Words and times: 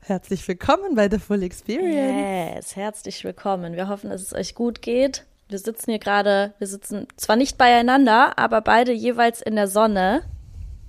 Herzlich 0.03 0.47
willkommen 0.47 0.95
bei 0.95 1.11
The 1.11 1.19
Full 1.19 1.43
Experience. 1.43 2.55
Yes, 2.55 2.77
herzlich 2.77 3.25
willkommen. 3.25 3.75
Wir 3.75 3.89
hoffen, 3.89 4.11
dass 4.11 4.23
es 4.23 4.33
euch 4.33 4.55
gut 4.55 4.83
geht. 4.83 5.27
Wir 5.49 5.59
sitzen 5.59 5.91
hier 5.91 5.99
gerade, 5.99 6.55
wir 6.59 6.69
sitzen 6.69 7.09
zwar 7.17 7.35
nicht 7.35 7.59
beieinander, 7.59 8.39
aber 8.39 8.61
beide 8.61 8.93
jeweils 8.93 9.43
in 9.43 9.57
der 9.57 9.67
Sonne. 9.67 10.23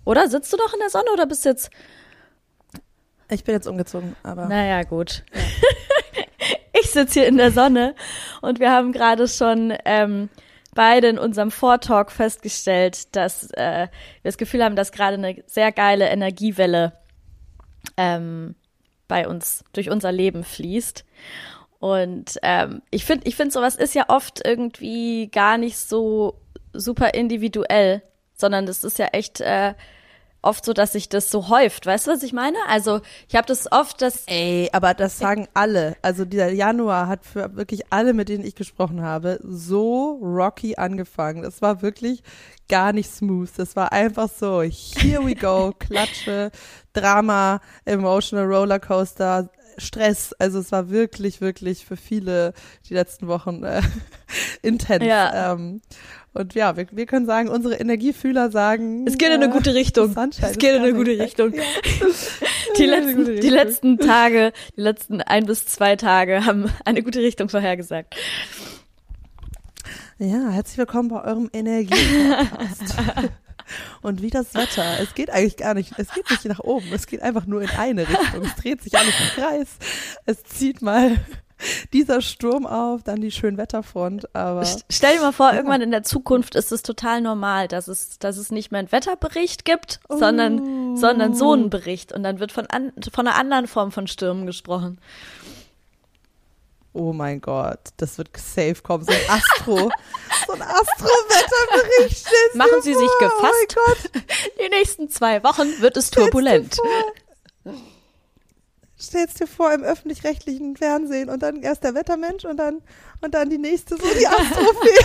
Oder? 0.06 0.30
Sitzt 0.30 0.54
du 0.54 0.58
noch 0.58 0.72
in 0.72 0.80
der 0.82 0.92
Sonne 0.92 1.10
oder 1.12 1.26
bist 1.26 1.46
jetzt. 1.46 1.72
Ich 3.32 3.44
bin 3.44 3.56
jetzt 3.56 3.66
umgezogen, 3.66 4.16
aber. 4.22 4.46
Naja, 4.46 4.84
gut. 4.84 5.24
Ja. 5.34 5.42
ich 6.80 6.92
sitze 6.92 7.22
hier 7.22 7.28
in 7.28 7.38
der 7.38 7.52
Sonne 7.52 7.96
und 8.42 8.60
wir 8.60 8.72
haben 8.72 8.92
gerade 8.92 9.28
schon 9.28 9.74
ähm, 9.84 10.30
beide 10.78 11.08
in 11.08 11.18
unserem 11.18 11.50
Vortalk 11.50 12.12
festgestellt, 12.12 13.16
dass 13.16 13.50
äh, 13.54 13.88
wir 13.88 14.30
das 14.30 14.38
Gefühl 14.38 14.64
haben, 14.64 14.76
dass 14.76 14.92
gerade 14.92 15.16
eine 15.16 15.44
sehr 15.48 15.72
geile 15.72 16.08
Energiewelle 16.08 16.94
ähm, 17.98 18.54
bei 19.08 19.28
uns 19.28 19.64
durch 19.74 19.90
unser 19.90 20.12
Leben 20.12 20.44
fließt. 20.44 21.04
Und 21.80 22.38
ähm, 22.44 22.84
ich 22.92 23.06
finde, 23.06 23.28
ich 23.28 23.36
finde, 23.36 23.54
sowas 23.54 23.76
ist 23.76 23.96
ja 23.96 24.06
oft 24.10 24.46
irgendwie 24.46 25.30
gar 25.30 25.58
nicht 25.58 25.78
so 25.80 26.40
super 26.74 27.16
individuell, 27.16 28.04
sondern 28.36 28.68
das 28.68 28.84
ist 28.84 29.00
ja 29.00 29.08
echt 29.08 29.42
äh, 29.42 29.74
oft 30.48 30.66
so, 30.66 30.74
dass 30.74 30.94
sich 30.94 31.10
das 31.10 31.30
so 31.30 31.50
häuft. 31.50 31.86
Weißt 31.86 32.08
du, 32.08 32.12
was 32.12 32.24
ich 32.24 32.34
meine? 32.34 32.58
Also 32.68 33.02
ich 33.28 33.36
habe 33.36 33.46
das 33.46 33.72
oft, 33.72 34.02
dass 34.02 34.24
ey, 34.28 34.70
aber 34.72 34.94
das 34.94 35.20
sagen 35.20 35.48
alle. 35.54 35.98
Also 36.02 36.26
dieser 36.26 36.52
Januar 36.52 37.08
hat 37.08 37.26
für 37.26 37.56
wirklich 37.56 37.92
alle, 37.92 38.14
mit 38.14 38.30
denen 38.30 38.46
ich 38.46 38.56
gesprochen 38.56 39.02
habe, 39.02 39.40
so 39.44 40.20
rocky 40.22 40.76
angefangen. 40.78 41.44
Es 41.44 41.62
war 41.62 41.82
wirklich 41.82 42.24
gar 42.70 42.94
nicht 42.94 43.12
smooth. 43.12 43.50
Das 43.58 43.76
war 43.76 43.92
einfach 43.92 44.30
so, 44.30 44.62
here 44.62 45.26
we 45.26 45.36
go, 45.36 45.74
Klatsche, 45.78 46.52
Drama, 46.94 47.60
emotional 47.86 48.46
Rollercoaster, 48.46 49.50
Stress. 49.78 50.34
Also 50.34 50.60
es 50.60 50.72
war 50.72 50.90
wirklich, 50.90 51.42
wirklich 51.42 51.86
für 51.86 51.98
viele 51.98 52.54
die 52.90 52.94
letzten 52.94 53.28
Wochen 53.28 53.64
äh, 53.64 53.82
intens. 54.62 55.06
Ja. 55.06 55.54
Ähm, 55.54 55.82
und 56.34 56.54
ja, 56.54 56.78
wir, 56.78 56.88
wir 56.92 57.06
können 57.08 57.26
sagen, 57.26 57.50
unsere 57.50 57.76
Energiefühler 57.76 58.52
sagen. 58.52 59.08
Es 59.08 59.18
geht 59.18 59.30
in 59.30 59.42
eine 59.42 59.50
gute 59.50 59.74
Richtung. 59.74 60.16
Es 60.42 60.58
geht 60.60 60.76
in 60.76 60.84
eine 60.84 60.94
gute 60.94 61.18
Richtung. 61.18 61.54
Ja. 61.54 61.64
Die, 62.78 62.86
letzten, 62.86 63.24
Richtung. 63.24 63.40
die 63.42 63.50
letzten 63.50 63.98
Tage, 63.98 64.54
die 64.76 64.82
letzten 64.82 65.22
ein 65.22 65.46
bis 65.46 65.66
zwei 65.66 65.96
Tage 65.96 66.46
haben 66.46 66.70
eine 66.86 67.02
gute 67.02 67.20
Richtung 67.20 67.50
vorhergesagt. 67.50 68.16
Ja, 70.20 70.50
herzlich 70.50 70.78
willkommen 70.78 71.10
bei 71.10 71.24
eurem 71.24 71.50
Energie-Podcast. 71.54 73.32
Und 74.02 74.22
wie 74.22 74.30
das 74.30 74.54
Wetter. 74.54 75.00
Es 75.02 75.16
geht 75.16 75.30
eigentlich 75.30 75.58
gar 75.58 75.74
nicht, 75.74 75.94
es 75.98 76.12
geht 76.14 76.30
nicht 76.30 76.46
nach 76.46 76.60
oben, 76.60 76.88
es 76.94 77.08
geht 77.08 77.22
einfach 77.22 77.46
nur 77.46 77.62
in 77.62 77.70
eine 77.70 78.08
Richtung. 78.08 78.44
Es 78.44 78.56
dreht 78.56 78.82
sich 78.82 78.98
alles 78.98 79.14
im 79.20 79.42
Kreis. 79.42 79.68
Es 80.26 80.44
zieht 80.44 80.82
mal 80.82 81.18
dieser 81.94 82.22
Sturm 82.22 82.66
auf, 82.66 83.04
dann 83.04 83.22
die 83.22 83.32
Schönwetterfront. 83.32 84.34
Aber 84.36 84.64
stell 84.90 85.16
dir 85.16 85.22
mal 85.22 85.32
vor, 85.32 85.50
ja. 85.50 85.56
irgendwann 85.56 85.82
in 85.82 85.92
der 85.92 86.04
Zukunft 86.04 86.56
ist 86.56 86.72
es 86.72 86.82
total 86.84 87.22
normal, 87.22 87.68
dass 87.68 87.88
es, 87.88 88.20
dass 88.20 88.38
es 88.38 88.52
nicht 88.52 88.72
mehr 88.72 88.80
einen 88.80 88.92
Wetterbericht 88.92 89.66
gibt, 89.66 90.00
oh. 90.10 90.18
sondern, 90.18 90.98
sondern 90.98 91.34
so 91.34 91.54
einen 91.54 91.70
Bericht. 91.70 92.12
Und 92.12 92.24
dann 92.24 92.40
wird 92.40 92.52
von, 92.52 92.66
an, 92.68 92.94
von 93.12 93.28
einer 93.28 93.38
anderen 93.38 93.68
Form 93.68 93.92
von 93.92 94.08
Stürmen 94.08 94.46
gesprochen. 94.46 95.00
Oh 96.98 97.14
mein 97.14 97.42
Gott, 97.42 97.80
das 97.98 98.18
wird 98.18 98.30
safe 98.36 98.82
kommen. 98.82 99.06
So 99.06 99.12
ein 99.12 99.30
Astro, 99.30 99.76
so 100.48 100.54
ein 100.54 100.62
Astro-Wetterbericht. 100.64 102.28
Machen 102.56 102.82
Sie 102.82 102.94
vor. 102.94 103.02
sich 103.02 103.12
gefasst. 103.20 103.78
Oh 103.78 103.94
Die 104.66 104.70
nächsten 104.70 105.10
zwei 105.10 105.44
Wochen 105.44 105.80
wird 105.80 105.96
es 105.96 106.10
turbulent 106.10 106.80
stellst 109.00 109.40
dir 109.40 109.48
vor, 109.48 109.72
im 109.74 109.84
öffentlich-rechtlichen 109.84 110.76
Fernsehen 110.76 111.30
und 111.30 111.44
dann 111.44 111.62
erst 111.62 111.84
der 111.84 111.94
Wettermensch 111.94 112.46
und 112.46 112.58
dann, 112.58 112.82
und 113.22 113.34
dann 113.34 113.50
die 113.50 113.60
nächste, 113.60 113.96
so 113.96 114.08
die 114.20 114.28
Astrophäe. 114.28 115.00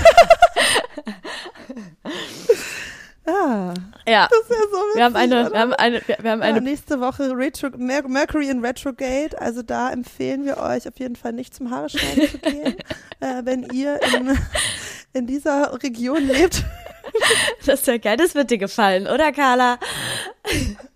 ah, 3.27 3.75
ja. 4.07 4.29
Das 4.31 4.41
ist 4.41 4.51
ja 4.51 4.57
so 4.57 4.77
witzig, 4.77 4.97
wir 4.97 5.05
haben 5.05 5.17
eine, 5.17 5.53
wir 5.53 5.61
haben 5.61 5.73
eine, 5.75 6.03
wir, 6.07 6.17
wir 6.21 6.31
haben 6.31 6.43
eine. 6.43 6.59
Ja, 6.59 6.63
nächste 6.63 7.01
Woche 7.01 7.31
Retro, 7.37 7.71
Mercury 7.77 8.49
in 8.49 8.65
Retrograde. 8.65 9.41
Also 9.41 9.63
da 9.63 9.91
empfehlen 9.91 10.45
wir 10.45 10.59
euch 10.59 10.89
auf 10.89 10.99
jeden 10.99 11.17
Fall 11.17 11.33
nicht 11.33 11.55
zum 11.55 11.71
Haare 11.71 11.89
schneiden 11.89 12.29
zu 12.29 12.39
gehen, 12.39 12.77
äh, 13.21 13.43
wenn 13.45 13.65
ihr 13.73 14.01
in, 14.15 14.39
in 15.13 15.27
dieser 15.27 15.73
Region 15.83 16.27
lebt. 16.27 16.65
Das 17.67 17.81
ist 17.81 17.87
ja 17.87 17.99
geil, 17.99 18.17
das 18.17 18.35
wird 18.35 18.51
dir 18.51 18.59
gefallen, 18.59 19.07
oder 19.07 19.33
Carla? 19.33 19.79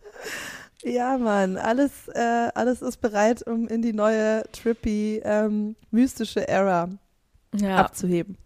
Ja, 0.82 1.18
Mann, 1.18 1.56
alles, 1.56 2.06
äh, 2.14 2.48
alles 2.54 2.80
ist 2.80 3.00
bereit, 3.00 3.44
um 3.44 3.66
in 3.66 3.82
die 3.82 3.92
neue 3.92 4.44
trippy, 4.52 5.20
ähm, 5.24 5.74
mystische 5.90 6.46
Ära 6.46 6.88
ja. 7.56 7.78
abzuheben. 7.78 8.38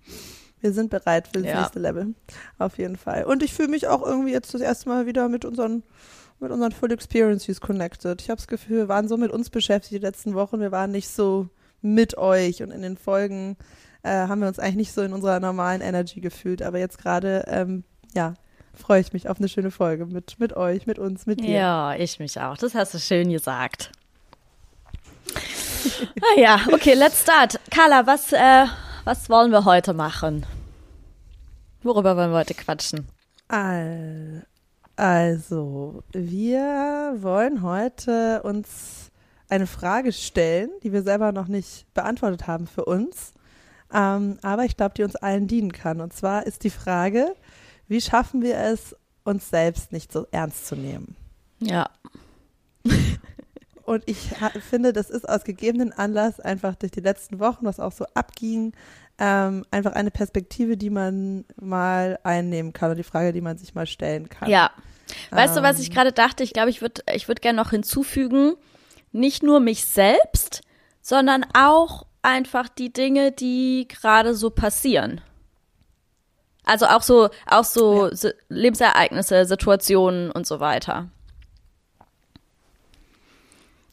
Wir 0.60 0.72
sind 0.72 0.90
bereit 0.90 1.28
für 1.28 1.40
das 1.40 1.52
ja. 1.52 1.60
nächste 1.60 1.78
Level. 1.78 2.14
Auf 2.58 2.78
jeden 2.78 2.96
Fall. 2.96 3.24
Und 3.24 3.42
ich 3.42 3.52
fühle 3.54 3.68
mich 3.68 3.88
auch 3.88 4.02
irgendwie 4.02 4.32
jetzt 4.32 4.52
das 4.54 4.60
erste 4.60 4.88
Mal 4.88 5.06
wieder 5.06 5.28
mit 5.28 5.44
unseren, 5.44 5.82
mit 6.38 6.50
unseren 6.50 6.72
Full 6.72 6.92
Experiences 6.92 7.60
connected. 7.60 8.20
Ich 8.20 8.28
habe 8.28 8.36
das 8.36 8.46
Gefühl, 8.46 8.78
wir 8.78 8.88
waren 8.88 9.08
so 9.08 9.16
mit 9.16 9.30
uns 9.30 9.50
beschäftigt 9.50 9.92
die 10.02 10.06
letzten 10.06 10.34
Wochen. 10.34 10.60
Wir 10.60 10.72
waren 10.72 10.90
nicht 10.90 11.08
so 11.08 11.48
mit 11.82 12.18
euch 12.18 12.62
und 12.62 12.70
in 12.70 12.82
den 12.82 12.98
Folgen 12.98 13.56
äh, 14.02 14.10
haben 14.10 14.40
wir 14.40 14.48
uns 14.48 14.58
eigentlich 14.58 14.76
nicht 14.76 14.92
so 14.92 15.02
in 15.02 15.12
unserer 15.12 15.40
normalen 15.40 15.80
Energy 15.80 16.20
gefühlt. 16.20 16.62
Aber 16.62 16.78
jetzt 16.78 16.98
gerade, 16.98 17.44
ähm, 17.48 17.84
ja, 18.14 18.34
freue 18.74 19.00
ich 19.00 19.12
mich 19.12 19.28
auf 19.28 19.38
eine 19.38 19.48
schöne 19.48 19.70
Folge 19.70 20.06
mit, 20.06 20.38
mit 20.38 20.56
euch, 20.56 20.86
mit 20.86 20.98
uns, 20.98 21.26
mit 21.26 21.40
dir. 21.40 21.50
Ja, 21.50 21.94
ich 21.94 22.18
mich 22.18 22.38
auch. 22.40 22.56
Das 22.56 22.74
hast 22.74 22.94
du 22.94 22.98
schön 22.98 23.30
gesagt. 23.30 23.92
ah 26.20 26.40
ja, 26.40 26.60
okay, 26.72 26.94
let's 26.94 27.22
start. 27.22 27.60
Carla, 27.70 28.06
was, 28.06 28.32
äh, 28.32 28.66
was 29.04 29.30
wollen 29.30 29.50
wir 29.50 29.64
heute 29.64 29.94
machen? 29.94 30.46
Worüber 31.82 32.16
wollen 32.16 32.30
wir 32.30 32.38
heute 32.38 32.54
quatschen? 32.54 33.08
Also, 34.96 36.02
wir 36.12 37.16
wollen 37.20 37.62
heute 37.62 38.42
uns 38.42 39.10
eine 39.48 39.66
Frage 39.66 40.12
stellen, 40.12 40.70
die 40.82 40.92
wir 40.92 41.02
selber 41.02 41.32
noch 41.32 41.48
nicht 41.48 41.92
beantwortet 41.94 42.46
haben 42.46 42.66
für 42.66 42.84
uns. 42.84 43.32
Ähm, 43.92 44.38
aber 44.42 44.64
ich 44.64 44.76
glaube, 44.76 44.94
die 44.94 45.02
uns 45.02 45.16
allen 45.16 45.48
dienen 45.48 45.72
kann. 45.72 46.00
Und 46.00 46.12
zwar 46.12 46.46
ist 46.46 46.62
die 46.64 46.70
Frage, 46.70 47.34
wie 47.88 48.00
schaffen 48.00 48.42
wir 48.42 48.56
es, 48.58 48.94
uns 49.24 49.50
selbst 49.50 49.92
nicht 49.92 50.12
so 50.12 50.26
ernst 50.30 50.66
zu 50.66 50.76
nehmen? 50.76 51.16
Ja. 51.58 51.88
Und 53.90 54.04
ich 54.06 54.30
finde, 54.70 54.92
das 54.92 55.10
ist 55.10 55.28
aus 55.28 55.42
gegebenen 55.42 55.92
Anlass 55.92 56.38
einfach 56.38 56.76
durch 56.76 56.92
die 56.92 57.00
letzten 57.00 57.40
Wochen, 57.40 57.64
was 57.66 57.80
auch 57.80 57.90
so 57.90 58.04
abging, 58.14 58.72
ähm, 59.18 59.64
einfach 59.72 59.94
eine 59.94 60.12
Perspektive, 60.12 60.76
die 60.76 60.90
man 60.90 61.44
mal 61.60 62.16
einnehmen 62.22 62.72
kann 62.72 62.92
und 62.92 62.98
die 62.98 63.02
Frage, 63.02 63.32
die 63.32 63.40
man 63.40 63.58
sich 63.58 63.74
mal 63.74 63.88
stellen 63.88 64.28
kann. 64.28 64.48
Ja. 64.48 64.70
Weißt 65.32 65.56
ähm, 65.56 65.64
du, 65.64 65.68
was 65.68 65.80
ich 65.80 65.88
ähm. 65.88 65.94
gerade 65.94 66.12
dachte? 66.12 66.44
Ich 66.44 66.52
glaube, 66.52 66.70
ich 66.70 66.82
würde 66.82 67.02
ich 67.12 67.26
würd 67.26 67.42
gerne 67.42 67.60
noch 67.60 67.70
hinzufügen, 67.70 68.54
nicht 69.10 69.42
nur 69.42 69.58
mich 69.58 69.84
selbst, 69.84 70.60
sondern 71.02 71.44
auch 71.52 72.06
einfach 72.22 72.68
die 72.68 72.92
Dinge, 72.92 73.32
die 73.32 73.88
gerade 73.88 74.36
so 74.36 74.50
passieren. 74.50 75.20
Also 76.64 76.86
auch 76.86 77.02
so, 77.02 77.30
auch 77.44 77.64
so 77.64 78.08
ja. 78.08 78.30
Lebensereignisse, 78.48 79.46
Situationen 79.46 80.30
und 80.30 80.46
so 80.46 80.60
weiter. 80.60 81.08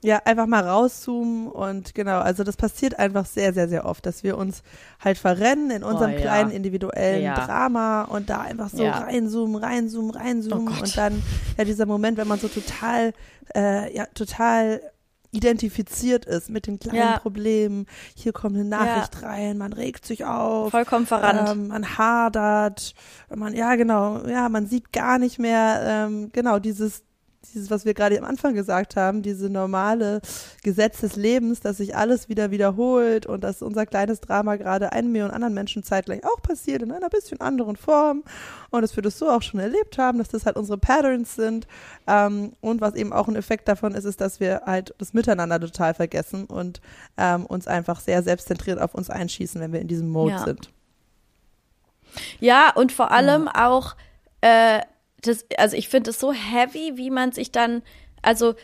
Ja, 0.04 0.22
einfach 0.26 0.46
mal 0.46 0.64
rauszoomen 0.64 1.48
und 1.48 1.96
genau, 1.96 2.20
also 2.20 2.44
das 2.44 2.56
passiert 2.56 3.00
einfach 3.00 3.26
sehr, 3.26 3.54
sehr, 3.54 3.68
sehr 3.68 3.86
oft, 3.86 4.06
dass 4.06 4.24
wir 4.24 4.38
uns 4.38 4.62
halt 5.04 5.18
verrennen 5.18 5.72
in 5.72 5.84
unserem 5.84 6.12
oh, 6.12 6.16
ja. 6.16 6.22
kleinen 6.22 6.52
individuellen 6.52 7.24
ja. 7.24 7.34
Drama 7.34 8.04
und 8.04 8.30
da 8.30 8.42
einfach 8.42 8.70
so 8.70 8.84
ja. 8.84 9.00
reinzoomen, 9.00 9.56
reinzoomen, 9.56 10.12
reinzoomen 10.12 10.68
oh 10.78 10.84
und 10.84 10.98
dann 10.98 11.24
ja 11.58 11.64
dieser 11.64 11.88
Moment, 11.88 12.18
wenn 12.18 12.28
man 12.28 12.40
so 12.40 12.48
total, 12.48 13.14
äh, 13.56 13.96
ja, 13.96 14.06
total 14.14 14.82
identifiziert 15.32 16.26
ist 16.26 16.50
mit 16.50 16.68
den 16.68 16.80
kleinen 16.80 16.98
ja. 16.98 17.20
Problemen. 17.20 17.86
Hier 18.16 18.34
kommt 18.34 18.56
eine 18.56 18.66
Nachricht 18.66 19.22
ja. 19.22 19.28
rein, 19.28 19.58
man 19.58 19.74
regt 19.74 20.06
sich 20.06 20.26
auf. 20.26 20.72
Vollkommen 20.72 21.06
verrannt. 21.06 21.50
Ähm, 21.50 21.68
man 21.68 21.98
hadert. 21.98 22.94
Man, 23.34 23.54
ja, 23.54 23.76
genau. 23.76 24.26
Ja, 24.26 24.50
man 24.50 24.68
sieht 24.68 24.94
gar 24.94 25.20
nicht 25.20 25.38
mehr, 25.40 25.82
ähm, 25.84 26.30
genau, 26.32 26.60
dieses, 26.60 27.04
dieses, 27.54 27.70
was 27.70 27.86
wir 27.86 27.94
gerade 27.94 28.18
am 28.18 28.26
Anfang 28.26 28.54
gesagt 28.54 28.96
haben, 28.96 29.22
diese 29.22 29.50
normale 29.50 30.22
Gesetz 30.64 31.02
des 31.02 31.16
Lebens, 31.16 31.60
dass 31.60 31.78
sich 31.78 31.96
alles 31.96 32.30
wieder 32.30 32.52
wiederholt 32.52 33.26
und 33.26 33.44
dass 33.44 33.62
unser 33.62 33.86
kleines 33.86 34.22
Drama 34.22 34.56
gerade 34.56 34.92
einen 34.92 35.12
Million 35.12 35.32
anderen 35.32 35.54
Menschen 35.54 35.84
zeitgleich 35.84 36.24
auch 36.26 36.42
passiert 36.42 36.82
in 36.82 36.92
einer 36.92 37.10
bisschen 37.10 37.42
anderen 37.42 37.76
Form 37.76 38.24
und 38.70 38.82
dass 38.82 38.96
wir 38.96 39.04
das 39.04 39.18
so 39.18 39.30
auch 39.30 39.42
schon 39.42 39.60
erlebt 39.60 39.98
haben, 39.98 40.18
dass 40.18 40.30
das 40.30 40.46
halt 40.46 40.58
unsere 40.58 40.78
Patterns 40.78 41.36
sind 41.36 41.68
ähm, 42.08 42.54
und 42.62 42.82
was 42.82 42.96
eben 42.96 43.14
auch 43.14 43.28
ein 43.28 43.36
Effekt 43.36 43.68
davon 43.68 43.96
ist, 43.96 44.06
ist, 44.06 44.22
dass 44.22 44.40
wir 44.40 44.64
halt 44.66 44.94
das 44.98 45.14
Miteinander 45.14 45.60
total 45.60 45.94
vergessen 45.94 46.46
und 46.46 46.82
ähm, 47.18 47.46
uns 47.46 47.68
einfach 47.68 48.00
sehr 48.00 48.24
selbstzentriert 48.24 48.80
auf 48.80 48.96
uns 48.96 49.10
einschießen, 49.10 49.60
wenn 49.62 49.74
wir 49.74 49.82
in 49.82 49.88
diesem 49.88 50.10
Mode 50.10 50.32
ja. 50.32 50.44
sind. 50.44 50.72
Ja, 52.40 52.72
und 52.74 52.92
vor 52.92 53.12
allem 53.12 53.46
ja. 53.46 53.68
auch 53.68 53.96
äh, 54.42 54.82
das, 55.22 55.46
also 55.58 55.76
ich 55.76 55.90
finde 55.90 56.12
es 56.12 56.20
so 56.20 56.34
heavy, 56.34 56.94
wie 56.96 57.10
man 57.10 57.32
sich 57.32 57.52
dann, 57.52 57.82
also 58.22 58.56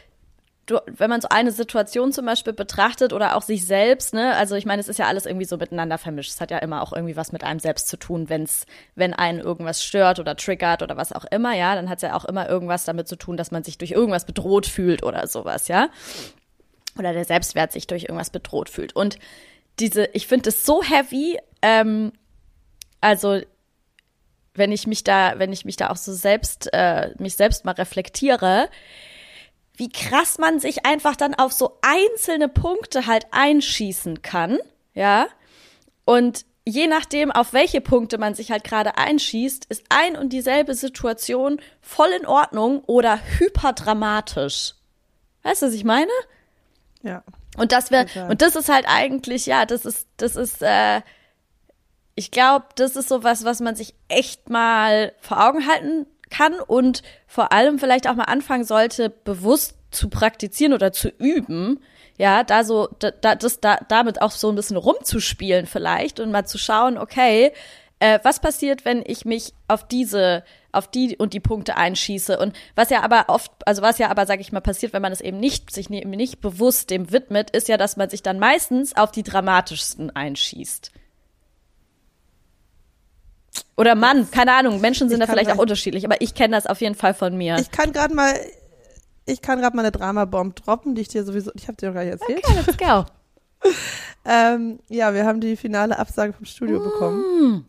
du, 0.66 0.80
wenn 0.86 1.10
man 1.10 1.22
so 1.22 1.28
eine 1.30 1.52
Situation 1.52 2.12
zum 2.12 2.26
Beispiel 2.26 2.54
betrachtet 2.54 3.12
oder 3.14 3.36
auch 3.36 3.42
sich 3.42 3.66
selbst, 3.66 4.14
ne, 4.14 4.36
also 4.36 4.56
ich 4.56 4.66
meine, 4.66 4.80
es 4.80 4.88
ist 4.88 5.00
ja 5.00 5.08
alles 5.08 5.26
irgendwie 5.26 5.46
so 5.46 5.58
miteinander 5.58 5.98
vermischt. 5.98 6.32
Es 6.32 6.42
hat 6.42 6.52
ja 6.52 6.60
immer 6.60 6.82
auch 6.82 6.94
irgendwie 6.94 7.16
was 7.16 7.32
mit 7.32 7.44
einem 7.44 7.60
selbst 7.60 7.88
zu 7.88 7.98
tun, 7.98 8.30
wenn's, 8.30 8.66
wenn 8.96 9.14
einen 9.14 9.40
irgendwas 9.40 9.84
stört 9.84 10.20
oder 10.20 10.36
triggert 10.36 10.82
oder 10.82 10.96
was 10.96 11.12
auch 11.12 11.26
immer, 11.26 11.54
ja, 11.54 11.76
dann 11.76 11.90
hat 11.90 11.98
es 11.98 12.04
ja 12.04 12.16
auch 12.16 12.26
immer 12.26 12.50
irgendwas 12.50 12.86
damit 12.86 13.08
zu 13.08 13.16
tun, 13.16 13.38
dass 13.38 13.52
man 13.52 13.64
sich 13.64 13.78
durch 13.78 13.92
irgendwas 13.92 14.26
bedroht 14.26 14.66
fühlt 14.66 15.04
oder 15.04 15.28
sowas, 15.28 15.68
ja. 15.68 15.90
Oder 16.98 17.14
der 17.14 17.26
Selbstwert 17.26 17.72
sich 17.72 17.88
durch 17.88 18.04
irgendwas 18.04 18.30
bedroht 18.30 18.70
fühlt. 18.70 18.96
Und 18.96 19.18
diese, 19.80 20.06
ich 20.14 20.28
finde 20.28 20.50
es 20.50 20.66
so 20.66 20.84
heavy, 20.84 21.40
ähm, 21.64 22.14
also 23.02 23.42
wenn 24.56 24.72
ich 24.72 24.88
mich 24.88 25.04
da, 25.04 25.34
wenn 25.38 25.52
ich 25.52 25.66
mich 25.66 25.78
da 25.78 25.90
auch 25.90 25.98
so 25.98 26.14
selbst, 26.14 26.70
äh, 26.74 27.12
mich 27.18 27.36
selbst 27.36 27.66
mal 27.66 27.72
reflektiere, 27.72 28.70
wie 29.76 29.90
krass 29.90 30.38
man 30.38 30.60
sich 30.60 30.86
einfach 30.86 31.16
dann 31.16 31.34
auf 31.34 31.52
so 31.52 31.80
einzelne 31.82 32.48
Punkte 32.48 33.08
halt 33.08 33.26
einschießen 33.32 34.22
kann, 34.22 34.60
ja. 34.94 35.28
Und 36.06 36.46
je 36.66 36.88
nachdem, 36.88 37.32
auf 37.32 37.54
welche 37.54 37.82
Punkte 37.82 38.18
man 38.18 38.36
sich 38.36 38.52
halt 38.52 38.64
gerade 38.64 38.98
einschießt, 38.98 39.66
ist 39.66 39.84
ein 39.90 40.16
und 40.16 40.30
dieselbe 40.30 40.76
Situation 40.76 41.60
voll 41.82 42.10
in 42.10 42.26
Ordnung 42.26 42.84
oder 42.86 43.20
hyperdramatisch. 43.40 44.76
Weißt 45.44 45.62
du, 45.62 45.68
was 45.68 45.74
ich 45.74 45.84
meine? 45.84 46.12
Ja. 47.02 47.24
Und 47.58 47.72
das 47.72 47.92
wäre, 47.92 48.08
und 48.30 48.42
das 48.42 48.56
ist 48.56 48.70
halt 48.70 48.86
eigentlich, 48.88 49.46
ja, 49.46 49.66
das 49.66 49.86
ist, 49.86 50.08
das 50.18 50.36
ist, 50.36 50.62
äh, 50.62 51.02
ich 52.16 52.32
glaube, 52.32 52.66
das 52.76 52.96
ist 52.96 53.10
so 53.10 53.24
was, 53.24 53.44
was 53.44 53.60
man 53.60 53.76
sich 53.76 53.94
echt 54.08 54.50
mal 54.50 55.14
vor 55.20 55.46
Augen 55.46 55.68
halten 55.68 56.06
kann 56.30 56.60
und 56.60 57.04
vor 57.28 57.52
allem 57.52 57.80
vielleicht 57.80 58.08
auch 58.08 58.16
mal 58.16 58.24
anfangen 58.26 58.66
sollte, 58.66 59.10
bewusst 59.10 59.76
zu 59.92 60.10
praktizieren 60.10 60.74
oder 60.74 60.92
zu 60.92 61.10
üben. 61.10 61.80
Ja, 62.18 62.44
da 62.44 62.64
so, 62.64 62.90
da, 63.00 63.36
das, 63.36 63.60
da, 63.60 63.80
damit 63.88 64.22
auch 64.22 64.32
so 64.32 64.50
ein 64.50 64.56
bisschen 64.56 64.78
rumzuspielen 64.78 65.66
vielleicht 65.66 66.20
und 66.20 66.32
mal 66.32 66.46
zu 66.46 66.58
schauen, 66.58 66.98
okay, 66.98 67.52
äh, 68.00 68.20
was 68.24 68.40
passiert, 68.40 68.86
wenn 68.86 69.04
ich 69.06 69.26
mich 69.26 69.54
auf 69.68 69.88
diese, 69.88 70.44
auf 70.72 70.88
die 70.88 71.16
und 71.18 71.34
die 71.34 71.40
Punkte 71.40 71.78
einschieße 71.78 72.38
und 72.38 72.56
was 72.76 72.90
ja 72.92 73.02
aber 73.02 73.26
oft, 73.30 73.52
also 73.66 73.82
was 73.82 73.98
ja 73.98 74.10
aber, 74.10 74.28
sage 74.28 74.42
ich 74.42 74.52
mal, 74.52 74.62
passiert, 74.62 74.94
wenn 74.94 75.02
man 75.02 75.12
es 75.12 75.22
eben 75.22 75.40
nicht, 75.40 75.72
sich 75.72 75.90
nicht, 75.90 76.06
nicht 76.06 76.42
bewusst 76.42 76.92
dem 76.92 77.12
widmet, 77.12 77.50
ist 77.52 77.68
ja, 77.68 77.78
dass 77.78 77.98
man 77.98 78.10
sich 78.10 78.22
dann 78.22 78.40
meistens 78.40 78.96
auf 78.96 79.12
die 79.12 79.24
dramatischsten 79.24 80.16
einschießt. 80.16 80.92
Oder 83.76 83.96
Mann, 83.96 84.30
keine 84.30 84.54
Ahnung, 84.54 84.82
Menschen 84.82 85.10
sind 85.10 85.20
da 85.20 85.28
vielleicht 85.28 85.52
auch 85.52 85.58
unterschiedlich, 85.58 86.06
aber 86.06 86.22
ich 86.22 86.36
kenne 86.36 86.56
das 86.56 86.68
auf 86.68 86.80
jeden 86.82 86.96
Fall 86.96 87.14
von 87.14 87.36
mir. 87.36 87.58
Ich 87.58 87.72
kann 87.72 87.92
gerade 87.92 88.14
mal, 88.14 88.34
ich 89.26 89.42
kann 89.42 89.60
gerade 89.60 89.76
mal 89.76 89.82
eine 89.82 89.92
Drama-Bomb 89.92 90.56
droppen, 90.58 90.96
die 90.96 91.02
ich 91.02 91.08
dir 91.08 91.24
sowieso, 91.24 91.52
ich 91.56 91.68
habe 91.68 91.78
dir 91.78 91.88
noch 91.88 91.96
gar 91.96 92.04
nicht 92.04 92.14
erzählt. 92.14 92.44
Okay, 92.44 92.60
let's 92.66 92.78
go. 92.78 93.06
ähm, 94.26 94.80
ja, 94.90 95.14
wir 95.14 95.26
haben 95.26 95.42
die 95.42 95.56
finale 95.56 95.98
Absage 95.98 96.34
vom 96.34 96.46
Studio 96.46 96.80
mm. 96.80 96.84
bekommen. 96.84 97.66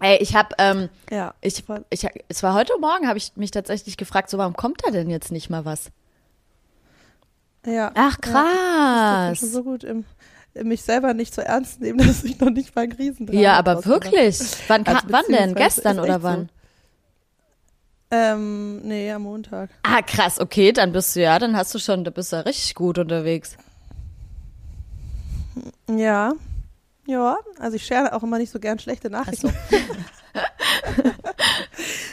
Ey, 0.00 0.16
ich 0.16 0.34
habe, 0.34 0.48
ähm, 0.58 0.88
ja, 1.10 1.34
ich, 1.42 1.62
ich, 1.90 2.08
es 2.28 2.42
war 2.42 2.54
heute 2.54 2.72
Morgen, 2.80 3.06
habe 3.06 3.18
ich 3.18 3.36
mich 3.36 3.50
tatsächlich 3.50 3.98
gefragt, 3.98 4.30
so 4.30 4.38
warum 4.38 4.54
kommt 4.54 4.80
da 4.84 4.90
denn 4.90 5.10
jetzt 5.10 5.30
nicht 5.30 5.50
mal 5.50 5.64
was? 5.64 5.90
Ja. 7.66 7.92
Ach 7.94 8.18
krass. 8.20 9.40
Ja, 9.42 9.46
so 9.46 9.62
gut 9.62 9.84
im 9.84 10.06
mich 10.54 10.82
selber 10.82 11.14
nicht 11.14 11.34
so 11.34 11.42
ernst 11.42 11.80
nehmen, 11.80 11.98
dass 12.06 12.24
ich 12.24 12.38
noch 12.40 12.50
nicht 12.50 12.74
mal 12.74 12.82
ein 12.82 12.92
Riesendrama 12.92 13.40
Ja, 13.40 13.54
aber 13.54 13.84
wirklich. 13.84 14.40
Wann, 14.68 14.86
also, 14.86 15.00
wann 15.08 15.24
denn? 15.30 15.54
Gestern 15.54 15.98
oder 16.00 16.22
wann? 16.22 16.48
So. 16.48 16.60
Ähm, 18.12 18.80
nee, 18.82 19.10
am 19.12 19.22
Montag. 19.22 19.70
Ah, 19.84 20.02
krass, 20.02 20.40
okay, 20.40 20.72
dann 20.72 20.90
bist 20.92 21.14
du 21.14 21.20
ja, 21.20 21.38
dann 21.38 21.56
hast 21.56 21.72
du 21.74 21.78
schon, 21.78 22.02
da 22.02 22.10
bist 22.10 22.32
du 22.32 22.36
ja 22.36 22.42
richtig 22.42 22.74
gut 22.74 22.98
unterwegs. 22.98 23.56
Ja. 25.88 26.32
Ja, 27.06 27.38
also 27.58 27.76
ich 27.76 27.86
share 27.86 28.12
auch 28.12 28.22
immer 28.22 28.38
nicht 28.38 28.50
so 28.50 28.58
gern 28.58 28.78
schlechte 28.78 29.10
Nachrichten. 29.10 29.48
So. 29.48 29.52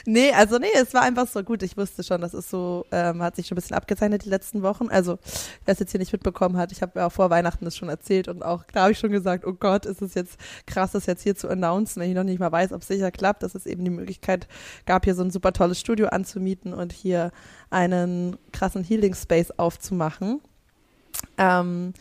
nee, 0.08 0.32
also 0.32 0.58
nee, 0.58 0.68
es 0.74 0.94
war 0.94 1.02
einfach 1.02 1.28
so 1.28 1.44
gut. 1.44 1.62
Ich 1.62 1.78
wusste 1.78 2.02
schon, 2.04 2.22
das 2.22 2.34
ist 2.34 2.50
so, 2.50 2.86
ähm, 2.92 3.22
hat 3.22 3.36
sich 3.36 3.46
schon 3.48 3.56
ein 3.56 3.62
bisschen 3.62 3.76
abgezeichnet 3.76 4.26
die 4.26 4.30
letzten 4.30 4.64
Wochen. 4.64 4.88
Also, 4.90 5.20
wer 5.66 5.74
es 5.74 5.80
jetzt 5.80 5.92
hier 5.92 6.00
nicht 6.00 6.14
mitbekommen 6.14 6.58
hat, 6.58 6.72
ich 6.72 6.82
habe 6.82 7.00
ja 7.00 7.10
vor 7.10 7.30
Weihnachten 7.30 7.66
das 7.66 7.76
schon 7.76 7.90
erzählt 7.90 8.28
und 8.28 8.44
auch 8.44 8.64
da 8.74 8.84
habe 8.84 8.94
ich 8.94 9.00
schon 9.00 9.12
gesagt, 9.12 9.46
oh 9.46 9.54
Gott, 9.54 9.86
ist 9.86 10.02
es 10.02 10.14
jetzt 10.14 10.40
krass, 10.66 10.94
das 10.94 11.06
jetzt 11.06 11.24
hier 11.24 11.36
zu 11.36 11.50
announcen, 11.50 12.02
wenn 12.02 12.10
ich 12.10 12.16
noch 12.16 12.24
nicht 12.24 12.40
mal 12.40 12.52
weiß, 12.52 12.72
ob 12.72 12.82
es 12.82 12.88
sicher 12.88 13.12
klappt, 13.12 13.44
dass 13.44 13.54
es 13.54 13.66
eben 13.66 13.84
die 13.84 13.92
Möglichkeit 13.92 14.48
gab, 14.86 15.04
hier 15.04 15.14
so 15.14 15.24
ein 15.24 15.32
super 15.32 15.52
tolles 15.54 15.80
Studio 15.80 16.08
anzumieten 16.08 16.74
und 16.74 16.94
hier 16.94 17.32
einen 17.70 18.38
krassen 18.54 18.84
Healing 18.84 19.14
Space 19.14 19.52
aufzumachen. 19.52 20.40
Ähm, 21.38 21.94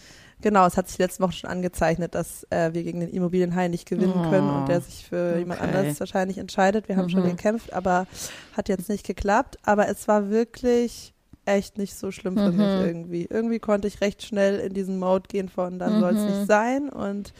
Genau, 0.43 0.67
es 0.67 0.77
hat 0.77 0.88
sich 0.88 0.99
letzte 0.99 1.23
Woche 1.23 1.33
schon 1.33 1.50
angezeichnet, 1.50 2.15
dass 2.15 2.47
äh, 2.50 2.75
wir 2.75 2.83
gegen 2.83 3.00
den 3.00 3.09
Immobilienhai 3.09 3.69
nicht 3.69 3.88
gewinnen 3.88 4.27
oh, 4.27 4.31
können 4.31 4.50
und 4.50 4.69
der 4.69 4.83
sich 4.83 5.06
für 5.06 5.31
okay. 5.31 5.38
jemand 5.41 5.62
anderes 5.62 5.99
wahrscheinlich 5.99 6.38
entscheidet. 6.38 6.88
Wir 6.88 6.97
haben 6.97 7.06
mhm. 7.06 7.11
schon 7.11 7.25
gekämpft, 7.25 7.73
aber 7.73 8.06
hat 8.55 8.69
jetzt 8.69 8.88
nicht 8.91 9.06
geklappt. 9.06 9.59
Aber 9.62 9.88
es 9.88 10.06
war 10.09 10.29
wirklich 10.29 11.15
echt 11.47 11.79
nicht 11.79 11.97
so 11.97 12.11
schlimm 12.11 12.37
für 12.37 12.53
mhm. 12.53 12.56
mich 12.59 12.67
irgendwie. 12.67 13.27
Irgendwie 13.31 13.61
konnte 13.61 13.88
ich 13.88 14.00
recht 14.00 14.23
schnell 14.23 14.59
in 14.59 14.75
diesen 14.75 14.99
Mode 14.99 15.25
gehen 15.29 15.49
von 15.49 15.79
dann 15.79 15.97
mhm. 15.97 16.00
soll 16.00 16.17
es 16.17 16.23
nicht 16.23 16.47
sein 16.47 16.88
und 16.91 17.33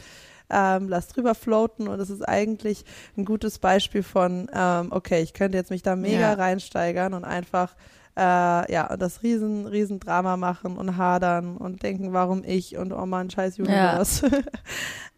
ähm, 0.49 0.87
lass 0.87 1.09
drüber 1.09 1.35
floaten 1.35 1.87
und 1.87 1.99
es 1.99 2.09
ist 2.09 2.27
eigentlich 2.27 2.85
ein 3.17 3.25
gutes 3.25 3.59
Beispiel 3.59 4.01
von, 4.01 4.49
ähm, 4.53 4.87
okay, 4.91 5.21
ich 5.21 5.33
könnte 5.33 5.57
jetzt 5.57 5.71
mich 5.71 5.83
da 5.83 5.95
mega 5.95 6.19
ja. 6.19 6.33
reinsteigern 6.33 7.13
und 7.13 7.25
einfach 7.25 7.75
äh, 8.17 8.71
ja, 8.71 8.97
das 8.97 9.21
riesen, 9.21 9.67
riesen 9.67 9.99
Drama 9.99 10.37
machen 10.37 10.77
und 10.77 10.97
hadern 10.97 11.57
und 11.57 11.83
denken, 11.83 12.13
warum 12.13 12.43
ich 12.43 12.75
und 12.77 12.91
oh 12.91 13.05
man, 13.05 13.29
scheiß 13.29 13.59
Universe. 13.59 14.27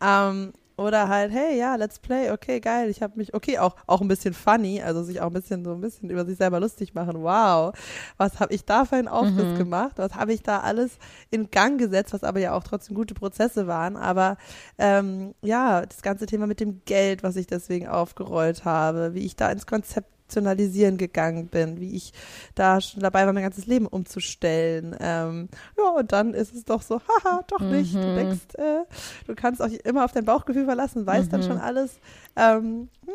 Ja. 0.02 0.30
ähm, 0.30 0.52
oder 0.80 1.10
halt, 1.10 1.34
hey, 1.34 1.58
ja, 1.58 1.76
let's 1.76 2.00
play, 2.00 2.32
okay, 2.32 2.62
geil, 2.62 2.90
ich 2.90 3.02
habe 3.02 3.18
mich, 3.18 3.34
okay, 3.34 3.60
auch, 3.60 3.76
auch 3.86 4.00
ein 4.00 4.08
bisschen 4.08 4.34
funny, 4.34 4.82
also 4.82 5.04
sich 5.04 5.20
auch 5.20 5.28
ein 5.28 5.34
bisschen 5.34 5.66
so 5.66 5.74
ein 5.74 5.82
bisschen 5.82 6.10
über 6.10 6.26
sich 6.26 6.38
selber 6.38 6.62
lustig 6.62 6.94
machen. 6.94 7.22
Wow, 7.22 7.74
was 8.16 8.40
habe 8.40 8.54
ich 8.54 8.64
da 8.64 8.86
für 8.86 8.96
einen 8.96 9.10
Auftritt 9.10 9.54
mhm. 9.54 9.58
gemacht? 9.58 9.94
Was 9.98 10.16
habe 10.16 10.32
ich 10.32 10.42
da 10.42 10.62
alles 10.62 10.98
in 11.32 11.52
Gang 11.52 11.78
gesetzt, 11.78 12.14
was 12.14 12.24
aber 12.24 12.40
ja 12.40 12.54
auch 12.54 12.64
trotzdem 12.64 12.96
gute 12.96 13.14
Prozesse 13.14 13.68
waren. 13.68 13.98
Aber 13.98 14.38
ähm, 14.78 15.36
ja, 15.42 15.86
das 15.86 16.02
ganze 16.02 16.26
Thema 16.28 16.48
mit 16.48 16.62
dem 16.62 16.82
Geld, 16.86 17.24
was 17.24 17.36
ich 17.36 17.48
deswegen 17.48 17.90
aufgerollt 17.90 18.64
habe, 18.64 19.14
wie 19.14 19.26
ich 19.26 19.36
da 19.36 19.52
ins 19.52 19.68
Konzept 19.68 20.19
rationalisieren 20.30 20.98
gegangen 20.98 21.48
bin, 21.48 21.80
wie 21.80 21.96
ich 21.96 22.14
da 22.56 22.80
schon 22.80 23.02
dabei 23.02 23.26
war, 23.26 23.34
mein 23.34 23.44
ganzes 23.44 23.66
Leben 23.66 23.88
umzustellen. 23.88 24.96
Ähm, 25.00 25.50
ja, 25.78 25.90
und 25.90 26.12
dann 26.12 26.34
ist 26.34 26.54
es 26.54 26.66
doch 26.66 26.82
so, 26.82 27.02
haha, 27.02 27.44
doch 27.48 27.60
nicht. 27.60 27.96
Mhm. 27.96 28.02
Du 28.02 28.16
denkst, 28.16 28.56
äh, 28.56 28.84
du 29.26 29.36
kannst 29.36 29.62
auch 29.62 29.70
immer 29.84 30.06
auf 30.06 30.12
dein 30.12 30.26
Bauchgefühl 30.26 30.66
verlassen, 30.66 31.06
weißt 31.06 31.28
mhm. 31.28 31.32
dann 31.32 31.44
schon 31.44 31.58
alles. 31.58 32.00
Ähm, 32.36 32.90
hm, 33.06 33.14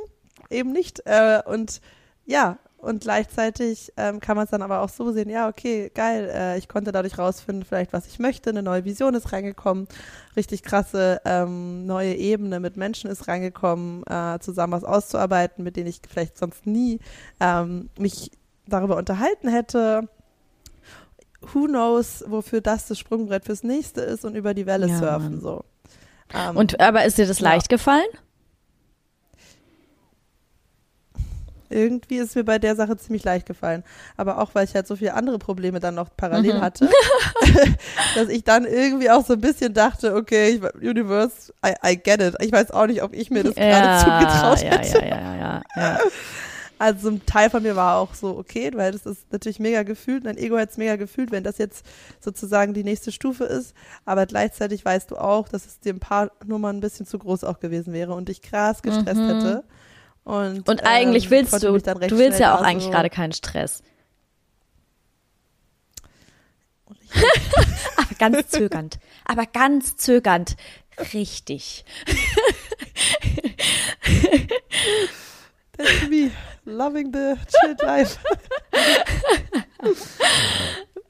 eben 0.50 0.72
nicht. 0.72 1.02
Äh, 1.06 1.42
und 1.46 1.80
ja, 2.26 2.58
und 2.84 3.02
gleichzeitig 3.02 3.92
ähm, 3.96 4.20
kann 4.20 4.36
man 4.36 4.44
es 4.44 4.50
dann 4.50 4.62
aber 4.62 4.80
auch 4.80 4.88
so 4.88 5.10
sehen, 5.12 5.30
ja, 5.30 5.48
okay, 5.48 5.90
geil, 5.94 6.30
äh, 6.32 6.58
ich 6.58 6.68
konnte 6.68 6.92
dadurch 6.92 7.18
rausfinden, 7.18 7.64
vielleicht 7.64 7.92
was 7.92 8.06
ich 8.06 8.18
möchte, 8.18 8.50
eine 8.50 8.62
neue 8.62 8.84
Vision 8.84 9.14
ist 9.14 9.32
reingekommen, 9.32 9.88
richtig 10.36 10.62
krasse 10.62 11.20
ähm, 11.24 11.86
neue 11.86 12.14
Ebene 12.14 12.60
mit 12.60 12.76
Menschen 12.76 13.10
ist 13.10 13.26
reingekommen, 13.28 14.04
äh, 14.06 14.38
zusammen 14.40 14.72
was 14.72 14.84
auszuarbeiten, 14.84 15.64
mit 15.64 15.76
denen 15.76 15.88
ich 15.88 16.00
vielleicht 16.08 16.38
sonst 16.38 16.66
nie 16.66 17.00
ähm, 17.40 17.88
mich 17.98 18.30
darüber 18.66 18.96
unterhalten 18.96 19.48
hätte. 19.48 20.08
Who 21.52 21.66
knows, 21.66 22.24
wofür 22.26 22.60
das 22.60 22.86
das 22.88 22.98
Sprungbrett 22.98 23.44
fürs 23.44 23.62
nächste 23.62 24.00
ist 24.00 24.24
und 24.24 24.34
über 24.34 24.54
die 24.54 24.66
Welle 24.66 24.88
ja, 24.88 24.98
surfen 24.98 25.32
Mann. 25.32 25.40
so. 25.40 25.64
Ähm, 26.32 26.56
und 26.56 26.80
aber 26.80 27.04
ist 27.04 27.18
dir 27.18 27.26
das 27.26 27.40
leicht 27.40 27.70
ja. 27.70 27.76
gefallen? 27.76 28.06
Irgendwie 31.74 32.16
ist 32.16 32.36
mir 32.36 32.44
bei 32.44 32.58
der 32.58 32.76
Sache 32.76 32.96
ziemlich 32.96 33.24
leicht 33.24 33.46
gefallen. 33.46 33.82
Aber 34.16 34.38
auch, 34.38 34.54
weil 34.54 34.64
ich 34.64 34.74
halt 34.74 34.86
so 34.86 34.96
viele 34.96 35.14
andere 35.14 35.38
Probleme 35.38 35.80
dann 35.80 35.94
noch 35.94 36.08
parallel 36.16 36.54
mhm. 36.54 36.60
hatte, 36.60 36.88
dass 38.14 38.28
ich 38.28 38.44
dann 38.44 38.64
irgendwie 38.64 39.10
auch 39.10 39.26
so 39.26 39.34
ein 39.34 39.40
bisschen 39.40 39.74
dachte, 39.74 40.14
okay, 40.14 40.48
ich, 40.50 40.88
Universe, 40.88 41.52
I, 41.64 41.74
I 41.84 41.96
get 41.96 42.20
it. 42.20 42.36
Ich 42.40 42.52
weiß 42.52 42.70
auch 42.70 42.86
nicht, 42.86 43.02
ob 43.02 43.14
ich 43.14 43.30
mir 43.30 43.42
das 43.42 43.56
ja, 43.56 43.64
gerade 43.64 44.04
zugetraut 44.04 44.62
ja, 44.62 44.78
hätte. 44.78 44.98
Ja, 45.00 45.16
ja, 45.16 45.36
ja, 45.36 45.62
ja, 45.76 45.98
Also 46.78 47.08
ein 47.08 47.24
Teil 47.24 47.50
von 47.50 47.62
mir 47.62 47.76
war 47.76 47.98
auch 47.98 48.14
so, 48.14 48.36
okay, 48.36 48.70
weil 48.74 48.92
das 48.92 49.06
ist 49.06 49.32
natürlich 49.32 49.60
mega 49.60 49.84
gefühlt, 49.84 50.26
dein 50.26 50.36
Ego 50.36 50.58
hat 50.58 50.70
es 50.70 50.76
mega 50.76 50.96
gefühlt, 50.96 51.30
wenn 51.30 51.44
das 51.44 51.58
jetzt 51.58 51.86
sozusagen 52.20 52.74
die 52.74 52.84
nächste 52.84 53.12
Stufe 53.12 53.44
ist, 53.44 53.74
aber 54.04 54.26
gleichzeitig 54.26 54.84
weißt 54.84 55.10
du 55.10 55.16
auch, 55.16 55.48
dass 55.48 55.66
es 55.66 55.80
dir 55.80 55.94
ein 55.94 56.00
paar 56.00 56.32
Nummern 56.44 56.76
ein 56.76 56.80
bisschen 56.80 57.06
zu 57.06 57.18
groß 57.18 57.44
auch 57.44 57.60
gewesen 57.60 57.92
wäre 57.92 58.14
und 58.14 58.28
dich 58.28 58.42
krass 58.42 58.82
gestresst 58.82 59.20
mhm. 59.20 59.28
hätte. 59.28 59.64
Und, 60.24 60.68
und 60.68 60.84
eigentlich 60.84 61.26
ähm, 61.26 61.30
willst 61.30 61.62
du, 61.62 61.78
du 61.78 62.18
willst 62.18 62.40
ja 62.40 62.54
auch 62.54 62.58
also 62.58 62.64
eigentlich 62.64 62.90
gerade 62.90 63.10
keinen 63.10 63.32
Stress. 63.32 63.82
aber 67.96 68.14
ganz 68.18 68.48
zögernd. 68.48 68.98
Aber 69.24 69.46
ganz 69.46 69.96
zögernd. 69.96 70.56
Richtig. 71.12 71.84
That's 75.76 76.08
me, 76.08 76.30
loving 76.64 77.12
the 77.12 77.34
chill 77.48 77.76
life. 77.82 78.18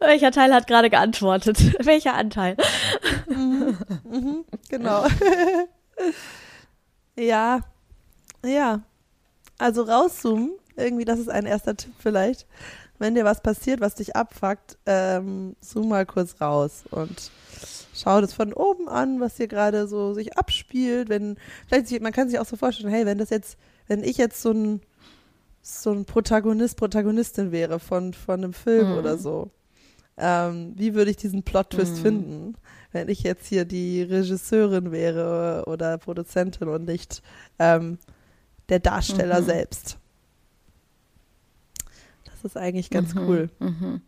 Welcher 0.00 0.32
Teil 0.32 0.52
hat 0.52 0.66
gerade 0.66 0.90
geantwortet? 0.90 1.58
Welcher 1.84 2.14
Anteil? 2.14 2.56
Mhm, 3.28 3.78
mhm, 4.04 4.44
genau. 4.68 5.06
ja, 7.16 7.60
ja. 8.44 8.82
Also 9.58 9.82
rauszoomen, 9.82 10.52
irgendwie, 10.76 11.04
das 11.04 11.18
ist 11.18 11.28
ein 11.28 11.46
erster 11.46 11.76
Tipp 11.76 11.94
vielleicht. 11.98 12.46
Wenn 12.98 13.14
dir 13.14 13.24
was 13.24 13.42
passiert, 13.42 13.80
was 13.80 13.94
dich 13.94 14.14
abfuckt, 14.14 14.78
ähm, 14.86 15.56
zoom 15.60 15.88
mal 15.88 16.06
kurz 16.06 16.40
raus 16.40 16.84
und 16.90 17.30
schau 17.94 18.20
das 18.20 18.32
von 18.32 18.52
oben 18.52 18.88
an, 18.88 19.20
was 19.20 19.36
hier 19.36 19.48
gerade 19.48 19.88
so 19.88 20.14
sich 20.14 20.36
abspielt. 20.38 21.08
Wenn, 21.08 21.36
vielleicht, 21.68 22.00
man 22.02 22.12
kann 22.12 22.28
sich 22.28 22.38
auch 22.38 22.46
so 22.46 22.56
vorstellen, 22.56 22.92
hey, 22.92 23.06
wenn 23.06 23.18
das 23.18 23.30
jetzt, 23.30 23.58
wenn 23.88 24.04
ich 24.04 24.16
jetzt 24.16 24.40
so 24.40 24.52
ein, 24.52 24.80
so 25.62 25.92
ein 25.92 26.04
Protagonist, 26.04 26.76
Protagonistin 26.76 27.52
wäre 27.52 27.80
von, 27.80 28.12
von 28.12 28.44
einem 28.44 28.52
Film 28.52 28.92
mhm. 28.92 28.98
oder 28.98 29.18
so, 29.18 29.50
ähm, 30.16 30.72
wie 30.76 30.94
würde 30.94 31.10
ich 31.10 31.16
diesen 31.16 31.42
Plot-Twist 31.42 31.96
mhm. 31.96 32.02
finden, 32.02 32.54
wenn 32.92 33.08
ich 33.08 33.22
jetzt 33.22 33.46
hier 33.46 33.64
die 33.64 34.02
Regisseurin 34.02 34.92
wäre 34.92 35.64
oder 35.66 35.98
Produzentin 35.98 36.68
und 36.68 36.84
nicht 36.84 37.22
ähm, 37.58 37.98
der 38.68 38.80
Darsteller 38.80 39.40
mhm. 39.40 39.46
selbst. 39.46 39.98
Das 42.24 42.44
ist 42.44 42.56
eigentlich 42.56 42.90
ganz 42.90 43.14
mhm. 43.14 43.28
cool. 43.28 43.50
Mhm. 43.58 44.02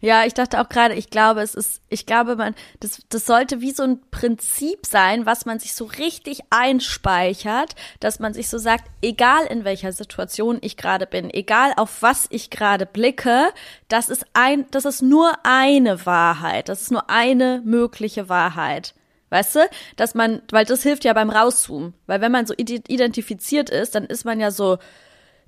Ja, 0.00 0.24
ich 0.24 0.34
dachte 0.34 0.60
auch 0.60 0.68
gerade, 0.68 0.94
ich 0.94 1.10
glaube, 1.10 1.40
es 1.40 1.54
ist, 1.54 1.80
ich 1.88 2.06
glaube, 2.06 2.36
man, 2.36 2.54
das, 2.80 3.02
das 3.08 3.26
sollte 3.26 3.60
wie 3.60 3.72
so 3.72 3.82
ein 3.82 4.00
Prinzip 4.10 4.86
sein, 4.86 5.26
was 5.26 5.46
man 5.46 5.58
sich 5.58 5.74
so 5.74 5.84
richtig 5.84 6.40
einspeichert, 6.50 7.74
dass 8.00 8.18
man 8.18 8.34
sich 8.34 8.48
so 8.48 8.58
sagt, 8.58 8.90
egal 9.00 9.46
in 9.46 9.64
welcher 9.64 9.92
Situation 9.92 10.58
ich 10.60 10.76
gerade 10.76 11.06
bin, 11.06 11.30
egal 11.32 11.72
auf 11.76 12.02
was 12.02 12.26
ich 12.30 12.50
gerade 12.50 12.86
blicke, 12.86 13.48
das 13.88 14.08
ist 14.08 14.26
ein, 14.34 14.66
das 14.70 14.84
ist 14.84 15.02
nur 15.02 15.32
eine 15.42 16.04
Wahrheit, 16.06 16.68
das 16.68 16.82
ist 16.82 16.90
nur 16.90 17.08
eine 17.08 17.62
mögliche 17.64 18.28
Wahrheit. 18.28 18.94
Weißt 19.32 19.54
du, 19.54 19.60
dass 19.96 20.14
man, 20.14 20.42
weil 20.50 20.66
das 20.66 20.82
hilft 20.82 21.04
ja 21.04 21.14
beim 21.14 21.30
Rauszoomen, 21.30 21.94
weil 22.06 22.20
wenn 22.20 22.30
man 22.30 22.44
so 22.44 22.52
identifiziert 22.54 23.70
ist, 23.70 23.94
dann 23.94 24.04
ist 24.04 24.26
man 24.26 24.38
ja 24.40 24.50
so, 24.50 24.76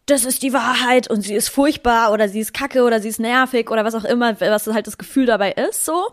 das 0.07 0.25
ist 0.25 0.43
die 0.43 0.55
Wahrheit 0.55 1.11
und 1.11 1.21
sie 1.21 1.35
ist 1.35 1.51
furchtbar 1.51 2.11
oder 2.11 2.31
sie 2.31 2.41
ist 2.41 2.55
kacke 2.55 2.85
oder 2.85 2.99
sie 3.01 3.11
ist 3.11 3.21
nervig 3.21 3.71
oder 3.71 3.85
was 3.85 3.95
auch 3.95 4.07
immer, 4.07 4.41
was 4.41 4.67
halt 4.69 4.87
das 4.87 4.97
Gefühl 4.97 5.27
dabei 5.27 5.53
ist, 5.53 5.85
so. 5.85 6.13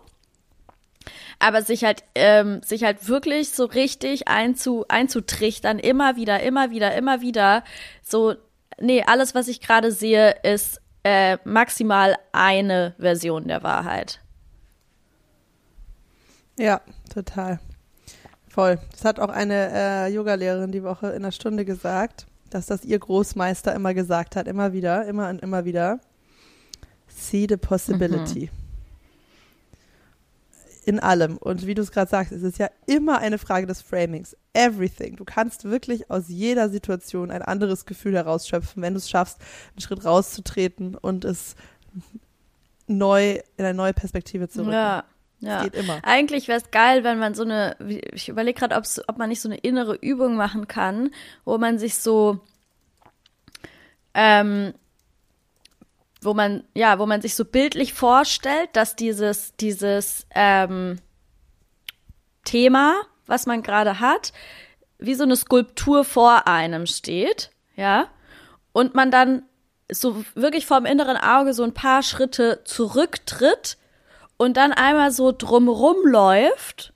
Aber 1.39 1.61
sich 1.61 1.85
halt, 1.85 2.03
ähm, 2.13 2.61
sich 2.61 2.83
halt 2.83 3.07
wirklich 3.07 3.51
so 3.51 3.63
richtig 3.63 4.27
einzu, 4.27 4.83
einzutrichtern, 4.89 5.79
immer 5.79 6.17
wieder, 6.17 6.43
immer 6.43 6.71
wieder, 6.71 6.93
immer 6.93 7.21
wieder, 7.21 7.63
so, 8.03 8.35
nee, 8.81 9.01
alles, 9.07 9.33
was 9.33 9.47
ich 9.47 9.61
gerade 9.61 9.93
sehe, 9.93 10.35
ist 10.43 10.81
äh, 11.05 11.37
maximal 11.45 12.17
eine 12.33 12.95
Version 12.99 13.47
der 13.47 13.63
Wahrheit. 13.63 14.19
Ja, 16.59 16.81
total. 17.11 17.59
Voll. 18.49 18.79
Das 18.91 19.05
hat 19.05 19.19
auch 19.19 19.29
eine 19.29 19.71
äh, 19.73 20.07
Yogalehrerin 20.13 20.71
die 20.71 20.83
Woche 20.83 21.09
in 21.11 21.23
der 21.23 21.31
Stunde 21.31 21.63
gesagt 21.63 22.27
dass 22.51 22.67
das 22.67 22.85
ihr 22.85 22.99
Großmeister 22.99 23.73
immer 23.73 23.93
gesagt 23.93 24.35
hat, 24.35 24.47
immer 24.47 24.73
wieder, 24.73 25.05
immer 25.07 25.29
und 25.29 25.41
immer 25.41 25.65
wieder. 25.65 25.99
See 27.07 27.47
the 27.49 27.57
possibility. 27.57 28.51
Mhm. 28.51 28.57
In 30.83 30.99
allem. 30.99 31.37
Und 31.37 31.65
wie 31.67 31.75
du 31.75 31.81
es 31.81 31.91
gerade 31.91 32.09
sagst, 32.09 32.31
es 32.31 32.43
ist 32.43 32.57
ja 32.57 32.69
immer 32.87 33.19
eine 33.19 33.37
Frage 33.37 33.67
des 33.67 33.81
Framings. 33.81 34.35
Everything. 34.53 35.15
Du 35.15 35.25
kannst 35.25 35.63
wirklich 35.63 36.09
aus 36.09 36.25
jeder 36.27 36.69
Situation 36.69 37.31
ein 37.31 37.41
anderes 37.41 37.85
Gefühl 37.85 38.15
herausschöpfen, 38.15 38.81
wenn 38.81 38.93
du 38.93 38.97
es 38.97 39.09
schaffst, 39.09 39.37
einen 39.71 39.81
Schritt 39.81 40.03
rauszutreten 40.03 40.95
und 40.95 41.23
es 41.23 41.55
neu 42.87 43.39
in 43.57 43.65
eine 43.65 43.73
neue 43.73 43.93
Perspektive 43.93 44.49
zu 44.49 44.61
rücken. 44.61 44.73
Ja. 44.73 45.03
Ja, 45.41 45.63
geht 45.63 45.75
immer. 45.75 46.00
Eigentlich 46.03 46.48
wäre 46.48 46.60
es 46.60 46.69
geil, 46.69 47.03
wenn 47.03 47.17
man 47.17 47.33
so 47.33 47.43
eine, 47.43 47.75
ich 48.13 48.29
überlege 48.29 48.60
gerade, 48.60 48.75
ob 48.75 49.17
man 49.17 49.29
nicht 49.29 49.41
so 49.41 49.50
eine 49.50 49.57
innere 49.57 49.95
Übung 49.95 50.36
machen 50.36 50.67
kann, 50.67 51.10
wo 51.45 51.57
man 51.57 51.79
sich 51.79 51.95
so, 51.98 52.39
ähm, 54.13 54.74
wo 56.21 56.36
man, 56.36 56.63
ja, 56.75 57.00
wo 57.00 57.07
man 57.07 57.21
sich 57.21 57.36
so 57.36 57.43
bildlich 57.43 57.93
vorstellt, 57.93 58.69
dass 58.74 58.95
dieses, 58.95 59.55
dieses 59.55 60.27
ähm, 60.36 61.00
Thema, 62.45 63.01
was 63.25 63.48
man 63.48 63.63
gerade 63.63 64.00
hat, 64.00 64.33
wie 65.00 65.15
so 65.15 65.24
eine 65.24 65.36
Skulptur 65.36 66.05
vor 66.05 66.48
einem 66.48 66.86
steht, 66.86 67.50
ja, 67.75 68.07
und 68.74 68.93
man 68.93 69.10
dann 69.10 69.43
so 69.91 70.24
wirklich 70.36 70.67
vorm 70.67 70.86
inneren 70.86 71.17
Auge 71.17 71.55
so 71.55 71.63
ein 71.63 71.74
paar 71.74 72.03
Schritte 72.03 72.62
zurücktritt 72.63 73.77
und 74.41 74.57
dann 74.57 74.74
einmal 74.74 75.12
so 75.12 75.31
drumrum 75.31 75.98
läuft 76.03 76.90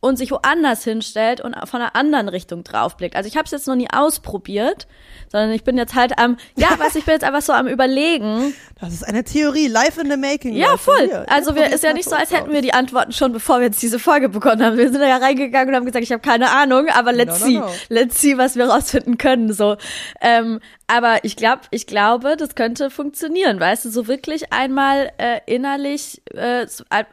und 0.00 0.16
sich 0.16 0.30
woanders 0.30 0.84
hinstellt 0.84 1.40
und 1.40 1.56
von 1.68 1.80
einer 1.80 1.96
anderen 1.96 2.28
Richtung 2.28 2.62
draufblickt. 2.62 3.16
Also 3.16 3.26
ich 3.26 3.36
habe 3.36 3.46
es 3.46 3.50
jetzt 3.50 3.66
noch 3.66 3.74
nie 3.74 3.88
ausprobiert, 3.92 4.86
sondern 5.30 5.50
ich 5.50 5.64
bin 5.64 5.76
jetzt 5.76 5.94
halt 5.94 6.18
am, 6.18 6.36
ja, 6.56 6.68
was, 6.78 6.94
ich 6.94 7.04
bin 7.04 7.14
jetzt 7.14 7.24
einfach 7.24 7.42
so 7.42 7.52
am 7.52 7.66
überlegen. 7.66 8.54
Das 8.80 8.92
ist 8.92 9.02
eine 9.02 9.24
Theorie, 9.24 9.66
live 9.66 9.98
in 9.98 10.08
the 10.08 10.16
making. 10.16 10.54
Ja, 10.54 10.76
voll. 10.76 11.08
Hier. 11.08 11.26
Also 11.28 11.56
wir, 11.56 11.66
ist 11.66 11.82
ja 11.82 11.92
nicht 11.92 12.08
so, 12.08 12.14
als 12.14 12.30
hätten 12.30 12.52
wir 12.52 12.62
die 12.62 12.72
Antworten 12.72 13.10
schon, 13.10 13.32
bevor 13.32 13.58
wir 13.58 13.66
jetzt 13.66 13.82
diese 13.82 13.98
Folge 13.98 14.28
begonnen 14.28 14.62
haben. 14.64 14.76
Wir 14.76 14.88
sind 14.92 15.00
da 15.00 15.08
ja 15.08 15.16
reingegangen 15.16 15.70
und 15.70 15.74
haben 15.74 15.84
gesagt, 15.84 16.04
ich 16.04 16.12
habe 16.12 16.22
keine 16.22 16.48
Ahnung, 16.52 16.86
aber 16.94 17.12
let's 17.12 17.40
no, 17.40 17.46
no, 17.46 17.46
see, 17.46 17.58
no. 17.58 17.68
let's 17.88 18.20
see, 18.20 18.38
was 18.38 18.54
wir 18.54 18.68
rausfinden 18.68 19.18
können. 19.18 19.52
So, 19.52 19.76
ähm, 20.20 20.60
aber 20.86 21.24
ich 21.24 21.36
glaube, 21.36 21.62
ich 21.70 21.86
glaube, 21.86 22.36
das 22.36 22.54
könnte 22.54 22.88
funktionieren, 22.88 23.60
weißt 23.60 23.84
du, 23.84 23.90
so 23.90 24.06
wirklich 24.06 24.52
einmal 24.52 25.10
äh, 25.18 25.40
innerlich 25.46 26.22
äh, 26.34 26.66
so, 26.66 26.84
äh, 26.90 27.04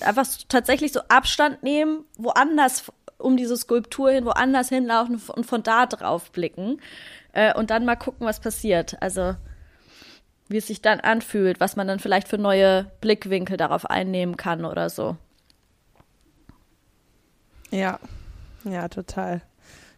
einfach 0.00 0.26
tatsächlich 0.48 0.92
so 0.92 1.00
Abstand 1.08 1.62
nehmen, 1.62 2.04
woanders 2.26 2.92
um 3.18 3.36
diese 3.36 3.56
Skulptur 3.56 4.10
hin, 4.10 4.24
woanders 4.24 4.68
hinlaufen 4.68 5.20
und 5.34 5.46
von 5.46 5.62
da 5.62 5.86
drauf 5.86 6.30
blicken 6.32 6.80
äh, 7.32 7.54
und 7.54 7.70
dann 7.70 7.84
mal 7.84 7.96
gucken, 7.96 8.26
was 8.26 8.40
passiert. 8.40 9.00
Also 9.00 9.36
wie 10.48 10.58
es 10.58 10.66
sich 10.66 10.82
dann 10.82 11.00
anfühlt, 11.00 11.58
was 11.60 11.76
man 11.76 11.88
dann 11.88 11.98
vielleicht 11.98 12.28
für 12.28 12.38
neue 12.38 12.90
Blickwinkel 13.00 13.56
darauf 13.56 13.86
einnehmen 13.86 14.36
kann 14.36 14.64
oder 14.64 14.90
so. 14.90 15.16
Ja, 17.70 17.98
ja, 18.64 18.88
total. 18.88 19.42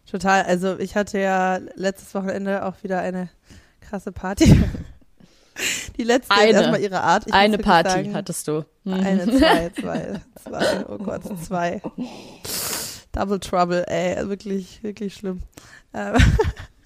Total. 0.09 0.43
Also 0.43 0.79
ich 0.79 0.95
hatte 0.95 1.19
ja 1.19 1.59
letztes 1.75 2.15
Wochenende 2.15 2.65
auch 2.65 2.81
wieder 2.83 2.99
eine 2.99 3.29
krasse 3.81 4.11
Party. 4.11 4.59
Die 5.99 6.05
letzte 6.05 6.33
eine, 6.33 6.53
erstmal 6.53 6.79
ihre 6.81 7.01
Art. 7.01 7.27
Ich 7.27 7.33
eine 7.33 7.57
Party 7.57 7.89
sagen, 7.89 8.15
hattest 8.15 8.47
du. 8.47 8.65
Eine, 8.85 9.25
zwei, 9.37 9.69
zwei, 9.79 10.21
zwei. 10.41 10.85
Oh 10.87 10.97
Gott, 10.97 11.23
zwei. 11.45 11.81
Double 13.11 13.39
Trouble, 13.39 13.83
ey. 13.87 14.27
Wirklich, 14.29 14.81
wirklich 14.81 15.15
schlimm. 15.15 15.41
Ähm, 15.93 16.15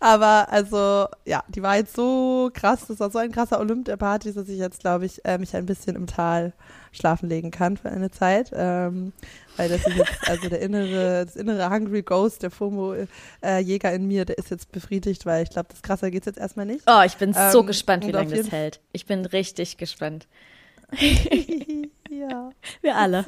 aber 0.00 0.46
also, 0.50 1.06
ja, 1.24 1.42
die 1.48 1.62
war 1.62 1.76
jetzt 1.76 1.94
so 1.94 2.50
krass, 2.54 2.86
das 2.86 3.00
war 3.00 3.10
so 3.10 3.18
ein 3.18 3.32
krasser 3.32 3.58
Olymp 3.58 3.86
der 3.86 3.96
Partys, 3.96 4.34
dass 4.34 4.48
ich 4.48 4.58
jetzt, 4.58 4.80
glaube 4.80 5.06
ich, 5.06 5.24
äh, 5.24 5.38
mich 5.38 5.56
ein 5.56 5.66
bisschen 5.66 5.96
im 5.96 6.06
Tal 6.06 6.52
schlafen 6.92 7.28
legen 7.28 7.50
kann 7.50 7.76
für 7.76 7.90
eine 7.90 8.10
Zeit. 8.10 8.50
Ähm, 8.54 9.12
weil 9.56 9.68
das 9.68 9.84
ist 9.86 9.96
jetzt, 9.96 10.28
also 10.28 10.48
der 10.48 10.60
innere, 10.60 11.24
das 11.26 11.34
innere 11.34 11.68
Hungry 11.68 12.02
Ghost, 12.02 12.44
der 12.44 12.50
FOMO-Jäger 12.50 13.90
äh, 13.90 13.96
in 13.96 14.06
mir, 14.06 14.24
der 14.24 14.38
ist 14.38 14.50
jetzt 14.50 14.70
befriedigt, 14.70 15.26
weil 15.26 15.42
ich 15.42 15.50
glaube, 15.50 15.68
das 15.70 15.82
krasser 15.82 16.10
geht 16.12 16.22
es 16.22 16.26
jetzt 16.26 16.38
erstmal 16.38 16.66
nicht. 16.66 16.84
Oh, 16.86 17.02
ich 17.04 17.16
bin 17.16 17.34
ähm, 17.36 17.50
so 17.50 17.64
gespannt, 17.64 18.06
wie 18.06 18.12
lange 18.12 18.36
das 18.36 18.52
hält. 18.52 18.80
Ich 18.92 19.06
bin 19.06 19.24
richtig 19.26 19.78
gespannt. 19.78 20.28
ja. 22.18 22.50
Wir 22.82 22.96
alle. 22.96 23.24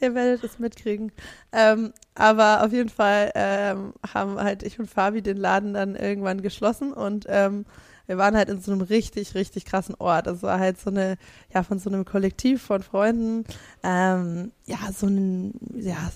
Ihr 0.00 0.14
werdet 0.14 0.44
es 0.44 0.58
mitkriegen. 0.58 1.12
Ähm, 1.52 1.92
aber 2.14 2.64
auf 2.64 2.72
jeden 2.72 2.88
Fall 2.88 3.32
ähm, 3.34 3.94
haben 4.14 4.38
halt 4.38 4.62
ich 4.62 4.78
und 4.78 4.90
Fabi 4.90 5.22
den 5.22 5.36
Laden 5.36 5.74
dann 5.74 5.96
irgendwann 5.96 6.42
geschlossen 6.42 6.92
und 6.92 7.26
ähm, 7.28 7.64
wir 8.06 8.18
waren 8.18 8.36
halt 8.36 8.48
in 8.48 8.60
so 8.60 8.72
einem 8.72 8.82
richtig, 8.82 9.34
richtig 9.34 9.64
krassen 9.64 9.94
Ort. 9.98 10.26
Das 10.26 10.42
war 10.42 10.58
halt 10.58 10.80
so 10.80 10.90
eine, 10.90 11.16
ja, 11.52 11.62
von 11.62 11.78
so 11.78 11.90
einem 11.90 12.04
Kollektiv 12.04 12.62
von 12.62 12.82
Freunden, 12.82 13.44
ähm, 13.82 14.52
ja, 14.66 14.78
so 14.92 15.06
ein, 15.06 15.54
ja, 15.74 16.10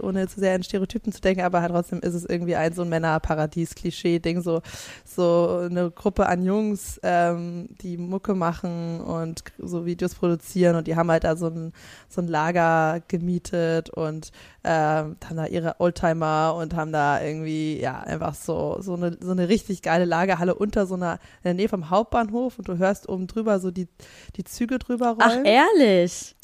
ohne 0.00 0.28
zu 0.28 0.40
sehr 0.40 0.54
in 0.54 0.62
Stereotypen 0.62 1.12
zu 1.12 1.20
denken, 1.20 1.42
aber 1.42 1.62
halt 1.62 1.72
trotzdem 1.72 2.00
ist 2.00 2.14
es 2.14 2.24
irgendwie 2.24 2.56
ein 2.56 2.72
so 2.72 2.82
ein 2.82 2.88
Männerparadies-Klischee-Ding, 2.88 4.42
so, 4.42 4.62
so 5.04 5.66
eine 5.70 5.90
Gruppe 5.90 6.26
an 6.26 6.42
Jungs, 6.42 7.00
ähm, 7.02 7.68
die 7.80 7.96
Mucke 7.96 8.34
machen 8.34 9.00
und 9.00 9.44
so 9.58 9.86
Videos 9.86 10.14
produzieren 10.14 10.76
und 10.76 10.86
die 10.86 10.96
haben 10.96 11.10
halt 11.10 11.24
da 11.24 11.36
so 11.36 11.46
ein, 11.48 11.72
so 12.08 12.20
ein 12.20 12.28
Lager 12.28 13.02
gemietet 13.08 13.90
und 13.90 14.30
ähm, 14.66 15.16
haben 15.24 15.36
da 15.36 15.46
ihre 15.46 15.76
Oldtimer 15.78 16.56
und 16.58 16.74
haben 16.74 16.90
da 16.90 17.22
irgendwie, 17.22 17.80
ja, 17.80 18.00
einfach 18.00 18.34
so, 18.34 18.78
so 18.80 18.94
eine, 18.94 19.16
so 19.20 19.30
eine 19.30 19.48
richtig 19.48 19.80
geile 19.82 20.04
Lagerhalle 20.04 20.56
unter 20.56 20.86
so 20.86 20.94
einer, 20.94 21.14
in 21.14 21.44
der 21.44 21.54
Nähe 21.54 21.68
vom 21.68 21.88
Hauptbahnhof 21.88 22.58
und 22.58 22.66
du 22.66 22.76
hörst 22.76 23.08
oben 23.08 23.28
drüber 23.28 23.60
so 23.60 23.70
die, 23.70 23.86
die 24.34 24.44
Züge 24.44 24.80
drüber 24.80 25.10
rollen. 25.10 25.44
Ach, 25.44 25.44
ehrlich? 25.44 26.34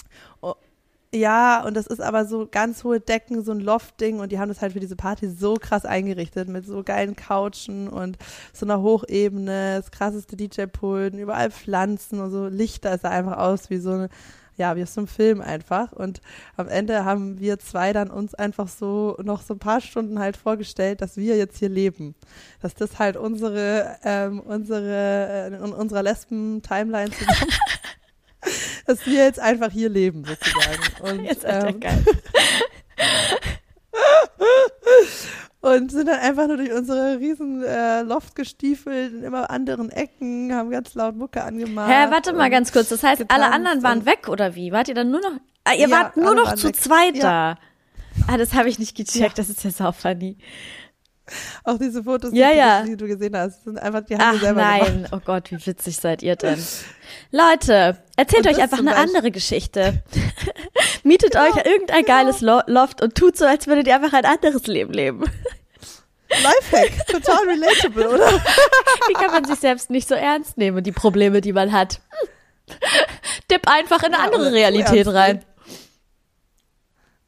Ja, 1.14 1.62
und 1.66 1.76
das 1.76 1.86
ist 1.88 2.00
aber 2.00 2.24
so 2.24 2.48
ganz 2.50 2.84
hohe 2.84 2.98
Decken, 2.98 3.44
so 3.44 3.52
ein 3.52 3.60
Loft-Ding 3.60 4.20
und 4.20 4.32
die 4.32 4.38
haben 4.38 4.48
das 4.48 4.62
halt 4.62 4.72
für 4.72 4.80
diese 4.80 4.96
Party 4.96 5.28
so 5.28 5.56
krass 5.60 5.84
eingerichtet 5.84 6.48
mit 6.48 6.64
so 6.64 6.82
geilen 6.82 7.16
Couchen 7.16 7.88
und 7.88 8.16
so 8.54 8.64
einer 8.64 8.80
Hochebene, 8.80 9.76
das 9.76 9.90
krasseste 9.90 10.36
DJ-Pulten, 10.36 11.18
überall 11.18 11.50
Pflanzen 11.50 12.18
und 12.18 12.30
so 12.30 12.46
Lichter, 12.46 12.92
es 12.94 13.02
sah 13.02 13.10
einfach 13.10 13.36
aus 13.36 13.68
wie 13.68 13.76
so 13.76 13.90
eine, 13.90 14.08
ja, 14.56 14.76
wie 14.76 14.82
aus 14.82 14.96
einem 14.98 15.06
Film 15.06 15.40
einfach 15.40 15.92
und 15.92 16.20
am 16.56 16.68
Ende 16.68 17.04
haben 17.04 17.40
wir 17.40 17.58
zwei 17.58 17.92
dann 17.92 18.10
uns 18.10 18.34
einfach 18.34 18.68
so 18.68 19.16
noch 19.22 19.42
so 19.42 19.54
ein 19.54 19.58
paar 19.58 19.80
Stunden 19.80 20.18
halt 20.18 20.36
vorgestellt, 20.36 21.00
dass 21.00 21.16
wir 21.16 21.36
jetzt 21.36 21.58
hier 21.58 21.68
leben, 21.68 22.14
dass 22.60 22.74
das 22.74 22.98
halt 22.98 23.16
unsere, 23.16 23.96
ähm, 24.04 24.40
unsere, 24.40 25.28
äh, 25.28 25.46
in 25.48 25.72
unserer 25.72 26.02
Lesben-Timeline 26.02 27.10
zusammen 27.10 27.52
dass 28.86 29.06
wir 29.06 29.24
jetzt 29.24 29.38
einfach 29.38 29.70
hier 29.70 29.88
leben, 29.88 30.24
sozusagen. 30.24 31.02
Und, 31.02 31.24
jetzt 31.24 31.44
ähm, 31.46 31.80
geil. 31.80 32.04
und 35.62 35.92
sind 35.92 36.08
dann 36.08 36.18
einfach 36.18 36.48
nur 36.48 36.56
durch 36.56 36.72
unsere 36.72 37.18
riesen 37.18 37.62
äh, 37.62 38.02
Loft 38.02 38.34
gestiefelt 38.34 39.14
in 39.14 39.22
immer 39.22 39.48
anderen 39.48 39.90
Ecken, 39.90 40.52
haben 40.52 40.70
ganz 40.70 40.94
laut 40.94 41.16
Mucke 41.16 41.42
angemacht. 41.42 41.88
Hä, 41.88 42.10
warte 42.10 42.32
mal 42.32 42.50
ganz 42.50 42.72
kurz. 42.72 42.88
Das 42.88 43.02
heißt, 43.02 43.24
alle 43.28 43.52
anderen 43.52 43.82
waren 43.82 44.04
weg 44.04 44.28
oder 44.28 44.56
wie? 44.56 44.72
Wart 44.72 44.88
ihr 44.88 44.94
dann 44.94 45.10
nur 45.10 45.20
noch? 45.20 45.32
Ah, 45.64 45.72
ihr 45.74 45.88
ja, 45.88 45.90
wart 45.90 46.16
nur 46.16 46.34
noch 46.34 46.54
zu 46.54 46.68
weg. 46.68 46.76
zweit 46.76 47.16
ja. 47.16 47.54
da. 47.54 47.58
Ah, 48.26 48.36
das 48.36 48.54
habe 48.54 48.68
ich 48.68 48.80
nicht 48.80 48.96
gecheckt. 48.96 49.16
Ja. 49.16 49.28
Das 49.34 49.48
ist 49.48 49.62
ja 49.62 49.70
sau 49.70 49.92
funny. 49.92 50.36
Auch 51.64 51.78
diese 51.78 52.02
Fotos, 52.02 52.30
ja, 52.32 52.50
die, 52.50 52.58
ja. 52.58 52.82
die, 52.82 52.96
du 52.96 53.06
gesehen 53.06 53.36
hast, 53.36 53.64
sind 53.64 53.78
einfach, 53.78 54.02
die 54.04 54.16
haben 54.16 54.36
Ach, 54.36 54.40
selber 54.40 54.60
nein. 54.60 54.84
Gemacht. 54.84 55.12
Oh 55.12 55.20
Gott, 55.24 55.50
wie 55.50 55.66
witzig 55.66 55.96
seid 55.96 56.22
ihr 56.22 56.36
denn? 56.36 56.62
Leute, 57.30 57.98
erzählt 58.16 58.46
euch 58.46 58.60
einfach 58.60 58.78
eine 58.78 58.96
andere 58.96 59.30
Geschichte. 59.30 60.02
Mietet 61.02 61.32
genau, 61.32 61.44
euch 61.44 61.56
irgendein 61.64 62.04
genau. 62.04 62.18
geiles 62.18 62.40
Loft 62.40 63.02
und 63.02 63.14
tut 63.14 63.36
so, 63.36 63.44
als 63.44 63.66
würdet 63.66 63.86
ihr 63.86 63.94
einfach 63.94 64.12
ein 64.12 64.24
anderes 64.24 64.66
Leben 64.66 64.92
leben. 64.92 65.24
Lifehack, 66.28 67.06
total 67.08 67.46
relatable, 67.46 68.08
oder? 68.08 68.30
Wie 69.06 69.12
kann 69.12 69.32
man 69.32 69.44
sich 69.44 69.58
selbst 69.58 69.90
nicht 69.90 70.08
so 70.08 70.14
ernst 70.14 70.56
nehmen, 70.56 70.82
die 70.82 70.92
Probleme, 70.92 71.42
die 71.42 71.52
man 71.52 71.72
hat? 71.72 72.00
Dipp 73.50 73.68
einfach 73.68 74.02
in 74.02 74.14
eine 74.14 74.16
ja, 74.16 74.24
andere 74.24 74.52
Realität 74.52 75.06
rein 75.08 75.44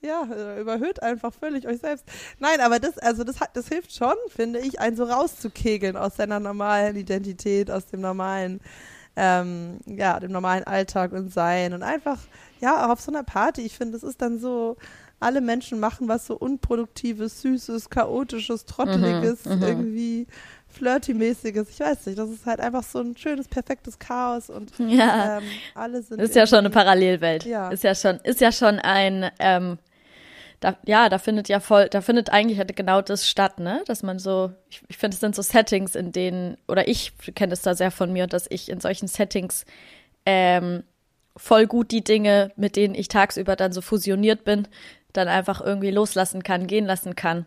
ja, 0.05 0.29
äh, 0.33 0.61
überhöht 0.61 1.03
einfach 1.03 1.33
völlig 1.33 1.67
euch 1.67 1.79
selbst. 1.81 2.05
Nein, 2.39 2.61
aber 2.61 2.79
das, 2.79 2.99
also 2.99 3.25
das 3.25 3.41
hat, 3.41 3.57
das 3.57 3.69
hilft 3.69 3.95
schon, 3.95 4.15
finde 4.29 4.61
ich, 4.61 4.81
einen 4.81 4.97
so 4.97 5.05
rauszukegeln 5.05 5.97
aus 5.97 6.17
seiner 6.17 6.41
normalen 6.41 6.97
Identität, 6.97 7.71
aus 7.71 7.87
dem 7.87 8.01
normalen, 8.01 8.61
ähm, 9.17 9.79
ja, 9.87 10.21
dem 10.21 10.33
normalen 10.33 10.65
Alltag 10.65 11.13
und 11.13 11.33
Sein 11.33 11.73
und 11.73 11.83
einfach, 11.83 12.19
ja, 12.61 12.85
auch 12.85 12.91
auf 12.91 13.01
so 13.01 13.11
einer 13.11 13.23
Party. 13.23 13.63
Ich 13.63 13.77
finde, 13.77 13.93
das 13.93 14.03
ist 14.03 14.21
dann 14.21 14.39
so, 14.39 14.77
alle 15.21 15.41
Menschen 15.41 15.81
machen 15.81 16.09
was 16.09 16.27
so 16.27 16.37
unproduktives, 16.37 17.41
süßes, 17.41 17.89
chaotisches, 17.89 18.67
trotteliges, 18.67 19.45
mhm, 19.47 19.57
mhm. 19.57 19.63
irgendwie 19.63 20.27
flirty-mäßiges. 20.69 21.71
Ich 21.71 21.81
weiß 21.81 22.07
nicht, 22.07 22.19
das 22.19 22.31
ist 22.31 22.47
halt 22.47 22.61
einfach 22.61 22.83
so 22.83 23.01
ein 23.01 23.17
schönes, 23.17 23.49
perfektes 23.49 23.99
Chaos 23.99 24.51
und 24.51 24.73
ja. 24.79 25.39
ähm, 25.39 25.45
alle 25.75 26.03
sind. 26.03 26.21
Ist 26.21 26.35
ja 26.35 26.47
schon 26.47 26.59
eine 26.59 26.71
Parallelwelt. 26.71 27.45
Ja. 27.45 27.71
Ist 27.71 27.85
ja 27.85 27.95
schon, 27.95 28.17
ist 28.25 28.41
ja 28.41 28.53
schon 28.53 28.79
ein 28.81 29.31
ähm, 29.39 29.79
da, 30.65 30.79
ja, 30.87 31.11
da 31.11 31.19
findet 31.19 31.51
ja 31.51 31.61
voll, 31.61 31.91
da 31.91 32.01
findet 32.01 32.31
eigentlich 32.31 32.57
halt 32.57 32.75
genau 32.75 33.03
das 33.03 33.29
statt, 33.29 33.61
ne? 33.61 33.83
Dass 33.87 34.03
man 34.03 34.19
so, 34.19 34.51
ich, 34.71 34.81
ich 34.89 34.97
finde, 34.97 35.15
es 35.15 35.21
sind 35.21 35.35
so 35.35 35.43
Settings, 35.43 35.95
in 35.95 36.11
denen, 36.11 36.57
oder 36.69 36.89
ich 36.89 37.13
kenne 37.35 37.53
es 37.53 37.61
da 37.61 37.75
sehr 37.75 37.91
von 37.91 38.11
mir, 38.11 38.27
dass 38.27 38.47
ich 38.49 38.71
in 38.71 38.81
solchen 38.81 39.07
Settings 39.07 39.67
ähm, 40.25 40.83
voll 41.37 41.67
gut 41.67 41.91
die 41.91 42.03
Dinge, 42.03 42.51
mit 42.57 42.77
denen 42.77 42.95
ich 42.95 43.09
tagsüber 43.09 43.57
dann 43.57 43.73
so 43.73 43.83
fusioniert 43.83 44.45
bin, 44.45 44.67
dann 45.13 45.29
einfach 45.29 45.61
irgendwie 45.61 45.91
loslassen 45.91 46.43
kann, 46.43 46.67
gehen 46.67 46.87
lassen 46.87 47.15
kann. 47.15 47.45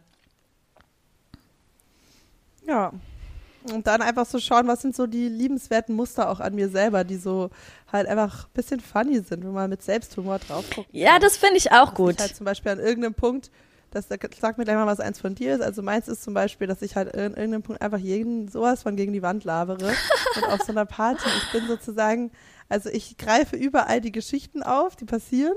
Ja, 2.68 2.94
und 3.72 3.88
dann 3.88 4.02
einfach 4.02 4.26
so 4.26 4.40
schauen, 4.40 4.68
was 4.68 4.82
sind 4.82 4.96
so 4.96 5.08
die 5.08 5.28
liebenswerten 5.28 5.96
Muster 5.96 6.30
auch 6.30 6.40
an 6.40 6.56
mir 6.56 6.70
selber, 6.70 7.04
die 7.04 7.18
so 7.18 7.50
halt 7.92 8.08
einfach 8.08 8.46
ein 8.46 8.54
bisschen 8.54 8.80
funny 8.80 9.20
sind, 9.20 9.44
wenn 9.44 9.54
man 9.54 9.70
mit 9.70 9.82
Selbsthumor 9.82 10.40
drauf 10.40 10.66
guckt. 10.74 10.90
Ja, 10.92 11.20
das 11.20 11.38
finde 11.38 11.58
ich 11.58 11.72
auch 11.72 11.94
gut. 11.94 12.16
Ich 12.16 12.20
halt 12.20 12.36
zum 12.36 12.46
Beispiel 12.46 12.72
an 12.72 12.80
irgendeinem 12.80 13.14
Punkt, 13.14 13.52
das 13.92 14.08
sag 14.10 14.58
mir 14.58 14.66
gleich 14.66 14.76
mal, 14.76 14.86
was 14.86 15.00
eins 15.00 15.20
von 15.20 15.34
dir 15.34 15.56
ist. 15.56 15.62
Also 15.62 15.82
meins 15.82 16.08
ist 16.08 16.24
zum 16.24 16.34
Beispiel, 16.34 16.68
dass 16.68 16.82
ich 16.82 16.96
halt 16.96 17.14
in 17.14 17.34
irgendeinem 17.34 17.64
Punkt 17.64 17.82
einfach 17.82 18.00
jeden 18.00 18.48
sowas 18.50 18.84
von 18.84 18.96
gegen 18.96 19.14
die 19.14 19.22
Wand 19.22 19.44
labere. 19.44 19.94
und 20.36 20.44
auf 20.46 20.62
so 20.62 20.72
einer 20.72 20.86
Party, 20.86 21.28
ich 21.38 21.52
bin 21.52 21.68
sozusagen, 21.68 22.32
also 22.70 22.90
ich 22.90 23.18
greife 23.18 23.56
überall 23.56 24.02
die 24.02 24.12
Geschichten 24.12 24.62
auf, 24.62 24.96
die 24.96 25.06
passieren 25.06 25.56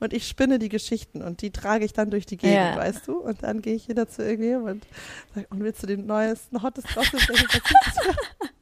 und 0.00 0.12
ich 0.12 0.28
spinne 0.28 0.58
die 0.58 0.68
Geschichten 0.68 1.22
und 1.22 1.42
die 1.42 1.50
trage 1.50 1.84
ich 1.84 1.92
dann 1.92 2.10
durch 2.10 2.26
die 2.26 2.36
Gegend, 2.36 2.56
ja. 2.56 2.76
weißt 2.76 3.08
du? 3.08 3.18
Und 3.18 3.42
dann 3.42 3.62
gehe 3.62 3.74
ich 3.74 3.88
wieder 3.88 4.08
zu 4.08 4.22
irgendjemandem 4.22 4.74
und 4.74 4.86
sage, 5.34 5.46
und 5.50 5.62
willst 5.62 5.82
du 5.82 5.86
den 5.86 6.06
neuesten, 6.06 6.62
hottest 6.62 6.94
Gossip? 6.94 7.20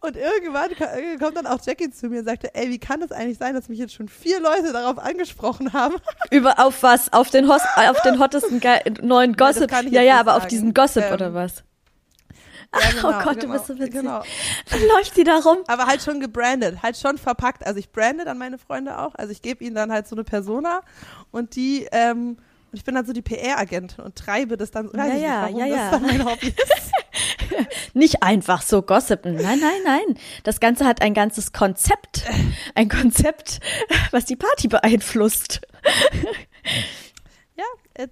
Und 0.00 0.16
irgendwann 0.16 0.70
kommt 1.18 1.36
dann 1.36 1.46
auch 1.46 1.58
Jackie 1.64 1.90
zu 1.90 2.08
mir 2.08 2.20
und 2.20 2.26
sagte, 2.26 2.54
ey, 2.54 2.70
wie 2.70 2.78
kann 2.78 3.00
das 3.00 3.12
eigentlich 3.12 3.38
sein, 3.38 3.54
dass 3.54 3.68
mich 3.68 3.78
jetzt 3.78 3.94
schon 3.94 4.08
vier 4.08 4.40
Leute 4.40 4.72
darauf 4.72 4.98
angesprochen 4.98 5.72
haben? 5.72 5.96
Über 6.30 6.64
auf 6.64 6.82
was? 6.82 7.12
Auf 7.12 7.30
den, 7.30 7.48
Hos 7.48 7.62
auf 7.76 8.00
den 8.02 8.20
hottesten 8.20 8.60
neuen 9.02 9.34
Gossip? 9.34 9.70
Ja, 9.90 10.02
ja, 10.02 10.20
aber 10.20 10.32
sagen. 10.32 10.42
auf 10.42 10.48
diesen 10.48 10.74
Gossip 10.74 11.04
ähm, 11.04 11.12
oder 11.12 11.34
was? 11.34 11.64
Ja, 12.74 12.80
oh 12.80 12.96
genau, 12.96 13.08
oh 13.08 13.24
Gott, 13.24 13.40
genau, 13.40 13.52
du 13.52 13.58
bist 13.58 13.66
so 13.66 13.78
witzig. 13.78 13.92
Genau. 13.92 14.22
Dann 14.70 14.80
läuft 14.94 15.16
die 15.16 15.24
da 15.24 15.38
rum. 15.38 15.58
Aber 15.66 15.86
halt 15.86 16.02
schon 16.02 16.20
gebrandet, 16.20 16.82
halt 16.82 16.96
schon 16.96 17.18
verpackt. 17.18 17.66
Also 17.66 17.78
ich 17.78 17.90
brande 17.90 18.24
dann 18.24 18.38
meine 18.38 18.58
Freunde 18.58 18.98
auch. 18.98 19.14
Also 19.14 19.32
ich 19.32 19.42
gebe 19.42 19.64
ihnen 19.64 19.74
dann 19.74 19.92
halt 19.92 20.06
so 20.08 20.14
eine 20.14 20.24
Persona 20.24 20.80
und 21.30 21.56
die, 21.56 21.88
ähm, 21.92 22.36
ich 22.72 22.84
bin 22.84 22.94
dann 22.94 23.06
so 23.06 23.12
die 23.12 23.22
PR-Agentin 23.22 24.04
und 24.04 24.16
treibe 24.16 24.56
das 24.56 24.70
dann, 24.70 24.92
weiß 24.92 25.12
ja, 25.14 25.18
ja, 25.18 25.42
warum 25.42 25.58
ja, 25.58 25.66
ja. 25.66 25.76
das 25.76 25.90
dann 25.92 26.02
mein 26.02 26.24
Hobby 26.24 26.48
ist. 26.48 26.92
nicht 27.94 28.22
einfach 28.22 28.62
so 28.62 28.82
gossipen. 28.82 29.36
Nein, 29.36 29.60
nein, 29.60 29.80
nein. 29.84 30.18
Das 30.44 30.60
Ganze 30.60 30.84
hat 30.84 31.02
ein 31.02 31.14
ganzes 31.14 31.52
Konzept. 31.52 32.24
Ein 32.74 32.88
Konzept, 32.88 33.60
was 34.10 34.24
die 34.24 34.36
Party 34.36 34.68
beeinflusst. 34.68 35.60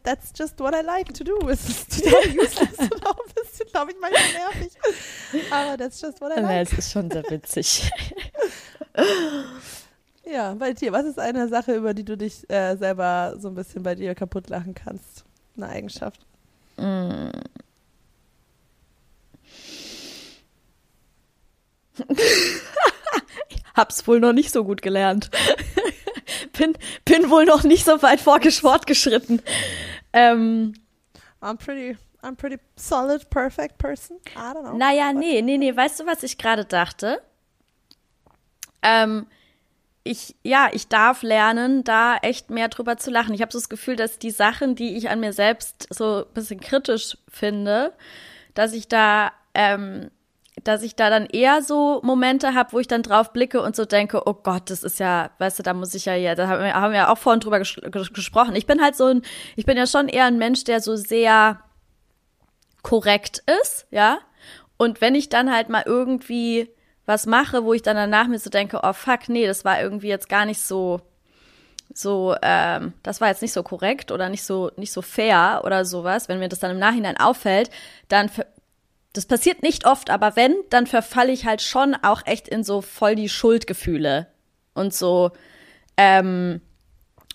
That's 0.02 0.32
just 0.34 0.58
what 0.60 0.74
I 0.74 0.80
like 0.80 1.12
to 1.14 1.24
do. 1.24 1.38
Es 1.48 1.68
ist 1.68 2.02
total 2.02 2.30
useless 2.30 2.78
und 2.78 3.06
auch 3.06 3.18
ein 3.18 3.34
bisschen, 3.34 3.66
glaube 3.70 3.92
ich, 3.92 3.98
manchmal 4.00 4.32
nervig. 4.32 4.72
Aber 5.50 5.76
that's 5.76 6.00
just 6.00 6.20
what 6.20 6.32
I 6.32 6.40
like. 6.40 6.50
Ja, 6.50 6.60
es 6.62 6.72
ist 6.72 6.92
schon 6.92 7.10
sehr 7.10 7.22
witzig. 7.28 7.90
ja, 10.24 10.54
bei 10.54 10.72
dir, 10.72 10.92
was 10.92 11.04
ist 11.04 11.18
eine 11.18 11.48
Sache, 11.48 11.74
über 11.74 11.92
die 11.92 12.04
du 12.04 12.16
dich 12.16 12.48
äh, 12.48 12.76
selber 12.76 13.36
so 13.38 13.48
ein 13.48 13.54
bisschen 13.54 13.82
bei 13.82 13.94
dir 13.94 14.14
kaputt 14.14 14.48
lachen 14.48 14.74
kannst? 14.74 15.24
Eine 15.56 15.68
Eigenschaft? 15.68 16.20
Mm. 16.76 17.28
Hab's 23.74 24.06
wohl 24.06 24.20
noch 24.20 24.32
nicht 24.32 24.50
so 24.50 24.64
gut 24.64 24.80
gelernt. 24.82 25.30
Bin, 26.52 26.76
bin 27.04 27.30
wohl 27.30 27.44
noch 27.44 27.64
nicht 27.64 27.84
so 27.84 28.02
weit 28.02 28.20
fortgeschritten. 28.20 29.42
Ähm, 30.12 30.74
I'm 31.40 31.56
pretty, 31.58 31.96
I'm 32.22 32.36
pretty 32.36 32.58
solid, 32.76 33.28
perfect 33.30 33.78
person. 33.78 34.18
I 34.34 34.54
don't 34.54 34.62
know. 34.62 34.76
Naja, 34.76 35.12
nee, 35.12 35.42
nee, 35.42 35.58
nee. 35.58 35.76
Weißt 35.76 36.00
du, 36.00 36.06
was 36.06 36.22
ich 36.22 36.38
gerade 36.38 36.64
dachte? 36.64 37.20
Ähm, 38.82 39.26
ich, 40.04 40.36
ja, 40.42 40.68
ich 40.72 40.88
darf 40.88 41.22
lernen, 41.22 41.82
da 41.82 42.16
echt 42.18 42.50
mehr 42.50 42.68
drüber 42.68 42.98
zu 42.98 43.10
lachen. 43.10 43.34
Ich 43.34 43.40
habe 43.40 43.50
so 43.50 43.58
das 43.58 43.70
Gefühl, 43.70 43.96
dass 43.96 44.18
die 44.18 44.30
Sachen, 44.30 44.74
die 44.74 44.96
ich 44.96 45.08
an 45.08 45.20
mir 45.20 45.32
selbst 45.32 45.86
so 45.90 46.24
ein 46.24 46.34
bisschen 46.34 46.60
kritisch 46.60 47.16
finde, 47.28 47.94
dass 48.52 48.74
ich 48.74 48.86
da 48.86 49.32
ähm, 49.54 50.10
dass 50.62 50.82
ich 50.82 50.94
da 50.94 51.10
dann 51.10 51.26
eher 51.26 51.62
so 51.62 52.00
Momente 52.02 52.54
habe, 52.54 52.72
wo 52.72 52.78
ich 52.78 52.86
dann 52.86 53.02
drauf 53.02 53.32
blicke 53.32 53.60
und 53.60 53.74
so 53.74 53.84
denke, 53.84 54.22
oh 54.26 54.34
Gott, 54.34 54.70
das 54.70 54.82
ist 54.84 55.00
ja, 55.00 55.30
weißt 55.38 55.58
du, 55.58 55.62
da 55.62 55.74
muss 55.74 55.94
ich 55.94 56.04
ja, 56.04 56.14
ja, 56.14 56.34
da 56.34 56.48
haben 56.48 56.62
wir, 56.62 56.74
haben 56.74 56.92
wir 56.92 57.10
auch 57.10 57.18
vorhin 57.18 57.40
drüber 57.40 57.58
ges 57.58 57.76
gesprochen. 58.12 58.54
Ich 58.54 58.66
bin 58.66 58.80
halt 58.80 58.94
so 58.94 59.06
ein, 59.06 59.22
ich 59.56 59.66
bin 59.66 59.76
ja 59.76 59.86
schon 59.86 60.08
eher 60.08 60.26
ein 60.26 60.38
Mensch, 60.38 60.64
der 60.64 60.80
so 60.80 60.96
sehr 60.96 61.60
korrekt 62.82 63.42
ist, 63.62 63.86
ja. 63.90 64.18
Und 64.76 65.00
wenn 65.00 65.14
ich 65.14 65.28
dann 65.28 65.52
halt 65.52 65.68
mal 65.68 65.82
irgendwie 65.84 66.68
was 67.06 67.26
mache, 67.26 67.64
wo 67.64 67.74
ich 67.74 67.82
dann 67.82 67.96
danach 67.96 68.28
mir 68.28 68.38
so 68.38 68.50
denke, 68.50 68.80
oh 68.82 68.92
fuck, 68.92 69.28
nee, 69.28 69.46
das 69.46 69.64
war 69.64 69.80
irgendwie 69.80 70.08
jetzt 70.08 70.28
gar 70.28 70.46
nicht 70.46 70.60
so, 70.60 71.00
so, 71.92 72.34
ähm, 72.42 72.94
das 73.02 73.20
war 73.20 73.28
jetzt 73.28 73.42
nicht 73.42 73.52
so 73.52 73.62
korrekt 73.62 74.10
oder 74.10 74.28
nicht 74.28 74.42
so, 74.42 74.70
nicht 74.76 74.92
so 74.92 75.02
fair 75.02 75.62
oder 75.64 75.84
sowas, 75.84 76.28
wenn 76.28 76.38
mir 76.38 76.48
das 76.48 76.60
dann 76.60 76.70
im 76.70 76.78
Nachhinein 76.78 77.18
auffällt, 77.18 77.70
dann 78.08 78.30
das 79.14 79.26
passiert 79.26 79.62
nicht 79.62 79.86
oft, 79.86 80.10
aber 80.10 80.36
wenn, 80.36 80.54
dann 80.70 80.86
verfalle 80.86 81.32
ich 81.32 81.46
halt 81.46 81.62
schon 81.62 81.94
auch 81.94 82.26
echt 82.26 82.48
in 82.48 82.64
so 82.64 82.82
voll 82.82 83.14
die 83.14 83.28
Schuldgefühle 83.28 84.26
und 84.74 84.92
so, 84.92 85.30
ähm, 85.96 86.60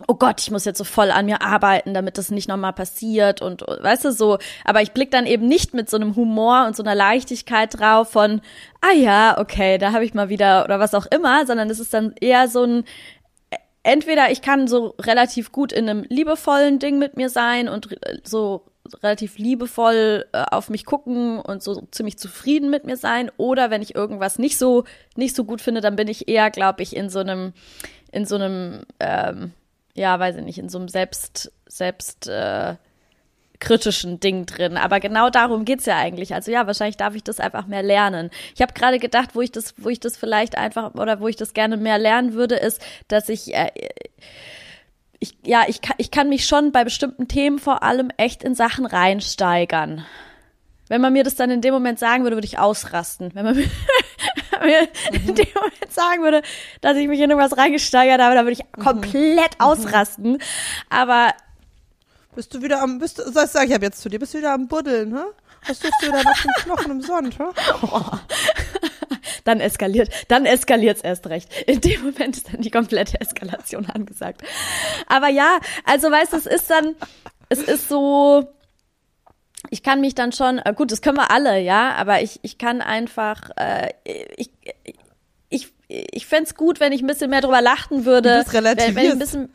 oh 0.08 0.16
Gott, 0.16 0.42
ich 0.42 0.52
muss 0.52 0.66
jetzt 0.66 0.78
so 0.78 0.84
voll 0.84 1.10
an 1.10 1.26
mir 1.26 1.42
arbeiten, 1.42 1.94
damit 1.94 2.18
das 2.18 2.32
nicht 2.32 2.50
nochmal 2.50 2.74
passiert 2.74 3.42
und 3.42 3.62
weißt 3.62 4.06
du 4.06 4.12
so, 4.12 4.40
aber 4.66 4.82
ich 4.82 4.92
blick 4.92 5.10
dann 5.10 5.26
eben 5.26 5.48
nicht 5.48 5.74
mit 5.74 5.90
so 5.90 5.96
einem 5.96 6.18
Humor 6.18 6.66
und 6.68 6.76
so 6.76 6.84
einer 6.84 6.96
Leichtigkeit 6.96 7.80
drauf 7.80 8.12
von, 8.12 8.42
ah 8.82 8.94
ja, 8.94 9.38
okay, 9.40 9.78
da 9.78 9.94
habe 9.94 10.04
ich 10.04 10.14
mal 10.14 10.28
wieder 10.28 10.66
oder 10.66 10.80
was 10.80 10.94
auch 10.94 11.06
immer, 11.06 11.46
sondern 11.46 11.70
es 11.70 11.80
ist 11.80 11.94
dann 11.94 12.14
eher 12.20 12.50
so 12.50 12.64
ein, 12.64 12.84
entweder 13.84 14.32
ich 14.32 14.42
kann 14.42 14.68
so 14.68 14.96
relativ 15.00 15.54
gut 15.54 15.72
in 15.72 15.90
einem 15.90 16.06
liebevollen 16.10 16.80
Ding 16.80 17.00
mit 17.00 17.16
mir 17.16 17.30
sein 17.30 17.70
und 17.70 17.98
so 18.24 18.69
relativ 19.04 19.38
liebevoll 19.38 20.26
äh, 20.32 20.44
auf 20.52 20.70
mich 20.70 20.86
gucken 20.86 21.40
und 21.40 21.64
so 21.64 21.88
ziemlich 21.92 22.18
zufrieden 22.18 22.70
mit 22.70 22.86
mir 22.86 22.98
sein 22.98 23.32
oder 23.38 23.70
wenn 23.70 23.82
ich 23.82 23.96
irgendwas 23.96 24.40
nicht 24.40 24.58
so 24.58 24.84
nicht 25.16 25.36
so 25.36 25.44
gut 25.44 25.62
finde, 25.62 25.82
dann 25.82 25.96
bin 25.96 26.08
ich 26.08 26.28
eher, 26.28 26.52
glaube 26.52 26.84
ich, 26.84 26.96
in 26.96 27.10
so 27.10 27.20
einem 27.20 27.54
in 28.12 28.26
so 28.26 28.36
einem 28.36 28.84
ähm, 29.00 29.54
ja, 29.96 30.20
weiß 30.20 30.38
ich 30.38 30.44
nicht, 30.44 30.60
in 30.60 30.70
so 30.70 30.78
einem 30.78 30.88
selbst 30.88 31.52
selbst 31.68 32.28
äh, 32.28 32.76
kritischen 33.60 34.20
Ding 34.20 34.46
drin. 34.46 34.78
Aber 34.78 35.00
genau 35.00 35.30
darum 35.30 35.66
geht's 35.66 35.86
ja 35.86 35.98
eigentlich. 35.98 36.34
Also 36.34 36.52
ja, 36.52 36.66
wahrscheinlich 36.66 36.98
darf 36.98 37.16
ich 37.16 37.24
das 37.24 37.40
einfach 37.40 37.68
mehr 37.68 37.84
lernen. 37.84 38.30
Ich 38.56 38.62
habe 38.62 38.74
gerade 38.74 39.00
gedacht, 39.00 39.36
wo 39.36 39.42
ich 39.42 39.52
das, 39.52 39.74
wo 39.78 39.90
ich 39.90 40.00
das 40.00 40.18
vielleicht 40.18 40.58
einfach 40.58 40.96
oder 40.96 41.20
wo 41.20 41.28
ich 41.28 41.36
das 41.36 41.54
gerne 41.54 41.78
mehr 41.78 41.98
lernen 41.98 42.34
würde, 42.34 42.56
ist, 42.56 42.82
dass 43.10 43.30
ich 43.30 43.54
äh, 43.54 43.70
ich, 45.20 45.38
ja, 45.46 45.66
ich 45.68 45.82
kann, 45.82 45.96
ich 45.98 46.12
kann 46.12 46.30
mich 46.30 46.46
schon 46.46 46.72
bei 46.72 46.84
bestimmten 46.84 47.28
Themen 47.28 47.60
vor 47.60 47.84
allem 47.84 48.10
echt 48.18 48.44
in 48.44 48.56
Sachen 48.56 48.86
reinsteigern. 48.86 50.06
Wenn 50.88 51.02
man 51.02 51.14
mir 51.14 51.24
das 51.24 51.36
dann 51.36 51.52
in 51.52 51.62
dem 51.62 51.74
Moment 51.74 52.00
sagen 52.00 52.24
würde, 52.24 52.36
würde 52.36 52.48
ich 52.48 52.58
ausrasten. 52.58 53.32
Wenn 53.34 53.46
man 53.46 53.56
mir, 53.58 53.70
mir 54.64 54.82
mhm. 55.12 55.30
in 55.30 55.36
dem 55.36 55.54
Moment 55.54 55.92
sagen 55.92 56.24
würde, 56.24 56.42
dass 56.82 56.98
ich 56.98 57.08
mich 57.08 57.20
in 57.20 57.30
irgendwas 57.30 57.58
reingesteigert 57.58 58.22
habe, 58.22 58.34
dann 58.34 58.46
würde 58.46 58.54
ich 58.54 58.64
mhm. 58.64 58.82
komplett 58.82 59.60
mhm. 59.60 59.66
ausrasten. 59.66 60.38
Aber 60.90 61.32
bist 62.36 62.54
du 62.54 62.62
wieder 62.62 62.82
am, 62.82 63.00
bist 63.00 63.20
du, 63.20 63.30
das 63.30 63.52
sag 63.52 63.68
ich 63.68 63.76
ab 63.76 63.82
jetzt 63.82 64.02
zu 64.02 64.10
dir, 64.10 64.20
bist 64.20 64.34
du 64.34 64.38
wieder 64.38 64.54
am 64.54 64.68
Buddeln, 64.68 65.16
hä? 65.16 65.24
Was 65.68 65.80
tust 65.80 65.94
du 66.02 66.08
wieder 66.08 66.24
nach 66.24 66.42
den 66.42 66.52
Knochen 66.64 66.92
im 66.92 67.02
Sand, 67.02 67.38
hä? 67.38 67.44
Oh. 67.82 68.02
Dann 69.50 69.62
eskaliert, 69.62 70.10
dann 70.28 70.46
eskaliert's 70.46 71.02
erst 71.02 71.26
recht. 71.26 71.50
In 71.66 71.82
dem 71.82 72.04
Moment 72.04 72.38
ist 72.38 72.54
dann 72.54 72.62
die 72.62 72.70
komplette 72.70 73.20
Eskalation 73.20 73.88
angesagt. 73.88 74.44
Aber 75.08 75.28
ja, 75.28 75.60
also 75.86 76.12
weißt 76.12 76.34
du, 76.34 76.38
es 76.38 76.46
ist 76.46 76.70
dann, 76.70 76.94
es 77.50 77.58
ist 77.58 77.90
so, 77.90 78.48
ich 79.72 79.82
kann 79.82 80.02
mich 80.02 80.14
dann 80.14 80.32
schon, 80.34 80.60
äh, 80.60 80.72
gut, 80.76 80.92
das 80.92 81.02
können 81.02 81.18
wir 81.18 81.32
alle, 81.32 81.60
ja, 81.60 81.96
aber 81.96 82.22
ich, 82.22 82.40
ich 82.44 82.60
kann 82.60 82.82
einfach, 82.82 83.50
äh, 83.56 83.90
ich, 84.38 84.52
ich, 85.50 85.74
ich 85.88 86.28
fände 86.28 86.54
gut, 86.54 86.80
wenn 86.80 86.92
ich 86.92 87.02
ein 87.02 87.08
bisschen 87.08 87.32
mehr 87.32 87.42
drüber 87.42 87.64
lachen 87.64 88.06
würde. 88.06 88.30
Du 88.46 88.54
wenn, 88.54 88.96
wenn 88.96 89.06
ich 89.06 89.12
ein 89.14 89.20
bisschen 89.20 89.50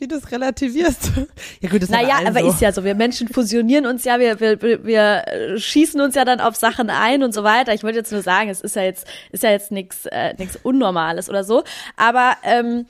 wie 0.00 0.08
du 0.08 0.16
es 0.16 0.30
relativierst. 0.30 1.12
ja 1.60 1.68
gut, 1.68 1.82
das 1.82 1.88
naja, 1.88 2.16
aber, 2.18 2.28
aber 2.28 2.40
so. 2.40 2.48
ist 2.50 2.60
ja 2.60 2.72
so. 2.72 2.84
Wir 2.84 2.94
Menschen 2.94 3.28
fusionieren 3.28 3.86
uns 3.86 4.04
ja, 4.04 4.18
wir, 4.18 4.40
wir, 4.40 4.84
wir 4.84 5.58
schießen 5.58 6.00
uns 6.00 6.14
ja 6.14 6.24
dann 6.24 6.40
auf 6.40 6.56
Sachen 6.56 6.90
ein 6.90 7.22
und 7.22 7.32
so 7.32 7.44
weiter. 7.44 7.74
Ich 7.74 7.82
wollte 7.82 7.98
jetzt 7.98 8.12
nur 8.12 8.22
sagen, 8.22 8.48
es 8.50 8.60
ist 8.60 8.76
ja 8.76 8.82
jetzt, 8.82 9.06
ist 9.32 9.42
ja 9.42 9.50
jetzt 9.50 9.70
nichts 9.70 10.06
äh, 10.06 10.34
nix 10.38 10.56
Unnormales 10.56 11.28
oder 11.28 11.44
so. 11.44 11.64
Aber 11.96 12.36
ähm, 12.42 12.86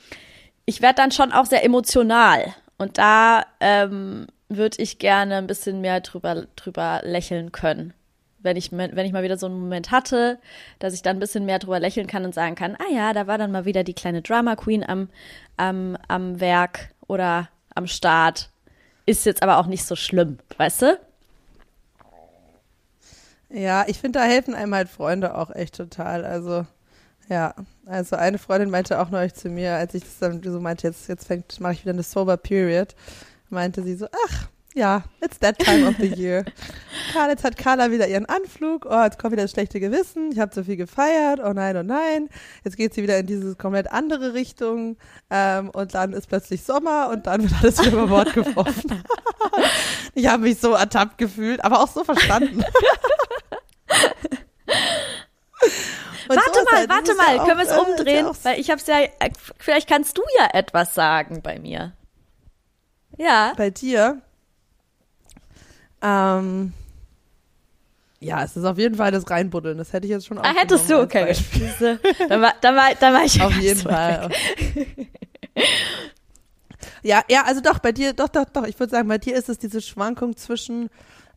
ich 0.65 0.81
werde 0.81 0.95
dann 0.95 1.11
schon 1.11 1.31
auch 1.31 1.45
sehr 1.45 1.63
emotional. 1.63 2.53
Und 2.77 2.97
da 2.97 3.45
ähm, 3.59 4.27
würde 4.47 4.81
ich 4.81 4.99
gerne 4.99 5.37
ein 5.37 5.47
bisschen 5.47 5.81
mehr 5.81 6.01
drüber, 6.01 6.45
drüber 6.55 7.01
lächeln 7.03 7.51
können 7.51 7.93
wenn 8.41 8.57
ich, 8.57 8.71
wenn 8.71 9.05
ich 9.05 9.11
mal 9.11 9.23
wieder 9.23 9.37
so 9.37 9.47
einen 9.47 9.59
Moment 9.59 9.91
hatte, 9.91 10.39
dass 10.79 10.93
ich 10.93 11.01
dann 11.01 11.17
ein 11.17 11.19
bisschen 11.19 11.45
mehr 11.45 11.59
drüber 11.59 11.79
lächeln 11.79 12.07
kann 12.07 12.25
und 12.25 12.33
sagen 12.33 12.55
kann, 12.55 12.75
ah 12.75 12.93
ja, 12.93 13.13
da 13.13 13.27
war 13.27 13.37
dann 13.37 13.51
mal 13.51 13.65
wieder 13.65 13.83
die 13.83 13.93
kleine 13.93 14.21
Drama 14.21 14.55
Queen 14.55 14.83
am, 14.83 15.09
am, 15.57 15.97
am 16.07 16.39
Werk 16.39 16.89
oder 17.09 17.49
am 17.75 17.87
Start. 17.87 18.49
Ist 19.05 19.25
jetzt 19.25 19.43
aber 19.43 19.57
auch 19.57 19.65
nicht 19.65 19.83
so 19.83 19.95
schlimm, 19.95 20.37
weißt 20.57 20.83
du? 20.83 20.99
Ja, 23.49 23.85
ich 23.87 23.97
finde, 23.97 24.19
da 24.19 24.25
helfen 24.25 24.53
einem 24.53 24.75
halt 24.75 24.89
Freunde 24.89 25.35
auch 25.35 25.49
echt 25.49 25.75
total. 25.75 26.23
Also, 26.23 26.67
ja, 27.27 27.55
also 27.87 28.15
eine 28.15 28.37
Freundin 28.37 28.69
meinte 28.69 28.99
auch 28.99 29.09
neulich 29.09 29.33
zu 29.33 29.49
mir, 29.49 29.75
als 29.75 29.95
ich 29.95 30.03
das 30.03 30.19
dann 30.19 30.43
so 30.43 30.59
meinte, 30.59 30.87
jetzt, 30.87 31.09
jetzt 31.09 31.25
fängt, 31.25 31.59
mache 31.59 31.73
ich 31.73 31.81
wieder 31.81 31.93
eine 31.93 32.03
Sober 32.03 32.37
Period, 32.37 32.95
meinte 33.49 33.81
sie 33.81 33.95
so, 33.95 34.07
ach, 34.27 34.49
ja, 34.75 35.03
it's 35.21 35.39
that 35.39 35.57
time 35.57 35.87
of 35.87 35.95
the 35.97 36.07
year. 36.07 36.45
Karl, 37.11 37.29
jetzt 37.29 37.43
hat 37.43 37.57
Carla 37.57 37.91
wieder 37.91 38.07
ihren 38.07 38.25
Anflug. 38.25 38.85
Oh, 38.89 39.03
jetzt 39.03 39.19
kommt 39.19 39.33
wieder 39.33 39.43
das 39.43 39.51
schlechte 39.51 39.79
Gewissen. 39.79 40.31
Ich 40.31 40.39
habe 40.39 40.51
zu 40.51 40.63
viel 40.63 40.77
gefeiert. 40.77 41.39
Oh 41.43 41.53
nein, 41.53 41.75
oh 41.77 41.83
nein. 41.83 42.29
Jetzt 42.63 42.77
geht 42.77 42.93
sie 42.93 43.03
wieder 43.03 43.17
in 43.17 43.25
diese 43.25 43.55
komplett 43.55 43.91
andere 43.91 44.33
Richtung. 44.33 44.97
Ähm, 45.29 45.69
und 45.71 45.93
dann 45.95 46.13
ist 46.13 46.27
plötzlich 46.27 46.63
Sommer 46.63 47.09
und 47.09 47.27
dann 47.27 47.43
wird 47.43 47.53
alles 47.61 47.79
wieder 47.79 47.91
über 47.91 48.07
Bord 48.07 48.33
geworfen. 48.33 49.03
ich 50.13 50.27
habe 50.27 50.43
mich 50.43 50.59
so 50.59 50.73
ertappt 50.73 51.17
gefühlt, 51.17 51.63
aber 51.63 51.81
auch 51.81 51.87
so 51.89 52.03
verstanden. 52.03 52.63
Und 56.29 56.35
warte 56.35 56.59
so 56.59 56.63
mal, 56.63 56.77
halt, 56.77 56.89
warte 56.89 57.15
mal, 57.15 57.35
ja 57.37 57.43
können 57.43 57.57
wir 57.57 57.65
es 57.65 57.71
äh, 57.71 57.79
umdrehen? 57.79 58.25
Ja 58.27 58.33
Weil 58.43 58.59
ich 58.59 58.69
hab's 58.69 58.85
ja, 58.85 58.99
äh, 58.99 59.31
vielleicht 59.57 59.89
kannst 59.89 60.15
du 60.15 60.21
ja 60.37 60.47
etwas 60.53 60.93
sagen 60.93 61.41
bei 61.41 61.57
mir. 61.57 61.93
Ja. 63.17 63.53
Bei 63.57 63.71
dir? 63.71 64.21
Ähm, 66.03 66.73
ja, 68.19 68.43
es 68.43 68.57
ist 68.57 68.65
auf 68.65 68.77
jeden 68.77 68.95
Fall 68.95 69.11
das 69.11 69.29
Reinbuddeln. 69.29 69.77
Das 69.77 69.93
hätte 69.93 70.05
ich 70.05 70.11
jetzt 70.11 70.27
schon 70.27 70.37
auch. 70.37 70.43
Ah, 70.43 70.53
hättest 70.53 70.89
du, 70.89 70.99
okay. 70.99 71.35
dann, 72.29 72.41
war, 72.41 72.53
dann, 72.61 72.75
war, 72.75 72.95
dann 72.99 73.13
war 73.13 73.23
ich 73.23 73.41
Auf 73.41 73.55
jeden 73.57 73.79
Fall. 73.79 74.29
ja, 77.01 77.21
ja, 77.29 77.43
also 77.45 77.61
doch, 77.61 77.79
bei 77.79 77.91
dir, 77.91 78.13
doch, 78.13 78.27
doch, 78.27 78.45
doch. 78.45 78.65
Ich 78.65 78.79
würde 78.79 78.91
sagen, 78.91 79.07
bei 79.07 79.17
dir 79.17 79.35
ist 79.35 79.47
es 79.47 79.57
diese 79.57 79.81
Schwankung 79.81 80.35
zwischen 80.35 80.89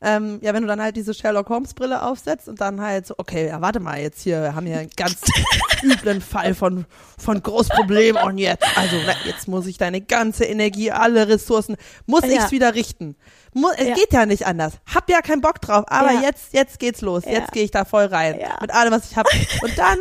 ähm, 0.04 0.40
ja, 0.42 0.52
wenn 0.52 0.62
du 0.62 0.68
dann 0.68 0.82
halt 0.82 0.96
diese 0.96 1.14
Sherlock 1.14 1.48
Holmes 1.48 1.74
Brille 1.74 2.02
aufsetzt 2.02 2.48
und 2.48 2.60
dann 2.60 2.80
halt 2.80 3.06
so, 3.06 3.14
okay, 3.18 3.46
ja, 3.46 3.60
warte 3.60 3.78
mal, 3.78 4.00
jetzt 4.00 4.22
hier, 4.22 4.42
wir 4.42 4.54
haben 4.56 4.66
hier 4.66 4.78
einen 4.78 4.90
ganz 4.96 5.20
üblen 5.82 6.20
Fall 6.20 6.54
von, 6.54 6.86
von 7.16 7.40
Großproblem 7.40 8.16
und 8.16 8.38
jetzt, 8.38 8.66
also, 8.76 8.96
jetzt 9.24 9.46
muss 9.46 9.66
ich 9.66 9.78
deine 9.78 10.00
ganze 10.00 10.44
Energie, 10.44 10.90
alle 10.90 11.28
Ressourcen, 11.28 11.76
muss 12.06 12.22
ja. 12.22 12.32
ich's 12.32 12.50
wieder 12.50 12.74
richten. 12.74 13.14
Muss, 13.54 13.74
es 13.76 13.88
ja. 13.88 13.94
geht 13.94 14.12
ja 14.12 14.24
nicht 14.24 14.46
anders. 14.46 14.74
Hab 14.92 15.10
ja 15.10 15.20
keinen 15.20 15.42
Bock 15.42 15.60
drauf, 15.60 15.84
aber 15.88 16.12
ja. 16.12 16.22
jetzt, 16.22 16.52
jetzt 16.54 16.78
geht's 16.78 17.02
los. 17.02 17.24
Ja. 17.24 17.32
Jetzt 17.32 17.52
gehe 17.52 17.64
ich 17.64 17.70
da 17.70 17.84
voll 17.84 18.06
rein. 18.06 18.40
Mit 18.60 18.70
allem, 18.72 18.92
was 18.92 19.10
ich 19.10 19.16
habe. 19.16 19.28
Und 19.62 19.76
dann, 19.76 19.98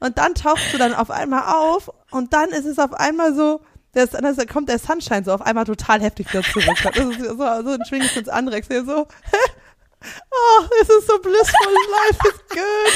und 0.00 0.18
dann 0.18 0.34
tauchst 0.34 0.72
du 0.72 0.78
dann 0.78 0.94
auf 0.94 1.10
einmal 1.10 1.54
auf 1.54 1.90
und 2.10 2.32
dann 2.32 2.50
ist 2.50 2.66
es 2.66 2.78
auf 2.78 2.92
einmal 2.94 3.34
so, 3.34 3.60
das, 3.92 4.10
das 4.10 4.36
kommt 4.46 4.68
der 4.68 4.78
Sunshine 4.78 5.24
so 5.24 5.32
auf 5.32 5.42
einmal 5.42 5.64
total 5.64 6.00
heftig 6.00 6.28
wieder 6.32 6.42
zurück. 6.42 6.76
Das 6.82 6.96
ist 6.96 7.20
so, 7.20 7.36
so 7.36 7.44
ein 7.44 7.84
Schwingung 7.86 8.08
ins 8.14 8.28
andere. 8.28 8.58
Ich 8.58 8.66
sehe 8.66 8.84
so, 8.84 9.06
oh, 10.30 10.62
this 10.80 10.88
is 10.88 11.06
so 11.06 11.18
blissful, 11.18 11.72
life 11.90 12.18
is 12.28 12.40
good. 12.48 12.92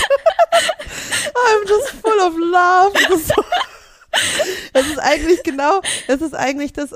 I'm 1.35 1.67
just 1.67 1.91
full 2.03 2.21
of 2.21 2.37
love. 2.37 2.93
Das 2.95 3.11
ist, 3.11 3.29
so, 3.29 3.45
das 4.73 4.87
ist 4.87 4.99
eigentlich 4.99 5.43
genau, 5.43 5.81
das 6.07 6.21
ist 6.21 6.35
eigentlich 6.35 6.73
das, 6.73 6.95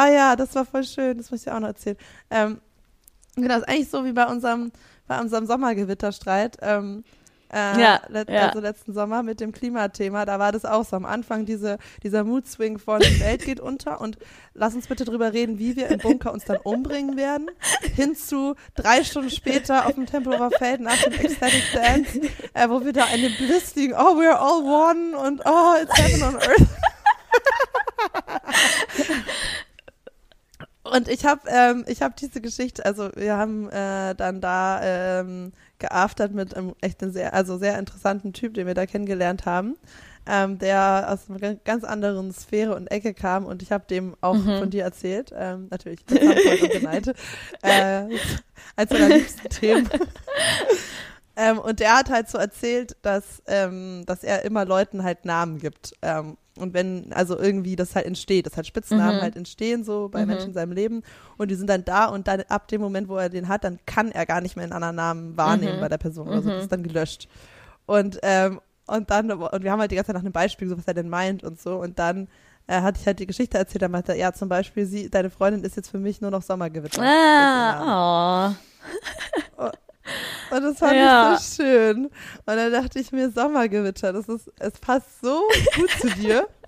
ah 0.00 0.08
ja, 0.08 0.36
das 0.36 0.54
war 0.54 0.64
voll 0.64 0.84
schön, 0.84 1.18
das 1.18 1.30
muss 1.30 1.42
ich 1.42 1.52
auch 1.52 1.60
noch 1.60 1.68
erzählen. 1.68 1.96
Ähm, 2.30 2.60
genau, 3.36 3.48
das 3.48 3.58
ist 3.58 3.68
eigentlich 3.68 3.90
so 3.90 4.04
wie 4.04 4.12
bei 4.12 4.26
unserem, 4.26 4.72
bei 5.06 5.20
unserem 5.20 5.46
Sommergewitterstreit. 5.46 6.56
Ähm, 6.62 7.04
äh, 7.52 7.80
ja, 7.80 8.00
let, 8.08 8.30
ja. 8.30 8.46
also 8.46 8.60
letzten 8.60 8.94
Sommer 8.94 9.24
mit 9.24 9.40
dem 9.40 9.50
Klimathema, 9.50 10.24
da 10.24 10.38
war 10.38 10.52
das 10.52 10.64
auch 10.64 10.84
so 10.84 10.94
am 10.94 11.04
Anfang 11.04 11.46
diese, 11.46 11.78
dieser 12.04 12.22
Mood-Swing 12.22 12.78
von 12.78 13.00
die 13.00 13.20
Welt 13.20 13.44
geht 13.44 13.58
unter 13.58 14.00
und 14.00 14.18
lass 14.54 14.74
uns 14.76 14.86
bitte 14.86 15.04
drüber 15.04 15.32
reden, 15.32 15.58
wie 15.58 15.74
wir 15.74 15.88
im 15.88 15.98
Bunker 15.98 16.32
uns 16.32 16.44
dann 16.44 16.58
umbringen 16.58 17.16
werden, 17.16 17.50
hin 17.96 18.14
zu 18.14 18.54
drei 18.76 19.02
Stunden 19.02 19.30
später 19.30 19.86
auf 19.86 19.94
dem 19.94 20.06
Tempelhofer 20.06 20.52
Feld 20.52 20.80
nach 20.80 20.96
dem 21.02 21.12
Ecstatic 21.12 21.64
Dance, 21.74 22.20
äh, 22.54 22.68
wo 22.68 22.84
wir 22.84 22.92
da 22.92 23.06
eine 23.06 23.30
Bliss 23.30 23.74
liegen, 23.74 23.94
oh, 23.94 24.16
we're 24.16 24.36
all 24.36 24.62
one 24.62 25.18
und 25.18 25.42
oh, 25.44 25.74
it's 25.82 25.98
heaven 25.98 26.22
on 26.22 26.36
earth. 26.36 26.68
Und 30.90 31.08
ich 31.08 31.24
habe 31.24 31.42
ähm, 31.48 31.84
ich 31.86 32.02
habe 32.02 32.14
diese 32.18 32.40
Geschichte, 32.40 32.84
also 32.84 33.10
wir 33.14 33.36
haben 33.36 33.68
äh, 33.70 34.14
dann 34.14 34.40
da 34.40 34.80
ähm, 34.82 35.52
geaftert 35.78 36.32
mit 36.32 36.56
einem 36.56 36.74
echt 36.80 37.02
einen 37.02 37.12
sehr, 37.12 37.32
also 37.32 37.58
sehr 37.58 37.78
interessanten 37.78 38.32
Typ, 38.32 38.54
den 38.54 38.66
wir 38.66 38.74
da 38.74 38.86
kennengelernt 38.86 39.46
haben, 39.46 39.76
ähm, 40.26 40.58
der 40.58 41.06
aus 41.08 41.30
einer 41.30 41.54
ganz 41.56 41.84
anderen 41.84 42.32
Sphäre 42.32 42.74
und 42.74 42.88
Ecke 42.90 43.14
kam 43.14 43.46
und 43.46 43.62
ich 43.62 43.72
habe 43.72 43.84
dem 43.88 44.16
auch 44.20 44.34
mhm. 44.34 44.58
von 44.58 44.70
dir 44.70 44.82
erzählt, 44.82 45.32
ähm, 45.34 45.68
natürlich 45.70 46.04
Beneide, 46.04 47.14
äh, 47.62 48.08
als 48.76 48.90
seiner 48.90 49.08
liebsten 49.08 49.48
Themen. 49.48 49.88
ähm, 51.36 51.58
und 51.58 51.80
der 51.80 51.98
hat 51.98 52.10
halt 52.10 52.28
so 52.28 52.38
erzählt, 52.38 52.96
dass, 53.02 53.42
ähm, 53.46 54.04
dass 54.06 54.24
er 54.24 54.44
immer 54.44 54.64
Leuten 54.64 55.04
halt 55.04 55.24
Namen 55.24 55.58
gibt. 55.58 55.92
Ähm, 56.02 56.36
und 56.60 56.74
wenn, 56.74 57.12
also 57.12 57.38
irgendwie 57.38 57.76
das 57.76 57.94
halt 57.94 58.06
entsteht, 58.06 58.46
dass 58.46 58.56
halt 58.56 58.66
Spitznamen 58.66 59.16
mhm. 59.16 59.22
halt 59.22 59.36
entstehen 59.36 59.84
so 59.84 60.08
bei 60.08 60.22
mhm. 60.22 60.28
Menschen 60.28 60.48
in 60.48 60.54
seinem 60.54 60.72
Leben 60.72 61.02
und 61.36 61.50
die 61.50 61.54
sind 61.54 61.68
dann 61.68 61.84
da 61.84 62.06
und 62.06 62.28
dann 62.28 62.42
ab 62.48 62.68
dem 62.68 62.80
Moment, 62.80 63.08
wo 63.08 63.16
er 63.16 63.28
den 63.28 63.48
hat, 63.48 63.64
dann 63.64 63.78
kann 63.86 64.12
er 64.12 64.26
gar 64.26 64.40
nicht 64.40 64.56
mehr 64.56 64.64
einen 64.64 64.72
anderen 64.72 64.96
Namen 64.96 65.36
wahrnehmen 65.36 65.76
mhm. 65.76 65.80
bei 65.80 65.88
der 65.88 65.98
Person 65.98 66.28
oder 66.28 66.42
so. 66.42 66.50
Das 66.50 66.62
ist 66.62 66.72
dann 66.72 66.82
gelöscht. 66.82 67.28
Und, 67.86 68.18
ähm, 68.22 68.60
und 68.86 69.10
dann, 69.10 69.30
und 69.30 69.62
wir 69.62 69.72
haben 69.72 69.80
halt 69.80 69.90
die 69.90 69.96
ganze 69.96 70.08
Zeit 70.08 70.16
nach 70.16 70.22
einem 70.22 70.32
Beispiel, 70.32 70.68
so 70.68 70.76
was 70.76 70.86
er 70.86 70.94
denn 70.94 71.08
meint 71.08 71.44
und 71.44 71.60
so. 71.60 71.76
Und 71.76 71.98
dann 71.98 72.28
äh, 72.66 72.80
hatte 72.80 73.00
ich 73.00 73.06
halt 73.06 73.18
die 73.18 73.26
Geschichte 73.26 73.58
erzählt, 73.58 73.82
er 73.82 73.88
meinte, 73.88 74.14
ja, 74.14 74.32
zum 74.32 74.48
Beispiel, 74.48 74.86
sie, 74.86 75.10
deine 75.10 75.30
Freundin 75.30 75.64
ist 75.64 75.76
jetzt 75.76 75.90
für 75.90 75.98
mich 75.98 76.20
nur 76.20 76.30
noch 76.30 76.42
Sommergewitter. 76.42 77.02
Ah, 77.02 78.54
oh. 79.58 79.68
Und 80.50 80.62
das 80.62 80.78
fand 80.78 80.96
ja. 80.96 81.34
ich 81.34 81.40
so 81.40 81.62
schön. 81.62 82.06
Und 82.06 82.12
dann 82.46 82.72
dachte 82.72 82.98
ich 82.98 83.12
mir, 83.12 83.30
Sommergewitter, 83.30 84.12
das 84.12 84.28
ist, 84.28 84.50
es 84.58 84.78
passt 84.78 85.20
so 85.20 85.42
gut 85.76 85.90
zu 86.00 86.08
dir. 86.10 86.48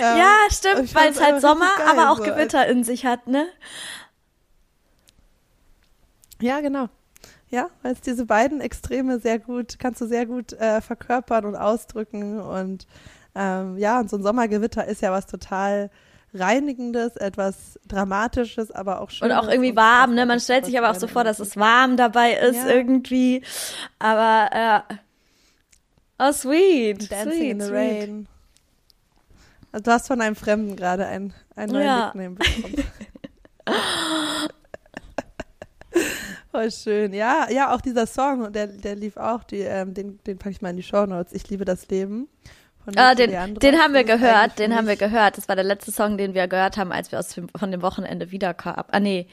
Ähm, 0.00 0.18
ja, 0.18 0.34
stimmt, 0.50 0.92
weil 0.92 1.10
es 1.10 1.22
halt 1.22 1.40
Sommer, 1.40 1.70
geil, 1.78 1.86
aber 1.88 2.10
auch 2.10 2.18
so. 2.18 2.24
Gewitter 2.24 2.66
in 2.66 2.82
sich 2.82 3.06
hat, 3.06 3.28
ne? 3.28 3.46
Ja, 6.40 6.60
genau. 6.60 6.88
Ja, 7.48 7.70
weil 7.82 7.92
es 7.92 8.00
diese 8.00 8.26
beiden 8.26 8.60
Extreme 8.60 9.20
sehr 9.20 9.38
gut, 9.38 9.78
kannst 9.78 10.00
du 10.00 10.06
sehr 10.06 10.26
gut 10.26 10.52
äh, 10.54 10.80
verkörpern 10.80 11.44
und 11.44 11.54
ausdrücken. 11.54 12.40
Und 12.40 12.88
ähm, 13.36 13.78
ja, 13.78 14.00
und 14.00 14.10
so 14.10 14.16
ein 14.16 14.22
Sommergewitter 14.22 14.84
ist 14.84 15.00
ja 15.00 15.12
was 15.12 15.26
total 15.26 15.90
Reinigendes, 16.36 17.16
etwas 17.16 17.78
Dramatisches, 17.86 18.70
aber 18.70 19.00
auch 19.00 19.10
schön. 19.10 19.30
Und 19.30 19.36
auch 19.36 19.48
irgendwie 19.48 19.74
warm, 19.76 20.14
ne? 20.14 20.26
Man 20.26 20.40
stellt 20.40 20.66
sich 20.66 20.78
aber 20.78 20.90
auch 20.90 20.94
so 20.96 21.06
vor, 21.06 21.24
dass 21.24 21.40
es 21.40 21.56
warm 21.56 21.96
dabei 21.96 22.34
ist 22.34 22.56
ja. 22.56 22.68
irgendwie. 22.68 23.42
Aber 23.98 24.84
äh, 24.88 24.94
oh 26.18 26.32
sweet. 26.32 27.10
Dancing 27.10 27.32
sweet, 27.32 27.50
in 27.50 27.60
the 27.60 27.66
sweet. 27.66 27.76
rain. 27.76 28.28
Also 29.72 29.84
du 29.84 29.90
hast 29.90 30.06
von 30.06 30.20
einem 30.20 30.36
Fremden 30.36 30.76
gerade 30.76 31.06
ein, 31.06 31.34
ein 31.54 31.68
neues 31.68 31.84
ja. 31.84 32.06
Nickname 32.06 32.36
bekommen. 32.36 32.84
Voll 36.50 36.70
schön. 36.70 37.12
Ja, 37.12 37.48
ja, 37.50 37.74
auch 37.74 37.82
dieser 37.82 38.06
Song, 38.06 38.52
der, 38.52 38.68
der 38.68 38.96
lief 38.96 39.18
auch, 39.18 39.44
die, 39.44 39.60
ähm, 39.60 39.92
den, 39.92 40.18
den 40.24 40.38
packe 40.38 40.52
ich 40.52 40.62
mal 40.62 40.70
in 40.70 40.76
die 40.76 40.82
Show 40.82 41.04
Notes. 41.04 41.34
Ich 41.34 41.50
liebe 41.50 41.66
das 41.66 41.88
Leben. 41.88 42.28
Ah, 42.94 43.14
den, 43.14 43.56
den 43.56 43.78
haben 43.78 43.94
wir 43.94 44.04
gehört, 44.04 44.58
den 44.58 44.74
haben 44.76 44.86
wir 44.86 44.96
gehört. 44.96 45.36
Das 45.36 45.48
war 45.48 45.56
der 45.56 45.64
letzte 45.64 45.90
Song, 45.90 46.16
den 46.16 46.34
wir 46.34 46.46
gehört 46.46 46.76
haben, 46.76 46.92
als 46.92 47.10
wir 47.10 47.18
aus 47.18 47.30
dem, 47.30 47.48
von 47.48 47.72
dem 47.72 47.82
Wochenende 47.82 48.30
wiederkamen. 48.30 48.84
Ah, 48.90 49.00
nee, 49.00 49.26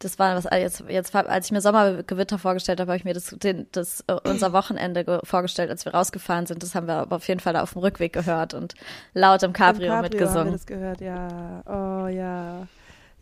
das 0.00 0.18
war 0.18 0.34
was 0.34 0.44
jetzt 0.50 0.84
jetzt 0.88 1.14
als 1.14 1.46
ich 1.46 1.52
mir 1.52 1.60
Sommergewitter 1.60 2.38
vorgestellt 2.38 2.80
habe, 2.80 2.92
habe 2.92 2.98
ich 2.98 3.04
mir 3.04 3.12
das, 3.12 3.34
den, 3.38 3.66
das 3.72 4.02
uh, 4.10 4.16
unser 4.24 4.52
Wochenende 4.52 5.20
vorgestellt, 5.24 5.70
als 5.70 5.84
wir 5.84 5.92
rausgefahren 5.92 6.46
sind. 6.46 6.62
Das 6.62 6.74
haben 6.74 6.86
wir 6.86 6.94
aber 6.94 7.16
auf 7.16 7.28
jeden 7.28 7.40
Fall 7.40 7.56
auf 7.56 7.74
dem 7.74 7.82
Rückweg 7.82 8.12
gehört 8.12 8.54
und 8.54 8.74
laut 9.12 9.42
im 9.42 9.52
Cabrio, 9.52 9.86
Im 9.86 9.92
Cabrio 9.92 10.02
mitgesungen. 10.02 10.38
Haben 10.38 10.46
wir 10.46 10.52
das 10.52 10.66
gehört, 10.66 11.00
ja. 11.00 11.62
Oh 11.66 12.08
ja. 12.08 12.66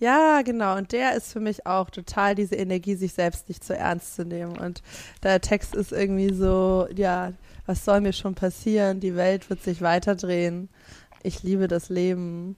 Ja, 0.01 0.43
genau. 0.43 0.77
Und 0.77 0.93
der 0.93 1.17
ist 1.17 1.33
für 1.33 1.41
mich 1.41 1.67
auch 1.67 1.91
total 1.91 2.35
diese 2.35 2.55
Energie, 2.55 2.95
sich 2.95 3.13
selbst 3.13 3.49
nicht 3.49 3.65
zu 3.65 3.77
ernst 3.77 4.15
zu 4.15 4.25
nehmen. 4.25 4.57
Und 4.57 4.83
der 5.23 5.41
Text 5.41 5.75
ist 5.75 5.93
irgendwie 5.93 6.33
so, 6.33 6.87
ja, 6.95 7.33
was 7.67 7.85
soll 7.85 8.01
mir 8.01 8.13
schon 8.13 8.35
passieren? 8.35 9.01
Die 9.01 9.17
Welt 9.17 9.51
wird 9.51 9.63
sich 9.63 9.83
weiterdrehen. 9.83 10.69
Ich 11.23 11.43
liebe 11.43 11.67
das 11.69 11.89
Leben. 11.89 12.57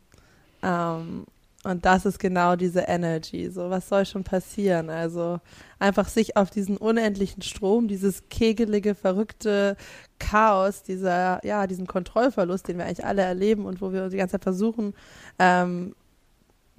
Ähm, 0.63 1.25
und 1.63 1.85
das 1.85 2.07
ist 2.07 2.19
genau 2.19 2.57
diese 2.57 2.81
Energy. 2.81 3.51
So, 3.51 3.69
was 3.69 3.89
soll 3.89 4.07
schon 4.07 4.25
passieren? 4.25 4.89
Also 4.89 5.41
einfach 5.79 6.09
sich 6.09 6.37
auf 6.39 6.51
diesen 6.51 6.79
unendlichen 6.79 7.43
Strom, 7.43 7.87
dieses 7.87 8.29
kegelige, 8.31 8.95
verrückte 8.95 9.77
Chaos, 10.19 10.83
dieser, 10.83 11.45
ja, 11.45 11.67
diesen 11.67 11.87
Kontrollverlust, 11.87 12.69
den 12.69 12.79
wir 12.79 12.87
eigentlich 12.87 13.05
alle 13.05 13.23
erleben 13.23 13.67
und 13.67 13.83
wo 13.83 13.93
wir 13.93 14.09
die 14.09 14.17
ganze 14.17 14.33
Zeit 14.33 14.43
versuchen, 14.43 14.95
ähm, 15.39 15.95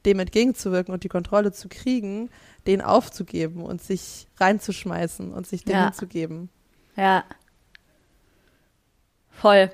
dem 0.06 0.20
entgegenzuwirken 0.20 0.94
und 0.94 1.04
die 1.04 1.10
Kontrolle 1.10 1.52
zu 1.52 1.70
kriegen, 1.70 2.30
den 2.68 2.82
aufzugeben 2.82 3.64
und 3.64 3.82
sich 3.82 4.28
reinzuschmeißen 4.38 5.32
und 5.34 5.48
sich 5.48 5.64
dem 5.64 5.76
ja. 5.76 5.86
hinzugeben. 5.86 6.50
Ja. 6.96 7.24
Voll. 9.30 9.72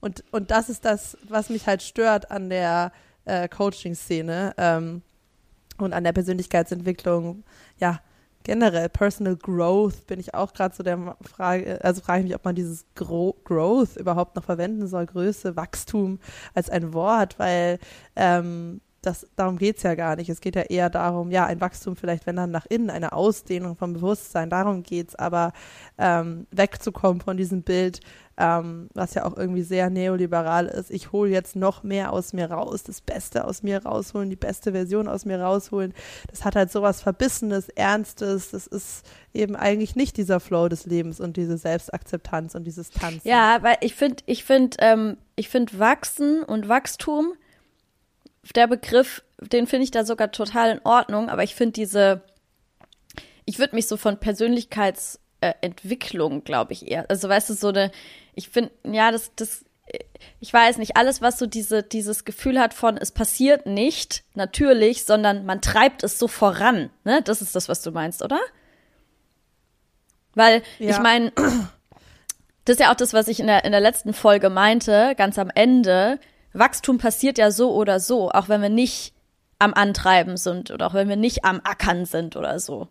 Und, 0.00 0.24
und 0.32 0.50
das 0.50 0.68
ist 0.68 0.84
das, 0.84 1.16
was 1.28 1.48
mich 1.48 1.66
halt 1.66 1.82
stört 1.82 2.30
an 2.30 2.50
der 2.50 2.92
äh, 3.24 3.48
Coaching-Szene 3.48 4.54
ähm, 4.58 5.02
und 5.78 5.92
an 5.92 6.04
der 6.04 6.12
Persönlichkeitsentwicklung. 6.12 7.42
Ja, 7.78 8.00
generell 8.44 8.88
Personal 8.90 9.36
Growth 9.36 10.06
bin 10.06 10.20
ich 10.20 10.34
auch 10.34 10.52
gerade 10.52 10.74
zu 10.74 10.82
der 10.82 11.16
Frage, 11.22 11.82
also 11.82 12.02
frage 12.02 12.20
ich 12.20 12.24
mich, 12.26 12.34
ob 12.34 12.44
man 12.44 12.54
dieses 12.54 12.84
Gro 12.94 13.36
Growth 13.44 13.96
überhaupt 13.96 14.36
noch 14.36 14.44
verwenden 14.44 14.86
soll, 14.86 15.06
Größe, 15.06 15.56
Wachstum 15.56 16.20
als 16.52 16.70
ein 16.70 16.92
Wort, 16.92 17.38
weil 17.38 17.78
ähm, 18.14 18.80
das, 19.04 19.26
darum 19.36 19.58
geht 19.58 19.76
es 19.76 19.82
ja 19.82 19.94
gar 19.94 20.16
nicht. 20.16 20.28
Es 20.30 20.40
geht 20.40 20.56
ja 20.56 20.62
eher 20.62 20.90
darum, 20.90 21.30
ja, 21.30 21.46
ein 21.46 21.60
Wachstum 21.60 21.96
vielleicht, 21.96 22.26
wenn 22.26 22.36
dann 22.36 22.50
nach 22.50 22.66
innen, 22.66 22.90
eine 22.90 23.12
Ausdehnung 23.12 23.76
vom 23.76 23.92
Bewusstsein, 23.92 24.50
darum 24.50 24.82
geht 24.82 25.08
es, 25.08 25.14
aber 25.14 25.52
ähm, 25.98 26.46
wegzukommen 26.50 27.20
von 27.20 27.36
diesem 27.36 27.62
Bild, 27.62 28.00
ähm, 28.36 28.88
was 28.94 29.14
ja 29.14 29.24
auch 29.24 29.36
irgendwie 29.36 29.62
sehr 29.62 29.90
neoliberal 29.90 30.66
ist. 30.66 30.90
Ich 30.90 31.12
hole 31.12 31.30
jetzt 31.30 31.54
noch 31.54 31.82
mehr 31.82 32.12
aus 32.12 32.32
mir 32.32 32.50
raus, 32.50 32.82
das 32.82 33.00
Beste 33.00 33.44
aus 33.44 33.62
mir 33.62 33.84
rausholen, 33.84 34.30
die 34.30 34.36
beste 34.36 34.72
Version 34.72 35.06
aus 35.08 35.24
mir 35.24 35.40
rausholen. 35.40 35.94
Das 36.30 36.44
hat 36.44 36.56
halt 36.56 36.72
sowas 36.72 37.00
Verbissenes, 37.00 37.68
Ernstes. 37.68 38.50
Das 38.50 38.66
ist 38.66 39.04
eben 39.32 39.54
eigentlich 39.54 39.94
nicht 39.96 40.16
dieser 40.16 40.40
Flow 40.40 40.68
des 40.68 40.86
Lebens 40.86 41.20
und 41.20 41.36
diese 41.36 41.58
Selbstakzeptanz 41.58 42.54
und 42.54 42.64
dieses 42.64 42.90
Tanzen. 42.90 43.26
Ja, 43.28 43.58
weil 43.62 43.76
ich 43.80 43.94
finde, 43.94 44.22
ich 44.26 44.44
finde, 44.44 44.76
ähm, 44.80 45.16
ich 45.36 45.48
finde 45.48 45.78
Wachsen 45.78 46.42
und 46.42 46.68
Wachstum 46.68 47.34
der 48.52 48.66
Begriff, 48.66 49.22
den 49.40 49.66
finde 49.66 49.84
ich 49.84 49.90
da 49.90 50.04
sogar 50.04 50.30
total 50.30 50.70
in 50.70 50.80
Ordnung, 50.84 51.30
aber 51.30 51.42
ich 51.42 51.54
finde 51.54 51.72
diese, 51.72 52.20
ich 53.44 53.58
würde 53.58 53.74
mich 53.74 53.86
so 53.86 53.96
von 53.96 54.18
Persönlichkeitsentwicklung, 54.18 56.38
äh, 56.38 56.42
glaube 56.42 56.72
ich, 56.72 56.90
eher, 56.90 57.08
also 57.10 57.28
weißt 57.28 57.50
du, 57.50 57.54
so 57.54 57.68
eine, 57.68 57.90
ich 58.34 58.48
finde, 58.48 58.70
ja, 58.84 59.10
das, 59.10 59.32
das, 59.36 59.64
ich 60.40 60.52
weiß 60.52 60.78
nicht, 60.78 60.96
alles, 60.96 61.22
was 61.22 61.38
so 61.38 61.46
diese, 61.46 61.82
dieses 61.82 62.24
Gefühl 62.24 62.58
hat 62.58 62.74
von, 62.74 62.96
es 62.96 63.12
passiert 63.12 63.66
nicht, 63.66 64.24
natürlich, 64.34 65.04
sondern 65.04 65.44
man 65.44 65.60
treibt 65.60 66.02
es 66.02 66.18
so 66.18 66.26
voran, 66.28 66.90
ne? 67.04 67.20
Das 67.22 67.42
ist 67.42 67.54
das, 67.54 67.68
was 67.68 67.82
du 67.82 67.92
meinst, 67.92 68.22
oder? 68.22 68.40
Weil, 70.34 70.62
ja. 70.78 70.90
ich 70.90 70.98
meine, 70.98 71.32
das 72.64 72.74
ist 72.74 72.80
ja 72.80 72.90
auch 72.90 72.96
das, 72.96 73.12
was 73.12 73.28
ich 73.28 73.40
in 73.40 73.46
der, 73.46 73.64
in 73.64 73.72
der 73.72 73.80
letzten 73.80 74.14
Folge 74.14 74.50
meinte, 74.50 75.14
ganz 75.16 75.38
am 75.38 75.50
Ende, 75.54 76.18
Wachstum 76.54 76.98
passiert 76.98 77.36
ja 77.36 77.50
so 77.50 77.74
oder 77.74 78.00
so, 78.00 78.30
auch 78.30 78.48
wenn 78.48 78.62
wir 78.62 78.68
nicht 78.70 79.12
am 79.58 79.74
Antreiben 79.74 80.36
sind 80.36 80.70
oder 80.70 80.86
auch 80.86 80.94
wenn 80.94 81.08
wir 81.08 81.16
nicht 81.16 81.44
am 81.44 81.60
Ackern 81.64 82.06
sind 82.06 82.36
oder 82.36 82.58
so. 82.58 82.88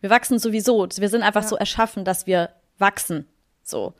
Wir 0.00 0.10
wachsen 0.10 0.38
sowieso. 0.38 0.86
Wir 0.96 1.08
sind 1.08 1.22
einfach 1.22 1.42
ja. 1.42 1.48
so 1.48 1.56
erschaffen, 1.56 2.04
dass 2.04 2.26
wir 2.26 2.50
wachsen. 2.78 3.26
So. 3.62 3.94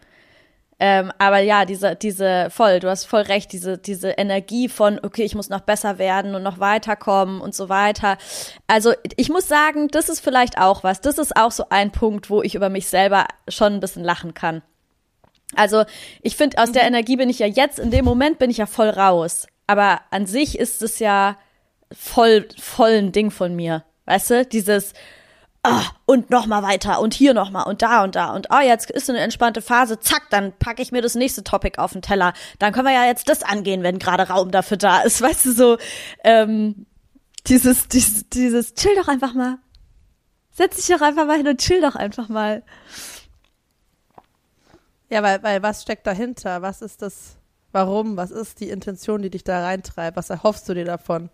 Ähm, 0.80 1.12
aber 1.18 1.38
ja, 1.38 1.64
diese, 1.64 1.94
diese, 1.94 2.48
voll, 2.50 2.80
du 2.80 2.90
hast 2.90 3.04
voll 3.04 3.22
recht, 3.22 3.52
diese, 3.52 3.78
diese 3.78 4.10
Energie 4.10 4.68
von, 4.68 4.98
okay, 5.02 5.22
ich 5.22 5.34
muss 5.34 5.48
noch 5.48 5.60
besser 5.60 5.98
werden 5.98 6.34
und 6.34 6.42
noch 6.42 6.58
weiterkommen 6.58 7.40
und 7.40 7.54
so 7.54 7.68
weiter. 7.68 8.18
Also 8.66 8.92
ich 9.16 9.28
muss 9.28 9.46
sagen, 9.46 9.88
das 9.88 10.08
ist 10.08 10.20
vielleicht 10.20 10.58
auch 10.58 10.82
was. 10.82 11.00
Das 11.00 11.18
ist 11.18 11.36
auch 11.36 11.52
so 11.52 11.66
ein 11.70 11.92
Punkt, 11.92 12.28
wo 12.28 12.42
ich 12.42 12.54
über 12.54 12.68
mich 12.68 12.88
selber 12.88 13.26
schon 13.48 13.74
ein 13.74 13.80
bisschen 13.80 14.04
lachen 14.04 14.34
kann. 14.34 14.62
Also 15.54 15.85
ich 16.22 16.37
finde, 16.37 16.59
aus 16.59 16.70
mhm. 16.70 16.74
der 16.74 16.83
Energie 16.85 17.16
bin 17.16 17.28
ich 17.28 17.38
ja 17.38 17.46
jetzt, 17.46 17.78
in 17.78 17.90
dem 17.90 18.04
Moment 18.04 18.38
bin 18.38 18.50
ich 18.50 18.59
ja 18.59 18.66
voll 18.66 18.88
raus. 18.88 19.46
Aber 19.66 20.00
an 20.11 20.26
sich 20.26 20.59
ist 20.59 20.83
es 20.83 20.98
ja 20.98 21.37
voll, 21.92 22.48
voll 22.59 22.92
ein 22.92 23.12
Ding 23.12 23.30
von 23.30 23.54
mir. 23.54 23.85
Weißt 24.07 24.30
du? 24.30 24.44
Dieses, 24.44 24.92
ah, 25.64 25.83
und 26.07 26.30
noch 26.30 26.46
mal 26.46 26.62
weiter 26.62 27.00
und 27.00 27.14
hier 27.14 27.35
noch 27.35 27.50
mal 27.50 27.62
und 27.62 27.83
da 27.83 28.04
und 28.04 28.14
da 28.14 28.35
und 28.35 28.50
ah, 28.50 28.62
jetzt 28.62 28.90
ist 28.90 29.09
eine 29.09 29.20
entspannte 29.20 29.62
Phase, 29.62 29.98
zack, 29.98 30.24
dann 30.30 30.52
packe 30.59 30.83
ich 30.83 30.92
mir 30.92 31.02
das 31.02 31.14
nächste 31.14 31.42
Topic 31.42 31.80
auf 31.80 31.92
den 31.92 32.02
Teller. 32.02 32.35
Dann 32.59 32.72
können 32.72 32.87
wir 32.87 32.94
ja 32.94 33.07
jetzt 33.07 33.28
das 33.28 33.42
angehen, 33.42 33.83
wenn 33.83 33.98
gerade 33.98 34.28
Raum 34.28 34.50
dafür 34.50 34.76
da 34.76 35.00
ist. 35.00 35.22
Weißt 35.22 35.46
du, 35.46 35.52
so, 35.52 35.78
ähm, 36.22 36.87
dieses, 37.46 37.88
dieses, 37.88 38.28
dieses, 38.28 38.74
chill 38.74 38.94
doch 38.96 39.09
einfach 39.09 39.35
mal. 39.35 39.59
Setz 40.52 40.76
dich 40.76 40.87
doch 40.87 41.04
einfach 41.04 41.26
mal 41.26 41.37
hin 41.37 41.48
und 41.48 41.61
chill 41.61 41.80
doch 41.80 41.96
einfach 41.96 42.28
mal. 42.28 42.62
Ja, 45.10 45.22
weil, 45.22 45.42
weil 45.42 45.62
was 45.62 45.82
steckt 45.82 46.06
dahinter? 46.06 46.62
Was 46.62 46.82
ist 46.82 47.02
das, 47.02 47.36
warum? 47.72 48.16
Was 48.16 48.30
ist 48.30 48.60
die 48.60 48.70
Intention, 48.70 49.22
die 49.22 49.30
dich 49.30 49.44
da 49.44 49.62
reintreibt? 49.62 50.16
Was 50.16 50.30
erhoffst 50.30 50.68
du 50.68 50.74
dir 50.74 50.84
davon, 50.84 51.30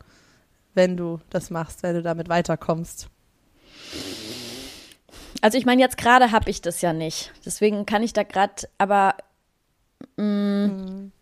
wenn 0.75 0.97
du 0.97 1.21
das 1.31 1.51
machst, 1.51 1.83
wenn 1.83 1.95
du 1.95 2.03
damit 2.03 2.29
weiterkommst? 2.29 3.09
Also 5.41 5.57
ich 5.57 5.65
meine, 5.65 5.81
jetzt 5.81 5.97
gerade 5.97 6.33
habe 6.33 6.51
ich 6.51 6.61
das 6.61 6.83
ja 6.83 6.93
nicht. 6.93 7.33
Deswegen 7.45 7.87
kann 7.87 8.03
ich 8.03 8.13
da 8.13 8.25
gerade, 8.25 8.69
aber 8.79 9.15
mh, 10.17 10.25
mm, 10.25 10.67
mhm. 10.67 11.13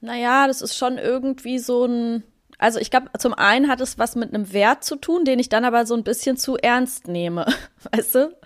naja, 0.00 0.46
das 0.46 0.60
ist 0.60 0.76
schon 0.76 0.98
irgendwie 0.98 1.58
so 1.58 1.86
ein 1.86 2.24
also 2.62 2.78
ich 2.78 2.92
glaube, 2.92 3.08
zum 3.18 3.34
einen 3.34 3.68
hat 3.68 3.80
es 3.80 3.98
was 3.98 4.14
mit 4.14 4.32
einem 4.32 4.52
Wert 4.52 4.84
zu 4.84 4.94
tun, 4.94 5.24
den 5.24 5.40
ich 5.40 5.48
dann 5.48 5.64
aber 5.64 5.84
so 5.84 5.94
ein 5.94 6.04
bisschen 6.04 6.36
zu 6.36 6.56
ernst 6.56 7.08
nehme, 7.08 7.44
weißt 7.92 8.14
du? 8.14 8.36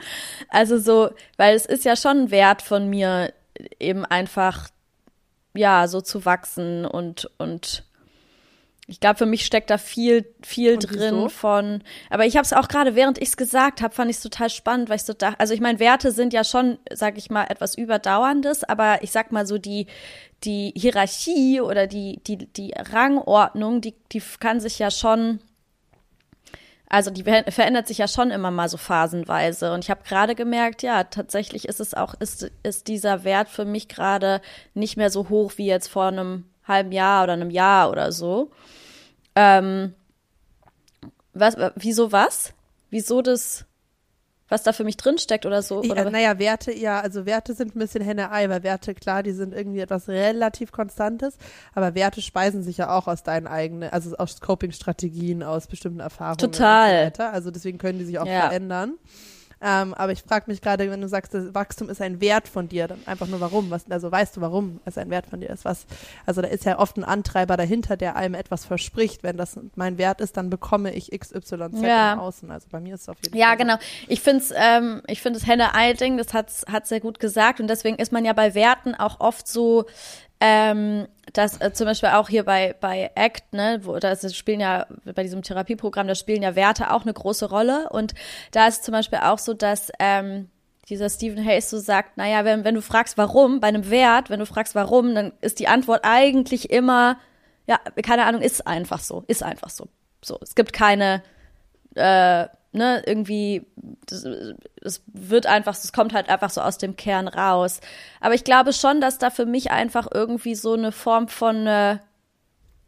Also 0.49 0.79
so, 0.79 1.11
weil 1.37 1.55
es 1.55 1.67
ist 1.67 1.85
ja 1.85 1.97
schon 1.97 2.23
ein 2.23 2.31
Wert 2.31 2.63
von 2.63 2.89
mir, 2.89 3.35
eben 3.79 4.07
einfach, 4.07 4.71
ja, 5.55 5.87
so 5.87 6.01
zu 6.01 6.25
wachsen 6.25 6.87
und, 6.87 7.31
und 7.37 7.85
ich 8.89 9.01
glaube, 9.01 9.19
für 9.19 9.27
mich 9.27 9.45
steckt 9.45 9.71
da 9.71 9.79
viel, 9.79 10.33
viel 10.43 10.79
drin 10.79 11.29
von. 11.29 11.83
Aber 12.09 12.25
ich 12.25 12.37
habe 12.37 12.45
es 12.45 12.53
auch 12.53 12.69
gerade, 12.69 12.95
während 12.95 13.19
ich 13.19 13.31
es 13.31 13.37
gesagt 13.37 13.83
habe, 13.83 13.93
fand 13.93 14.11
ich 14.11 14.19
es 14.19 14.23
total 14.23 14.49
spannend, 14.49 14.89
weil 14.89 14.97
ich 14.97 15.05
so 15.05 15.13
dachte, 15.13 15.41
also 15.41 15.55
ich 15.55 15.61
meine, 15.61 15.81
Werte 15.81 16.13
sind 16.13 16.33
ja 16.33 16.45
schon, 16.45 16.79
sag 16.93 17.19
ich 17.19 17.29
mal, 17.29 17.45
etwas 17.45 17.77
Überdauerndes, 17.77 18.63
aber 18.63 19.03
ich 19.03 19.11
sag 19.11 19.33
mal 19.33 19.45
so, 19.45 19.59
die, 19.59 19.89
die 20.45 20.73
Hierarchie 20.77 21.61
oder 21.61 21.89
die, 21.89 22.21
die, 22.27 22.39
die 22.39 22.75
Rangordnung, 22.77 23.81
die, 23.81 23.95
die 24.13 24.23
kann 24.39 24.61
sich 24.61 24.79
ja 24.79 24.91
schon 24.93 25.41
also 26.89 27.11
die 27.11 27.25
verändert 27.25 27.89
sich 27.89 27.99
ja 27.99 28.07
schon 28.07 28.31
immer 28.31 28.53
mal 28.53 28.69
so 28.69 28.77
phasenweise. 28.77 29.73
Und 29.73 29.83
ich 29.83 29.91
habe 29.91 30.05
gerade 30.07 30.37
gemerkt, 30.37 30.83
ja, 30.83 31.03
tatsächlich 31.03 31.67
ist 31.67 31.81
es 31.81 31.95
auch, 31.95 32.15
ist, 32.21 32.49
ist 32.63 32.87
dieser 32.87 33.25
Wert 33.25 33.49
für 33.49 33.65
mich 33.65 33.89
gerade 33.89 34.41
nicht 34.73 34.97
mehr 34.97 35.11
so 35.11 35.29
hoch 35.29 35.55
wie 35.57 35.67
jetzt 35.67 35.89
vor 35.89 36.07
einem 36.07 36.45
halben 36.67 36.93
Jahr 36.93 37.25
oder 37.25 37.33
einem 37.33 37.51
Jahr 37.51 37.91
oder 37.91 38.13
so. 38.13 38.53
Ähm, 39.37 39.95
was, 41.33 41.57
wieso 41.77 42.11
was? 42.11 42.53
Wieso 42.91 43.23
das 43.23 43.67
was 44.49 44.63
da 44.63 44.73
für 44.73 44.85
mich 44.85 44.97
drinsteckt 44.97 45.47
oder 45.47 45.63
so. 45.63 45.79
Oder? 45.79 46.05
Ja, 46.05 46.11
naja, 46.11 46.39
Werte, 46.39 46.73
ja, 46.73 47.01
also 47.01 47.27
Werte 47.27 47.55
sind 47.55 47.75
ein 47.75 47.79
bisschen 47.79 48.03
Henne-Ei, 48.03 48.49
weil 48.49 48.63
Werte, 48.63 48.95
klar, 48.95 49.23
die 49.23 49.33
sind 49.33 49.53
irgendwie 49.53 49.81
etwas 49.81 50.09
relativ 50.09 50.73
Konstantes, 50.73 51.37
aber 51.75 51.95
Werte 51.95 52.23
speisen 52.23 52.63
sich 52.63 52.77
ja 52.77 52.97
auch 52.97 53.09
aus 53.09 53.23
deinen 53.23 53.47
eigenen, 53.47 53.91
also 53.91 54.17
aus 54.17 54.41
Coping-Strategien, 54.41 55.43
aus 55.43 55.67
bestimmten 55.67 56.01
Erfahrungen. 56.01 56.39
Total. 56.39 57.13
So. 57.17 57.23
Also 57.25 57.51
deswegen 57.51 57.79
können 57.79 57.99
die 57.99 58.05
sich 58.05 58.19
auch 58.19 58.27
ja. 58.27 58.43
verändern. 58.43 58.95
Ähm, 59.61 59.95
aber 59.95 60.13
ich 60.13 60.23
frage 60.23 60.45
mich 60.49 60.61
gerade, 60.61 60.91
wenn 60.91 61.01
du 61.01 61.09
sagst, 61.09 61.33
Wachstum 61.55 61.89
ist 61.89 62.03
ein 62.03 62.21
Wert 62.21 62.47
von 62.47 62.69
dir, 62.69 62.89
dann 62.89 63.01
einfach 63.07 63.27
nur 63.27 63.41
warum? 63.41 63.71
Was, 63.71 63.91
also 63.91 64.13
weißt 64.13 64.37
du, 64.37 64.43
warum 64.43 64.81
es 64.85 64.99
ein 64.99 65.09
Wert 65.09 65.27
von 65.27 65.41
dir 65.41 65.49
ist? 65.49 65.65
Was, 65.65 65.87
also 66.27 66.43
da 66.43 66.49
ist 66.49 66.65
ja 66.65 66.79
oft 66.79 66.99
ein 66.99 67.05
Antreiber 67.05 67.57
dahinter, 67.57 67.97
der 67.97 68.17
einem 68.17 68.35
etwas 68.35 68.67
verspricht. 68.67 69.23
Wenn 69.23 69.39
das 69.39 69.59
mein 69.75 69.97
Wert 69.97 70.21
ist, 70.21 70.37
dann 70.37 70.51
bekomme 70.51 70.93
ich 70.93 71.11
XYZ 71.11 71.53
ja. 71.83 72.13
im 72.13 72.19
Außen. 72.19 72.51
Also 72.51 72.69
bei 72.71 72.81
mir 72.81 72.95
ist 72.97 73.03
es 73.03 73.09
auf 73.09 73.17
jeden 73.25 73.37
ja, 73.37 73.47
Fall. 73.47 73.59
Ja, 73.59 73.59
genau. 73.59 73.77
Ich 74.09 74.21
finde 74.21 74.43
es, 74.43 74.53
ähm, 74.55 75.03
ich 75.07 75.23
finde 75.23 75.39
das 75.39 75.49
Henne-Ei-Ding, 75.49 76.19
das 76.19 76.35
hat 76.35 76.51
hat 76.71 76.87
sehr 76.87 77.01
gut 77.01 77.19
gesagt. 77.19 77.61
Und 77.61 77.69
deswegen 77.69 77.97
ist 77.97 78.13
man 78.13 78.25
ja 78.25 78.33
bei 78.33 78.55
Werten 78.55 78.95
auch 78.95 79.21
oft 79.21 79.49
so, 79.49 79.87
ähm, 80.41 81.07
dass 81.33 81.61
äh, 81.61 81.73
zum 81.73 81.87
Beispiel 81.87 82.11
auch 82.11 82.29
hier 82.29 82.45
bei, 82.45 82.75
bei 82.81 83.11
ACT, 83.15 83.53
ne, 83.53 83.81
wo 83.83 83.99
das 83.99 84.35
spielen 84.35 84.61
ja 84.61 84.87
bei 85.05 85.23
diesem 85.23 85.43
Therapieprogramm, 85.43 86.07
da 86.07 86.15
spielen 86.15 86.43
ja 86.43 86.55
Werte 86.55 86.93
auch 86.93 87.03
eine 87.03 87.15
große 87.15 87.49
Rolle. 87.49 87.89
Und 87.91 88.15
da 88.53 88.67
ist 88.67 88.85
zum 88.85 88.93
Beispiel 88.93 89.21
auch 89.23 89.39
so, 89.39 89.55
dass 89.55 89.91
ähm, 89.99 90.51
dieser 90.89 91.11
Stephen 91.11 91.45
Hayes 91.45 91.71
so 91.71 91.79
sagt, 91.79 92.17
naja, 92.17 92.45
wenn, 92.45 92.65
wenn 92.65 92.75
du 92.75 92.83
fragst, 92.83 93.19
warum, 93.19 93.61
bei 93.61 93.69
einem 93.69 93.91
Wert, 93.91 94.31
wenn 94.31 94.41
du 94.41 94.47
fragst, 94.47 94.75
warum, 94.75 95.15
dann 95.15 95.33
ist 95.41 95.59
die 95.59 95.69
Antwort 95.69 96.01
eigentlich 96.05 96.71
immer, 96.71 97.19
ja, 97.67 97.79
keine 98.03 98.25
Ahnung, 98.25 98.43
ist 98.43 98.67
einfach 98.67 99.01
so, 99.01 99.25
ist 99.27 99.43
einfach 99.43 99.71
so. 99.71 99.89
So, 100.23 100.39
es 100.43 100.55
gibt 100.55 100.73
keine 100.73 101.23
äh, 101.95 102.47
ne, 102.77 103.03
irgendwie, 103.07 103.67
es 104.83 105.03
wird 105.07 105.47
einfach, 105.47 105.75
es 105.75 105.93
kommt 105.93 106.13
halt 106.13 106.29
einfach 106.29 106.51
so 106.51 106.61
aus 106.61 106.79
dem 106.79 106.97
Kern 106.97 107.27
raus. 107.27 107.81
Aber 108.21 108.35
ich 108.35 108.45
glaube 108.45 108.73
schon, 108.73 109.01
dass 109.01 109.19
da 109.19 109.31
für 109.31 109.47
mich 109.47 109.71
einfach 109.71 110.07
irgendwie 110.13 110.55
so 110.55 110.75
eine 110.75 110.93
Form 110.93 111.29
von 111.29 111.67
äh, 111.67 111.99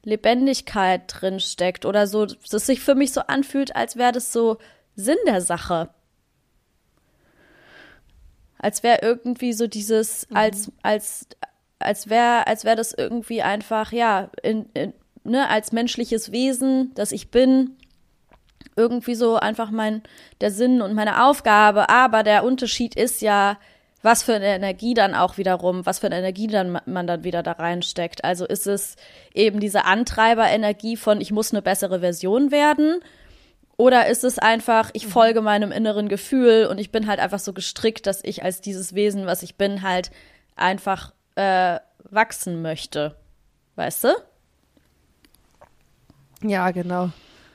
Lebendigkeit 0.05 1.03
drin 1.09 1.40
steckt 1.40 1.85
oder 1.85 2.07
so, 2.07 2.27
dass 2.27 2.66
sich 2.66 2.81
für 2.81 2.94
mich 2.94 3.12
so 3.12 3.22
anfühlt, 3.22 3.74
als 3.74 3.96
wäre 3.96 4.12
das 4.12 4.33
so 4.33 4.59
Sinn 4.94 5.18
der 5.27 5.40
Sache. 5.40 5.90
Als 8.59 8.83
wäre 8.83 8.98
irgendwie 9.03 9.53
so 9.53 9.66
dieses, 9.66 10.29
mhm. 10.29 10.37
als, 10.37 10.72
als, 10.83 11.29
als 11.79 12.11
wäre, 12.11 12.46
als 12.46 12.64
wäre 12.64 12.77
das 12.77 12.92
irgendwie 12.92 13.42
einfach, 13.42 13.92
ja, 13.92 14.31
in, 14.42 14.66
in, 14.74 14.92
ne, 15.24 15.48
als 15.48 15.72
menschliches 15.72 16.33
Wesen, 16.33 16.92
das 16.94 17.12
ich 17.12 17.31
bin, 17.31 17.78
irgendwie 18.79 19.14
so 19.14 19.37
einfach 19.37 19.71
mein, 19.71 20.03
der 20.41 20.51
Sinn 20.51 20.81
und 20.81 20.95
meine 20.95 21.25
Aufgabe. 21.25 21.91
Aber 21.91 22.23
der 22.23 22.45
Unterschied 22.45 22.95
ist 22.95 23.21
ja, 23.21 23.59
was 24.03 24.23
für 24.23 24.35
eine 24.35 24.47
Energie 24.47 24.95
dann 24.95 25.14
auch 25.14 25.38
wiederum, 25.38 25.85
was 25.85 25.99
für 25.99 26.07
eine 26.07 26.19
Energie 26.19 26.47
dann 26.47 26.81
man 26.87 27.07
dann 27.07 27.25
wieder 27.25 27.43
da 27.43 27.53
reinsteckt. 27.53 28.25
Also 28.25 28.47
ist 28.47 28.67
es 28.67 28.97
eben 29.35 29.61
diese 29.61 29.85
Antreiberenergie 29.85 30.97
von, 30.97 31.21
ich 31.21 31.33
muss 31.33 31.53
eine 31.53 31.62
bessere 31.62 32.01
Version 32.01 32.51
werden? 32.51 33.01
Oder 33.77 34.07
ist 34.09 34.25
es 34.25 34.38
einfach, 34.38 34.91
ich 34.93 35.07
mhm. 35.07 35.11
folge 35.11 35.41
meinem 35.41 35.73
inneren 35.73 36.09
Gefühl 36.09 36.67
und 36.71 36.79
ich 36.79 36.91
bin 36.91 37.07
halt 37.07 37.21
einfach 37.21 37.38
so 37.38 37.53
gestrickt, 37.53 38.07
dass 38.07 38.23
ich 38.25 38.43
als 38.43 38.61
dieses 38.61 38.95
Wesen, 38.95 39.27
was 39.27 39.43
ich 39.43 39.57
bin, 39.57 39.83
halt 39.83 40.11
einfach 40.57 41.12
äh, 41.35 41.79
wachsen 42.11 42.62
möchte. 42.62 43.17
Weißt 43.77 44.05
du? 44.05 44.09
Ja, 46.43 46.71
genau. 46.71 47.11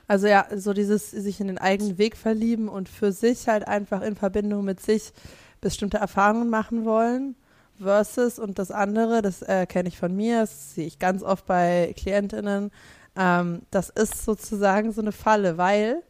Also 0.06 0.26
ja, 0.26 0.46
so 0.54 0.72
dieses 0.72 1.10
sich 1.10 1.40
in 1.40 1.46
den 1.46 1.58
eigenen 1.58 1.98
Weg 1.98 2.16
verlieben 2.16 2.68
und 2.68 2.88
für 2.88 3.12
sich 3.12 3.48
halt 3.48 3.66
einfach 3.66 4.02
in 4.02 4.16
Verbindung 4.16 4.64
mit 4.64 4.80
sich 4.80 5.12
bestimmte 5.60 5.96
Erfahrungen 5.96 6.50
machen 6.50 6.84
wollen 6.84 7.36
versus 7.78 8.38
und 8.38 8.58
das 8.58 8.70
andere, 8.70 9.22
das 9.22 9.42
äh, 9.42 9.66
kenne 9.66 9.88
ich 9.88 9.98
von 9.98 10.14
mir, 10.14 10.40
das 10.40 10.74
sehe 10.74 10.86
ich 10.86 10.98
ganz 10.98 11.22
oft 11.22 11.46
bei 11.46 11.94
Klientinnen, 11.96 12.70
ähm, 13.16 13.62
das 13.70 13.90
ist 13.90 14.24
sozusagen 14.24 14.92
so 14.92 15.00
eine 15.00 15.12
Falle, 15.12 15.56
weil 15.56 16.02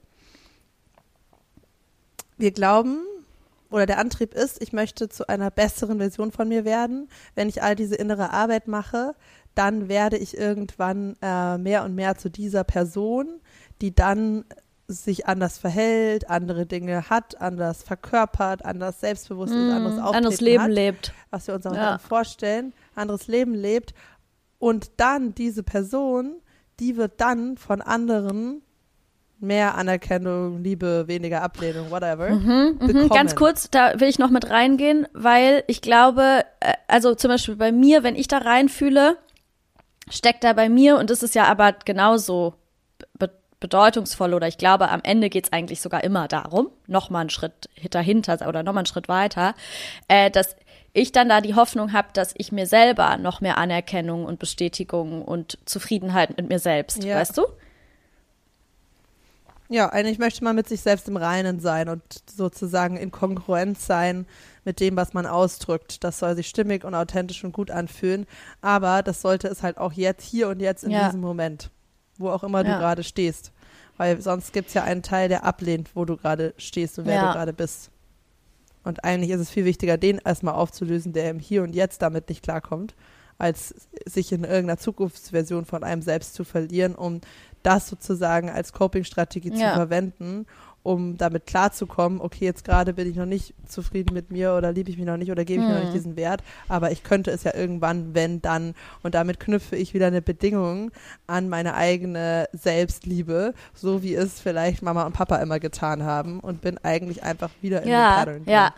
wir 2.36 2.50
glauben, 2.50 2.98
oder 3.70 3.86
der 3.86 3.98
Antrieb 3.98 4.34
ist, 4.34 4.62
ich 4.62 4.72
möchte 4.72 5.08
zu 5.08 5.28
einer 5.28 5.50
besseren 5.50 5.98
Version 5.98 6.30
von 6.30 6.48
mir 6.48 6.64
werden. 6.64 7.08
Wenn 7.34 7.48
ich 7.48 7.62
all 7.62 7.74
diese 7.74 7.96
innere 7.96 8.30
Arbeit 8.30 8.68
mache, 8.68 9.16
dann 9.56 9.88
werde 9.88 10.16
ich 10.16 10.36
irgendwann 10.36 11.16
äh, 11.20 11.58
mehr 11.58 11.84
und 11.84 11.94
mehr 11.94 12.16
zu 12.16 12.30
dieser 12.30 12.62
Person, 12.62 13.40
die 13.80 13.94
dann 13.94 14.44
sich 14.86 15.26
anders 15.26 15.58
verhält, 15.58 16.28
andere 16.28 16.66
Dinge 16.66 17.08
hat, 17.08 17.40
anders 17.40 17.82
verkörpert, 17.82 18.64
anders 18.64 19.00
selbstbewusst 19.00 19.52
mm, 19.52 19.56
ist, 19.56 19.72
anderes 19.72 19.98
Auftreten 19.98 20.16
anderes 20.16 20.40
Leben 20.40 20.62
hat, 20.62 20.70
lebt. 20.70 21.12
Was 21.30 21.46
wir 21.46 21.54
uns 21.54 21.66
auch 21.66 21.74
ja. 21.74 21.98
vorstellen, 21.98 22.74
anderes 22.94 23.26
Leben 23.26 23.54
lebt. 23.54 23.94
Und 24.58 24.92
dann 24.98 25.34
diese 25.34 25.62
Person, 25.62 26.36
die 26.80 26.96
wird 26.96 27.20
dann 27.20 27.56
von 27.56 27.80
anderen 27.80 28.62
mehr 29.40 29.74
Anerkennung, 29.74 30.62
Liebe, 30.62 31.04
weniger 31.06 31.42
Ablehnung, 31.42 31.90
whatever. 31.90 32.30
Mhm, 32.30 32.78
mhm. 32.80 33.08
Ganz 33.08 33.34
kurz, 33.34 33.70
da 33.70 34.00
will 34.00 34.08
ich 34.08 34.18
noch 34.18 34.30
mit 34.30 34.48
reingehen, 34.48 35.06
weil 35.12 35.64
ich 35.66 35.82
glaube, 35.82 36.44
äh, 36.60 36.74
also 36.88 37.14
zum 37.14 37.28
Beispiel 37.28 37.56
bei 37.56 37.72
mir, 37.72 38.02
wenn 38.02 38.16
ich 38.16 38.28
da 38.28 38.38
reinfühle, 38.38 39.18
steckt 40.08 40.44
da 40.44 40.52
bei 40.52 40.68
mir, 40.68 40.98
und 40.98 41.10
das 41.10 41.22
ist 41.22 41.34
ja 41.34 41.44
aber 41.44 41.74
genauso 41.84 42.54
bedeutungsvoll 43.64 44.34
oder 44.34 44.46
ich 44.46 44.58
glaube, 44.58 44.90
am 44.90 45.00
Ende 45.02 45.30
geht 45.30 45.46
es 45.46 45.52
eigentlich 45.52 45.80
sogar 45.80 46.04
immer 46.04 46.28
darum, 46.28 46.68
nochmal 46.86 47.22
einen 47.22 47.30
Schritt 47.30 47.70
dahinter 47.90 48.46
oder 48.46 48.62
nochmal 48.62 48.82
einen 48.82 48.86
Schritt 48.86 49.08
weiter, 49.08 49.54
äh, 50.06 50.30
dass 50.30 50.54
ich 50.92 51.12
dann 51.12 51.30
da 51.30 51.40
die 51.40 51.54
Hoffnung 51.54 51.94
habe, 51.94 52.08
dass 52.12 52.34
ich 52.36 52.52
mir 52.52 52.66
selber 52.66 53.16
noch 53.16 53.40
mehr 53.40 53.56
Anerkennung 53.56 54.26
und 54.26 54.38
Bestätigung 54.38 55.22
und 55.22 55.58
Zufriedenheit 55.64 56.36
mit 56.36 56.50
mir 56.50 56.58
selbst, 56.58 57.02
ja. 57.04 57.16
weißt 57.16 57.38
du? 57.38 57.46
Ja, 59.70 59.88
eigentlich 59.88 60.18
möchte 60.18 60.44
man 60.44 60.54
mit 60.54 60.68
sich 60.68 60.82
selbst 60.82 61.08
im 61.08 61.16
Reinen 61.16 61.58
sein 61.58 61.88
und 61.88 62.02
sozusagen 62.30 62.98
in 62.98 63.10
Kongruenz 63.10 63.86
sein 63.86 64.26
mit 64.66 64.78
dem, 64.78 64.94
was 64.94 65.14
man 65.14 65.24
ausdrückt. 65.24 66.04
Das 66.04 66.18
soll 66.18 66.36
sich 66.36 66.48
stimmig 66.48 66.84
und 66.84 66.94
authentisch 66.94 67.42
und 67.44 67.52
gut 67.52 67.70
anfühlen. 67.70 68.26
Aber 68.60 69.02
das 69.02 69.22
sollte 69.22 69.48
es 69.48 69.62
halt 69.62 69.78
auch 69.78 69.94
jetzt, 69.94 70.22
hier 70.22 70.48
und 70.48 70.60
jetzt 70.60 70.84
in 70.84 70.90
ja. 70.90 71.06
diesem 71.06 71.22
Moment, 71.22 71.70
wo 72.18 72.28
auch 72.28 72.44
immer 72.44 72.62
ja. 72.62 72.74
du 72.74 72.78
gerade 72.78 73.02
stehst. 73.02 73.52
Weil 73.96 74.20
sonst 74.20 74.52
gibt 74.52 74.68
es 74.68 74.74
ja 74.74 74.84
einen 74.84 75.02
Teil, 75.02 75.28
der 75.28 75.44
ablehnt, 75.44 75.94
wo 75.94 76.04
du 76.04 76.16
gerade 76.16 76.54
stehst 76.58 76.98
und 76.98 77.06
wer 77.06 77.14
ja. 77.14 77.26
du 77.28 77.32
gerade 77.32 77.52
bist. 77.52 77.90
Und 78.82 79.04
eigentlich 79.04 79.30
ist 79.30 79.40
es 79.40 79.50
viel 79.50 79.64
wichtiger, 79.64 79.96
den 79.96 80.18
erstmal 80.18 80.54
aufzulösen, 80.54 81.12
der 81.12 81.30
im 81.30 81.38
Hier 81.38 81.62
und 81.62 81.74
Jetzt 81.74 82.02
damit 82.02 82.28
nicht 82.28 82.42
klarkommt, 82.42 82.94
als 83.38 83.74
sich 84.06 84.30
in 84.32 84.44
irgendeiner 84.44 84.78
Zukunftsversion 84.78 85.64
von 85.64 85.82
einem 85.82 86.02
selbst 86.02 86.34
zu 86.34 86.44
verlieren, 86.44 86.94
um 86.94 87.20
das 87.62 87.88
sozusagen 87.88 88.50
als 88.50 88.72
Coping-Strategie 88.72 89.52
ja. 89.54 89.70
zu 89.70 89.74
verwenden, 89.74 90.46
um 90.84 91.16
damit 91.16 91.46
klarzukommen, 91.46 92.20
okay, 92.20 92.44
jetzt 92.44 92.64
gerade 92.64 92.92
bin 92.92 93.10
ich 93.10 93.16
noch 93.16 93.26
nicht 93.26 93.54
zufrieden 93.66 94.14
mit 94.14 94.30
mir 94.30 94.54
oder 94.54 94.70
liebe 94.70 94.90
ich 94.90 94.98
mich 94.98 95.06
noch 95.06 95.16
nicht 95.16 95.32
oder 95.32 95.44
gebe 95.44 95.62
ich 95.62 95.66
mhm. 95.66 95.72
mir 95.72 95.78
noch 95.78 95.84
nicht 95.84 95.94
hm. 95.94 95.98
diesen 95.98 96.16
Wert, 96.16 96.42
aber 96.68 96.92
ich 96.92 97.02
könnte 97.02 97.30
es 97.30 97.42
ja 97.42 97.54
irgendwann, 97.54 98.14
wenn, 98.14 98.42
dann. 98.42 98.74
Und 99.02 99.14
damit 99.14 99.40
knüpfe 99.40 99.76
ich 99.76 99.94
wieder 99.94 100.06
eine 100.06 100.20
Bedingung 100.22 100.92
an 101.26 101.48
meine 101.48 101.74
eigene 101.74 102.48
Selbstliebe, 102.52 103.54
so 103.72 104.02
wie 104.02 104.14
es 104.14 104.40
vielleicht 104.40 104.82
Mama 104.82 105.04
und 105.04 105.14
Papa 105.14 105.36
immer 105.36 105.58
getan 105.58 106.04
haben 106.04 106.38
und 106.38 106.60
bin 106.60 106.78
eigentlich 106.84 107.22
einfach 107.22 107.50
wieder 107.62 107.82
in 107.82 107.88
ja, 107.88 108.10
den 108.10 108.18
Pattern. 108.18 108.42
Ja, 108.46 108.74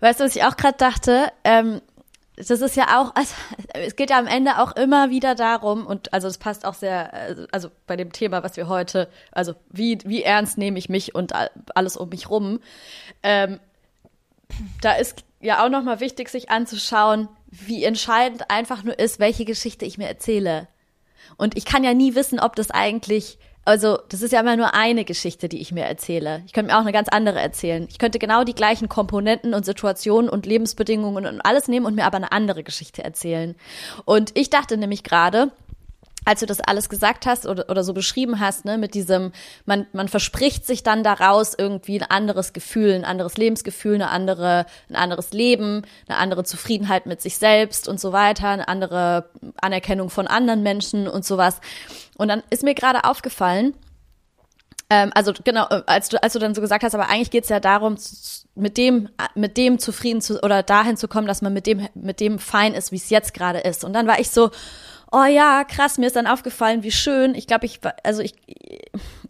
weißt 0.00 0.20
du, 0.20 0.24
was 0.24 0.34
ich 0.34 0.42
auch 0.42 0.56
gerade 0.56 0.76
dachte? 0.76 1.28
Ähm, 1.44 1.80
das 2.36 2.60
ist 2.60 2.76
ja 2.76 3.00
auch, 3.00 3.14
also, 3.14 3.34
es 3.74 3.96
geht 3.96 4.10
ja 4.10 4.18
am 4.18 4.26
Ende 4.26 4.58
auch 4.58 4.74
immer 4.76 5.10
wieder 5.10 5.34
darum, 5.34 5.86
und 5.86 6.12
also 6.12 6.26
es 6.26 6.38
passt 6.38 6.64
auch 6.64 6.74
sehr, 6.74 7.46
also 7.52 7.70
bei 7.86 7.96
dem 7.96 8.12
Thema, 8.12 8.42
was 8.42 8.56
wir 8.56 8.68
heute, 8.68 9.08
also 9.30 9.54
wie, 9.70 9.98
wie 10.04 10.22
ernst 10.22 10.58
nehme 10.58 10.78
ich 10.78 10.88
mich 10.88 11.14
und 11.14 11.32
alles 11.74 11.96
um 11.96 12.08
mich 12.08 12.28
rum, 12.30 12.60
ähm, 13.22 13.60
da 14.80 14.92
ist 14.94 15.24
ja 15.40 15.64
auch 15.64 15.68
nochmal 15.68 16.00
wichtig, 16.00 16.28
sich 16.28 16.50
anzuschauen, 16.50 17.28
wie 17.46 17.84
entscheidend 17.84 18.50
einfach 18.50 18.82
nur 18.82 18.98
ist, 18.98 19.20
welche 19.20 19.44
Geschichte 19.44 19.84
ich 19.84 19.98
mir 19.98 20.08
erzähle. 20.08 20.68
Und 21.36 21.56
ich 21.56 21.64
kann 21.64 21.84
ja 21.84 21.94
nie 21.94 22.14
wissen, 22.14 22.40
ob 22.40 22.56
das 22.56 22.70
eigentlich 22.70 23.38
also, 23.64 23.98
das 24.10 24.20
ist 24.20 24.32
ja 24.32 24.40
immer 24.40 24.56
nur 24.56 24.74
eine 24.74 25.04
Geschichte, 25.04 25.48
die 25.48 25.60
ich 25.60 25.72
mir 25.72 25.84
erzähle. 25.84 26.42
Ich 26.46 26.52
könnte 26.52 26.70
mir 26.70 26.76
auch 26.76 26.82
eine 26.82 26.92
ganz 26.92 27.08
andere 27.08 27.40
erzählen. 27.40 27.86
Ich 27.90 27.98
könnte 27.98 28.18
genau 28.18 28.44
die 28.44 28.54
gleichen 28.54 28.88
Komponenten 28.88 29.54
und 29.54 29.64
Situationen 29.64 30.28
und 30.28 30.44
Lebensbedingungen 30.44 31.24
und 31.26 31.40
alles 31.40 31.66
nehmen 31.68 31.86
und 31.86 31.94
mir 31.94 32.04
aber 32.04 32.18
eine 32.18 32.32
andere 32.32 32.62
Geschichte 32.62 33.02
erzählen. 33.02 33.54
Und 34.04 34.32
ich 34.34 34.50
dachte 34.50 34.76
nämlich 34.76 35.02
gerade, 35.02 35.50
als 36.24 36.40
du 36.40 36.46
das 36.46 36.60
alles 36.60 36.88
gesagt 36.88 37.26
hast 37.26 37.46
oder, 37.46 37.68
oder 37.68 37.84
so 37.84 37.92
beschrieben 37.92 38.40
hast, 38.40 38.64
ne, 38.64 38.78
mit 38.78 38.94
diesem, 38.94 39.32
man, 39.66 39.86
man 39.92 40.08
verspricht 40.08 40.66
sich 40.66 40.82
dann 40.82 41.02
daraus 41.02 41.54
irgendwie 41.56 42.00
ein 42.00 42.10
anderes 42.10 42.52
Gefühl, 42.52 42.92
ein 42.92 43.04
anderes 43.04 43.36
Lebensgefühl, 43.36 43.94
eine 43.94 44.10
andere, 44.10 44.66
ein 44.88 44.96
anderes 44.96 45.32
Leben, 45.32 45.82
eine 46.08 46.18
andere 46.18 46.44
Zufriedenheit 46.44 47.06
mit 47.06 47.20
sich 47.20 47.38
selbst 47.38 47.88
und 47.88 48.00
so 48.00 48.12
weiter, 48.12 48.48
eine 48.48 48.68
andere 48.68 49.30
Anerkennung 49.60 50.10
von 50.10 50.26
anderen 50.26 50.62
Menschen 50.62 51.08
und 51.08 51.24
sowas. 51.24 51.60
Und 52.16 52.28
dann 52.28 52.42
ist 52.50 52.62
mir 52.62 52.74
gerade 52.74 53.04
aufgefallen, 53.04 53.74
ähm, 54.90 55.12
also 55.14 55.32
genau, 55.44 55.66
äh, 55.70 55.82
als 55.86 56.08
du, 56.08 56.22
als 56.22 56.34
du 56.34 56.38
dann 56.38 56.54
so 56.54 56.60
gesagt 56.60 56.84
hast, 56.84 56.94
aber 56.94 57.08
eigentlich 57.08 57.30
geht's 57.30 57.48
ja 57.48 57.60
darum, 57.60 57.96
mit 58.54 58.76
dem, 58.76 59.08
mit 59.34 59.56
dem 59.56 59.78
zufrieden 59.78 60.20
zu 60.20 60.40
oder 60.42 60.62
dahin 60.62 60.96
zu 60.96 61.08
kommen, 61.08 61.26
dass 61.26 61.42
man 61.42 61.52
mit 61.52 61.66
dem, 61.66 61.88
mit 61.94 62.20
dem 62.20 62.38
fein 62.38 62.74
ist, 62.74 62.92
wie 62.92 62.96
es 62.96 63.10
jetzt 63.10 63.34
gerade 63.34 63.60
ist. 63.60 63.82
Und 63.84 63.92
dann 63.92 64.06
war 64.06 64.20
ich 64.20 64.30
so, 64.30 64.50
oh 65.14 65.24
ja, 65.26 65.62
krass, 65.64 65.96
mir 65.96 66.06
ist 66.06 66.16
dann 66.16 66.26
aufgefallen, 66.26 66.82
wie 66.82 66.90
schön. 66.90 67.36
Ich 67.36 67.46
glaube, 67.46 67.66
ich, 67.66 67.80
also 68.02 68.20
ich, 68.20 68.34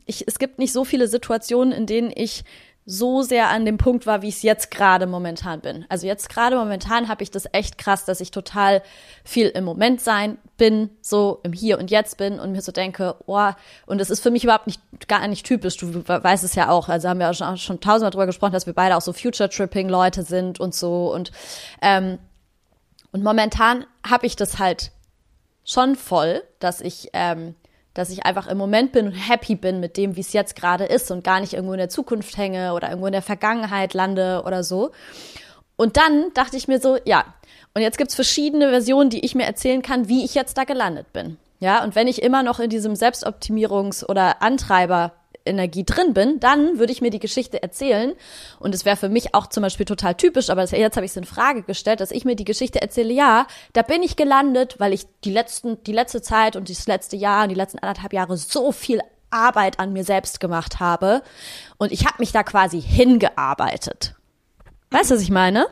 ich, 0.06 0.26
es 0.26 0.38
gibt 0.38 0.58
nicht 0.58 0.72
so 0.72 0.84
viele 0.84 1.08
Situationen, 1.08 1.72
in 1.72 1.86
denen 1.86 2.10
ich 2.14 2.44
so 2.86 3.22
sehr 3.22 3.48
an 3.48 3.64
dem 3.64 3.78
Punkt 3.78 4.06
war, 4.06 4.20
wie 4.22 4.28
ich 4.28 4.36
es 4.36 4.42
jetzt 4.42 4.70
gerade 4.70 5.06
momentan 5.06 5.60
bin. 5.60 5.86
Also 5.88 6.06
jetzt 6.06 6.28
gerade 6.28 6.56
momentan 6.56 7.08
habe 7.08 7.22
ich 7.22 7.30
das 7.30 7.46
echt 7.52 7.78
krass, 7.78 8.04
dass 8.04 8.20
ich 8.20 8.30
total 8.30 8.82
viel 9.24 9.48
im 9.48 9.64
Moment 9.64 10.00
sein 10.00 10.38
bin, 10.58 10.90
so 11.00 11.40
im 11.44 11.52
Hier 11.52 11.78
und 11.78 11.90
Jetzt 11.90 12.18
bin 12.18 12.38
und 12.38 12.52
mir 12.52 12.60
so 12.60 12.72
denke, 12.72 13.16
oh, 13.26 13.50
und 13.86 14.00
es 14.00 14.10
ist 14.10 14.20
für 14.20 14.30
mich 14.30 14.44
überhaupt 14.44 14.66
nicht 14.66 14.82
gar 15.08 15.26
nicht 15.28 15.46
typisch. 15.46 15.78
Du 15.78 16.06
weißt 16.06 16.44
es 16.44 16.54
ja 16.54 16.68
auch. 16.68 16.88
Also 16.88 17.08
haben 17.08 17.20
wir 17.20 17.30
auch 17.30 17.34
schon, 17.34 17.56
schon 17.56 17.80
tausendmal 17.80 18.10
drüber 18.10 18.26
gesprochen, 18.26 18.52
dass 18.52 18.66
wir 18.66 18.74
beide 18.74 18.96
auch 18.96 19.02
so 19.02 19.12
Future 19.14 19.48
Tripping 19.48 19.88
Leute 19.88 20.22
sind 20.22 20.60
und 20.60 20.74
so 20.74 21.12
und 21.12 21.30
ähm, 21.82 22.18
und 23.12 23.22
momentan 23.22 23.86
habe 24.04 24.26
ich 24.26 24.34
das 24.34 24.58
halt 24.58 24.90
schon 25.64 25.96
voll, 25.96 26.42
dass 26.58 26.80
ich, 26.80 27.10
ähm, 27.12 27.54
dass 27.94 28.10
ich 28.10 28.26
einfach 28.26 28.46
im 28.46 28.58
Moment 28.58 28.92
bin 28.92 29.06
und 29.06 29.12
happy 29.12 29.54
bin 29.54 29.80
mit 29.80 29.96
dem, 29.96 30.16
wie 30.16 30.20
es 30.20 30.32
jetzt 30.32 30.56
gerade 30.56 30.84
ist 30.84 31.10
und 31.10 31.24
gar 31.24 31.40
nicht 31.40 31.54
irgendwo 31.54 31.72
in 31.72 31.78
der 31.78 31.88
Zukunft 31.88 32.36
hänge 32.36 32.74
oder 32.74 32.88
irgendwo 32.88 33.06
in 33.06 33.12
der 33.12 33.22
Vergangenheit 33.22 33.94
lande 33.94 34.42
oder 34.44 34.62
so. 34.62 34.90
Und 35.76 35.96
dann 35.96 36.32
dachte 36.34 36.56
ich 36.56 36.68
mir 36.68 36.80
so, 36.80 36.98
ja, 37.04 37.24
und 37.74 37.82
jetzt 37.82 37.98
gibt's 37.98 38.14
verschiedene 38.14 38.70
Versionen, 38.70 39.10
die 39.10 39.24
ich 39.24 39.34
mir 39.34 39.44
erzählen 39.44 39.82
kann, 39.82 40.08
wie 40.08 40.24
ich 40.24 40.34
jetzt 40.34 40.56
da 40.56 40.64
gelandet 40.64 41.12
bin. 41.12 41.38
Ja, 41.58 41.82
und 41.82 41.94
wenn 41.94 42.08
ich 42.08 42.22
immer 42.22 42.42
noch 42.42 42.60
in 42.60 42.70
diesem 42.70 42.94
Selbstoptimierungs- 42.94 44.04
oder 44.04 44.42
Antreiber 44.42 45.12
Energie 45.46 45.84
drin 45.84 46.14
bin, 46.14 46.40
dann 46.40 46.78
würde 46.78 46.92
ich 46.92 47.00
mir 47.00 47.10
die 47.10 47.18
Geschichte 47.18 47.62
erzählen. 47.62 48.12
Und 48.58 48.74
es 48.74 48.84
wäre 48.84 48.96
für 48.96 49.08
mich 49.08 49.34
auch 49.34 49.46
zum 49.46 49.62
Beispiel 49.62 49.86
total 49.86 50.14
typisch, 50.14 50.50
aber 50.50 50.64
jetzt 50.64 50.96
habe 50.96 51.06
ich 51.06 51.12
es 51.12 51.16
in 51.16 51.24
Frage 51.24 51.62
gestellt, 51.62 52.00
dass 52.00 52.10
ich 52.10 52.24
mir 52.24 52.36
die 52.36 52.44
Geschichte 52.44 52.80
erzähle, 52.80 53.12
ja, 53.12 53.46
da 53.72 53.82
bin 53.82 54.02
ich 54.02 54.16
gelandet, 54.16 54.76
weil 54.78 54.92
ich 54.92 55.06
die 55.24 55.32
letzten, 55.32 55.82
die 55.84 55.92
letzte 55.92 56.22
Zeit 56.22 56.56
und 56.56 56.70
das 56.70 56.86
letzte 56.86 57.16
Jahr 57.16 57.44
und 57.44 57.50
die 57.50 57.54
letzten 57.54 57.78
anderthalb 57.78 58.12
Jahre 58.12 58.36
so 58.36 58.72
viel 58.72 59.00
Arbeit 59.30 59.80
an 59.80 59.92
mir 59.92 60.04
selbst 60.04 60.40
gemacht 60.40 60.80
habe. 60.80 61.22
Und 61.76 61.92
ich 61.92 62.06
habe 62.06 62.16
mich 62.18 62.32
da 62.32 62.42
quasi 62.42 62.80
hingearbeitet. 62.80 64.14
Weißt 64.90 65.10
du, 65.10 65.16
was 65.16 65.22
ich 65.22 65.30
meine? 65.30 65.66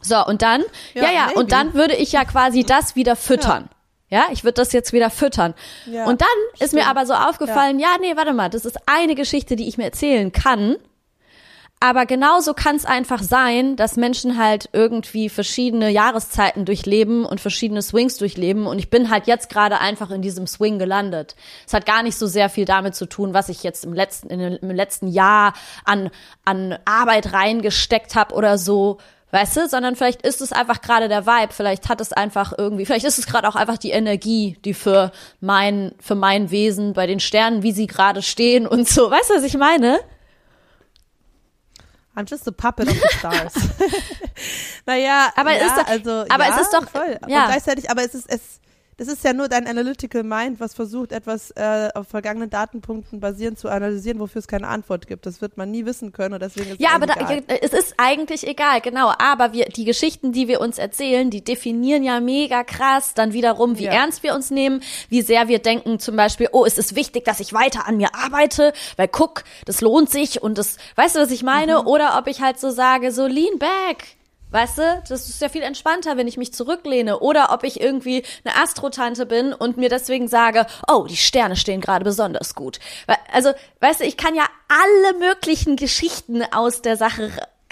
So, 0.00 0.24
und 0.24 0.42
dann, 0.42 0.62
ja, 0.94 1.02
ja, 1.02 1.10
ja 1.10 1.30
und 1.34 1.50
dann 1.50 1.74
würde 1.74 1.96
ich 1.96 2.12
ja 2.12 2.24
quasi 2.24 2.62
das 2.62 2.94
wieder 2.94 3.16
füttern. 3.16 3.68
Ja. 3.70 3.77
Ja, 4.10 4.26
ich 4.32 4.42
würde 4.42 4.54
das 4.54 4.72
jetzt 4.72 4.92
wieder 4.92 5.10
füttern. 5.10 5.54
Ja, 5.86 6.06
und 6.06 6.20
dann 6.20 6.28
stimmt. 6.54 6.62
ist 6.62 6.74
mir 6.74 6.86
aber 6.86 7.04
so 7.04 7.14
aufgefallen, 7.14 7.78
ja. 7.78 7.88
ja, 7.92 7.96
nee, 8.00 8.16
warte 8.16 8.32
mal, 8.32 8.48
das 8.48 8.64
ist 8.64 8.78
eine 8.86 9.14
Geschichte, 9.14 9.54
die 9.56 9.68
ich 9.68 9.76
mir 9.76 9.84
erzählen 9.84 10.32
kann. 10.32 10.76
Aber 11.80 12.06
genauso 12.06 12.54
kann 12.54 12.74
es 12.74 12.84
einfach 12.84 13.22
sein, 13.22 13.76
dass 13.76 13.96
Menschen 13.96 14.36
halt 14.36 14.68
irgendwie 14.72 15.28
verschiedene 15.28 15.90
Jahreszeiten 15.90 16.64
durchleben 16.64 17.24
und 17.24 17.40
verschiedene 17.40 17.82
Swings 17.82 18.16
durchleben. 18.16 18.66
Und 18.66 18.80
ich 18.80 18.90
bin 18.90 19.10
halt 19.10 19.28
jetzt 19.28 19.48
gerade 19.48 19.78
einfach 19.78 20.10
in 20.10 20.20
diesem 20.20 20.48
Swing 20.48 20.80
gelandet. 20.80 21.36
Es 21.66 21.74
hat 21.74 21.86
gar 21.86 22.02
nicht 22.02 22.18
so 22.18 22.26
sehr 22.26 22.48
viel 22.48 22.64
damit 22.64 22.96
zu 22.96 23.06
tun, 23.06 23.32
was 23.32 23.48
ich 23.48 23.62
jetzt 23.62 23.84
im 23.84 23.92
letzten, 23.92 24.28
im 24.28 24.70
letzten 24.70 25.06
Jahr 25.06 25.52
an, 25.84 26.10
an 26.44 26.76
Arbeit 26.84 27.32
reingesteckt 27.32 28.16
habe 28.16 28.34
oder 28.34 28.58
so, 28.58 28.98
Weißt 29.30 29.56
du, 29.58 29.68
sondern 29.68 29.94
vielleicht 29.94 30.22
ist 30.22 30.40
es 30.40 30.52
einfach 30.52 30.80
gerade 30.80 31.08
der 31.08 31.26
Vibe, 31.26 31.52
vielleicht 31.52 31.90
hat 31.90 32.00
es 32.00 32.14
einfach 32.14 32.54
irgendwie, 32.56 32.86
vielleicht 32.86 33.04
ist 33.04 33.18
es 33.18 33.26
gerade 33.26 33.46
auch 33.46 33.56
einfach 33.56 33.76
die 33.76 33.90
Energie, 33.90 34.56
die 34.64 34.72
für 34.72 35.12
mein, 35.40 35.92
für 36.00 36.14
mein 36.14 36.50
Wesen 36.50 36.94
bei 36.94 37.06
den 37.06 37.20
Sternen, 37.20 37.62
wie 37.62 37.72
sie 37.72 37.86
gerade 37.86 38.22
stehen 38.22 38.66
und 38.66 38.88
so. 38.88 39.10
Weißt 39.10 39.30
du, 39.30 39.34
was 39.34 39.42
ich 39.42 39.56
meine? 39.58 40.00
I'm 42.16 42.28
just 42.28 42.48
a 42.48 42.50
puppet 42.50 42.88
of 42.88 42.94
the 42.94 43.18
stars. 43.18 43.54
naja, 44.86 45.30
aber, 45.36 45.52
ja, 45.52 45.66
ist 45.66 45.76
doch, 45.76 45.86
also, 45.86 46.10
aber 46.28 46.44
ja, 46.46 46.54
es 46.54 46.60
ist 46.62 46.72
doch, 46.72 46.88
voll. 46.88 47.18
Ja. 47.28 47.42
Und 47.42 47.46
gleichzeitig, 47.50 47.90
aber 47.90 48.02
es 48.04 48.14
ist, 48.14 48.28
es, 48.28 48.60
das 48.98 49.06
ist 49.06 49.22
ja 49.22 49.32
nur 49.32 49.48
dein 49.48 49.68
Analytical 49.68 50.24
Mind, 50.24 50.58
was 50.58 50.74
versucht, 50.74 51.12
etwas 51.12 51.52
äh, 51.52 51.88
auf 51.94 52.08
vergangenen 52.08 52.50
Datenpunkten 52.50 53.20
basierend 53.20 53.56
zu 53.56 53.68
analysieren, 53.68 54.18
wofür 54.18 54.40
es 54.40 54.48
keine 54.48 54.66
Antwort 54.66 55.06
gibt. 55.06 55.24
Das 55.24 55.40
wird 55.40 55.56
man 55.56 55.70
nie 55.70 55.86
wissen 55.86 56.10
können 56.12 56.34
und 56.34 56.42
deswegen 56.42 56.70
ist 56.72 56.80
ja, 56.80 56.88
es 56.88 56.94
aber 56.96 57.06
da, 57.06 57.14
egal. 57.14 57.42
es 57.62 57.72
ist 57.72 57.94
eigentlich 57.96 58.44
egal, 58.46 58.80
genau. 58.80 59.12
Aber 59.18 59.52
wir, 59.52 59.66
die 59.66 59.84
Geschichten, 59.84 60.32
die 60.32 60.48
wir 60.48 60.60
uns 60.60 60.78
erzählen, 60.78 61.30
die 61.30 61.44
definieren 61.44 62.02
ja 62.02 62.18
mega 62.18 62.64
krass 62.64 63.14
dann 63.14 63.32
wiederum, 63.32 63.78
wie 63.78 63.84
Ja. 63.84 63.92
ernst 63.92 64.24
wir 64.24 64.34
uns 64.34 64.50
nehmen, 64.50 64.82
wie 65.08 65.22
sehr 65.22 65.46
wir 65.46 65.60
denken, 65.60 66.00
zum 66.00 66.16
Beispiel, 66.16 66.48
oh, 66.50 66.64
es 66.66 66.76
ist 66.76 66.96
wichtig, 66.96 67.24
dass 67.24 67.38
ich 67.38 67.52
weiter 67.52 67.86
an 67.86 67.98
mir 67.98 68.16
arbeite, 68.16 68.72
weil 68.96 69.06
guck, 69.06 69.44
das 69.64 69.80
lohnt 69.80 70.10
sich 70.10 70.42
und 70.42 70.58
das, 70.58 70.76
weißt 70.96 71.14
du, 71.14 71.20
was 71.20 71.30
ich 71.30 71.44
meine? 71.44 71.84
Oder 71.84 72.18
ob 72.18 72.26
ich 72.26 72.40
halt 72.40 72.58
so 72.58 72.70
sage, 72.70 73.12
so 73.12 73.28
lean 73.28 73.58
back. 73.60 74.17
Weißt 74.50 74.78
du, 74.78 75.02
das 75.08 75.28
ist 75.28 75.42
ja 75.42 75.48
viel 75.48 75.62
entspannter, 75.62 76.16
wenn 76.16 76.26
ich 76.26 76.38
mich 76.38 76.54
zurücklehne. 76.54 77.20
Oder 77.20 77.52
ob 77.52 77.64
ich 77.64 77.80
irgendwie 77.80 78.24
eine 78.44 78.56
Astrotante 78.62 79.26
bin 79.26 79.52
und 79.52 79.76
mir 79.76 79.90
deswegen 79.90 80.28
sage, 80.28 80.66
oh, 80.90 81.06
die 81.08 81.16
Sterne 81.16 81.56
stehen 81.56 81.80
gerade 81.80 82.04
besonders 82.04 82.54
gut. 82.54 82.78
Also, 83.32 83.52
weißt 83.80 84.00
du, 84.00 84.04
ich 84.04 84.16
kann 84.16 84.34
ja 84.34 84.46
alle 84.68 85.18
möglichen 85.18 85.76
Geschichten 85.76 86.42
aus 86.42 86.80
der 86.82 86.96
Sache 86.96 87.30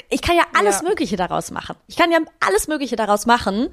ich 0.09 0.23
kann 0.23 0.37
ja 0.37 0.45
alles 0.57 0.83
Ja. 0.83 0.89
Mögliche 0.89 1.17
daraus 1.17 1.51
machen. 1.51 1.75
Ich 1.89 1.97
kann 1.97 2.11
ja 2.13 2.19
alles 2.41 2.69
Mögliche 2.69 2.97
daraus 2.97 3.27
machen. 3.27 3.69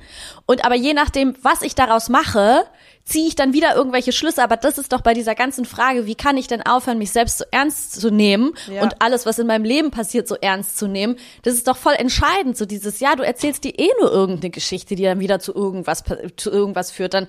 Und 0.46 0.66
aber 0.66 0.76
je 0.76 0.94
nachdem, 0.94 1.36
was 1.42 1.62
ich 1.62 1.76
daraus 1.76 2.10
mache, 2.10 2.66
ziehe 3.06 3.28
ich 3.28 3.36
dann 3.36 3.54
wieder 3.54 3.76
irgendwelche 3.76 4.12
Schlüsse. 4.14 4.42
Aber 4.44 4.56
das 4.58 4.78
ist 4.78 4.94
doch 4.94 5.02
bei 5.02 5.14
dieser 5.14 5.36
ganzen 5.36 5.66
Frage, 5.66 6.06
wie 6.06 6.16
kann 6.16 6.38
ich 6.38 6.48
denn 6.48 6.66
aufhören, 6.66 6.98
mich 6.98 7.12
selbst 7.12 7.38
so 7.40 7.46
ernst 7.52 8.00
zu 8.00 8.10
nehmen 8.10 8.54
Ja. 8.68 8.82
und 8.84 9.02
alles, 9.02 9.26
was 9.26 9.38
in 9.40 9.48
meinem 9.48 9.66
Leben 9.66 9.92
passiert, 9.92 10.28
so 10.28 10.36
ernst 10.36 10.78
zu 10.78 10.88
nehmen. 10.88 11.18
Das 11.44 11.54
ist 11.56 11.68
doch 11.68 11.78
voll 11.78 11.94
entscheidend, 11.96 12.58
so 12.58 12.66
dieses, 12.66 13.00
ja, 13.00 13.16
du 13.16 13.24
erzählst 13.24 13.64
dir 13.66 13.78
eh 13.78 13.90
nur 14.00 14.12
irgendeine 14.12 14.50
Geschichte, 14.52 14.96
die 14.96 15.04
dann 15.04 15.20
wieder 15.20 15.40
zu 15.40 15.54
irgendwas, 15.54 16.04
zu 16.38 16.50
irgendwas 16.50 16.92
führt. 16.92 17.14
Dann 17.14 17.28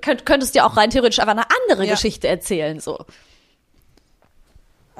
könnt, 0.00 0.24
könntest 0.24 0.54
dir 0.54 0.64
auch 0.64 0.76
rein 0.76 0.90
theoretisch 0.90 1.18
einfach 1.18 1.32
eine 1.32 1.46
andere 1.66 1.84
Ja. 1.84 1.92
Geschichte 1.94 2.28
erzählen, 2.28 2.78
so. 2.78 3.04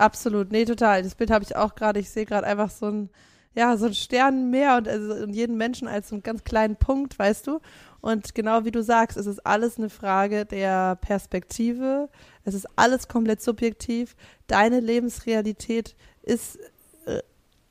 Absolut, 0.00 0.50
nee, 0.50 0.64
total. 0.64 1.02
Das 1.02 1.14
Bild 1.14 1.30
habe 1.30 1.44
ich 1.44 1.56
auch 1.56 1.74
gerade. 1.74 2.00
Ich 2.00 2.08
sehe 2.08 2.24
gerade 2.24 2.46
einfach 2.46 2.70
so 2.70 2.86
ein, 2.86 3.10
ja, 3.54 3.76
so 3.76 3.84
ein 3.84 3.92
Sternenmeer 3.92 4.78
und, 4.78 4.88
also, 4.88 5.12
und 5.12 5.34
jeden 5.34 5.58
Menschen 5.58 5.88
als 5.88 6.08
so 6.08 6.14
einen 6.14 6.22
ganz 6.22 6.42
kleinen 6.42 6.76
Punkt, 6.76 7.18
weißt 7.18 7.46
du? 7.46 7.60
Und 8.00 8.34
genau 8.34 8.64
wie 8.64 8.70
du 8.70 8.82
sagst, 8.82 9.18
es 9.18 9.26
ist 9.26 9.44
alles 9.44 9.76
eine 9.76 9.90
Frage 9.90 10.46
der 10.46 10.96
Perspektive. 10.96 12.08
Es 12.44 12.54
ist 12.54 12.66
alles 12.76 13.08
komplett 13.08 13.42
subjektiv. 13.42 14.16
Deine 14.46 14.80
Lebensrealität 14.80 15.96
ist 16.22 16.58
äh, 17.04 17.20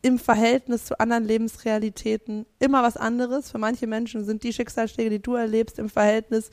im 0.04 0.20
Verhältnis 0.20 0.86
zu 0.86 1.00
anderen 1.00 1.26
Lebensrealitäten 1.26 2.46
immer 2.60 2.84
was 2.84 2.96
anderes. 2.96 3.50
Für 3.50 3.58
manche 3.58 3.88
Menschen 3.88 4.24
sind 4.24 4.44
die 4.44 4.54
Schicksalsschläge, 4.54 5.10
die 5.10 5.22
du 5.24 5.34
erlebst, 5.34 5.80
im 5.80 5.90
Verhältnis 5.90 6.50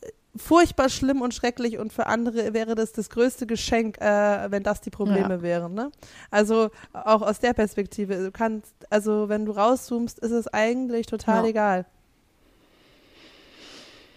äh, 0.00 0.08
furchtbar 0.36 0.88
schlimm 0.88 1.20
und 1.22 1.32
schrecklich 1.34 1.78
und 1.78 1.92
für 1.92 2.06
andere 2.06 2.52
wäre 2.54 2.74
das 2.74 2.92
das 2.92 3.08
größte 3.10 3.46
Geschenk, 3.46 3.98
äh, 4.00 4.50
wenn 4.50 4.62
das 4.62 4.80
die 4.80 4.90
Probleme 4.90 5.34
Ja. 5.34 5.42
wären. 5.42 5.74
Ne? 5.74 5.90
Also 6.30 6.70
auch 6.92 7.22
aus 7.22 7.38
der 7.38 7.52
Perspektive, 7.52 8.16
du 8.16 8.32
kannst, 8.32 8.74
also 8.90 9.28
wenn 9.28 9.44
du 9.46 9.52
rauszoomst, 9.52 10.18
ist 10.18 10.32
es 10.32 10.48
eigentlich 10.48 11.06
total 11.06 11.44
Ja. 11.44 11.48
egal. 11.50 11.86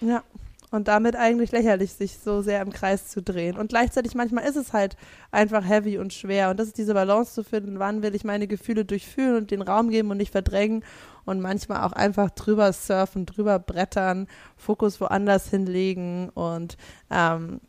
Ja. 0.01 0.23
Und 0.69 0.89
damit 0.89 1.15
eigentlich 1.15 1.53
lächerlich, 1.53 1.93
sich 1.93 2.17
so 2.17 2.41
sehr 2.41 2.61
im 2.61 2.73
Kreis 2.73 3.07
zu 3.07 3.21
drehen. 3.21 3.57
Und 3.57 3.69
gleichzeitig 3.69 4.15
manchmal 4.15 4.43
ist 4.43 4.57
es 4.57 4.73
halt 4.73 4.97
einfach 5.31 5.63
heavy 5.65 5.97
und 5.97 6.11
schwer. 6.11 6.49
Und 6.49 6.59
das 6.59 6.67
ist 6.67 6.77
diese 6.77 6.93
Balance 6.93 7.33
zu 7.33 7.43
finden, 7.45 7.79
wann 7.79 8.01
will 8.01 8.13
ich 8.13 8.25
meine 8.25 8.47
Gefühle 8.47 8.83
durchfühlen 8.83 9.37
und 9.37 9.51
den 9.51 9.61
Raum 9.61 9.89
geben 9.89 10.11
und 10.11 10.17
nicht 10.17 10.33
verdrängen. 10.33 10.83
Und 11.23 11.39
manchmal 11.39 11.83
auch 11.83 11.93
einfach 11.93 12.31
drüber 12.31 12.73
surfen, 12.73 13.25
drüber 13.25 13.59
brettern, 13.59 14.27
Fokus 14.57 14.99
woanders 14.99 15.49
hinlegen 15.49 16.29
und 16.29 16.77
ähm, 17.09 17.61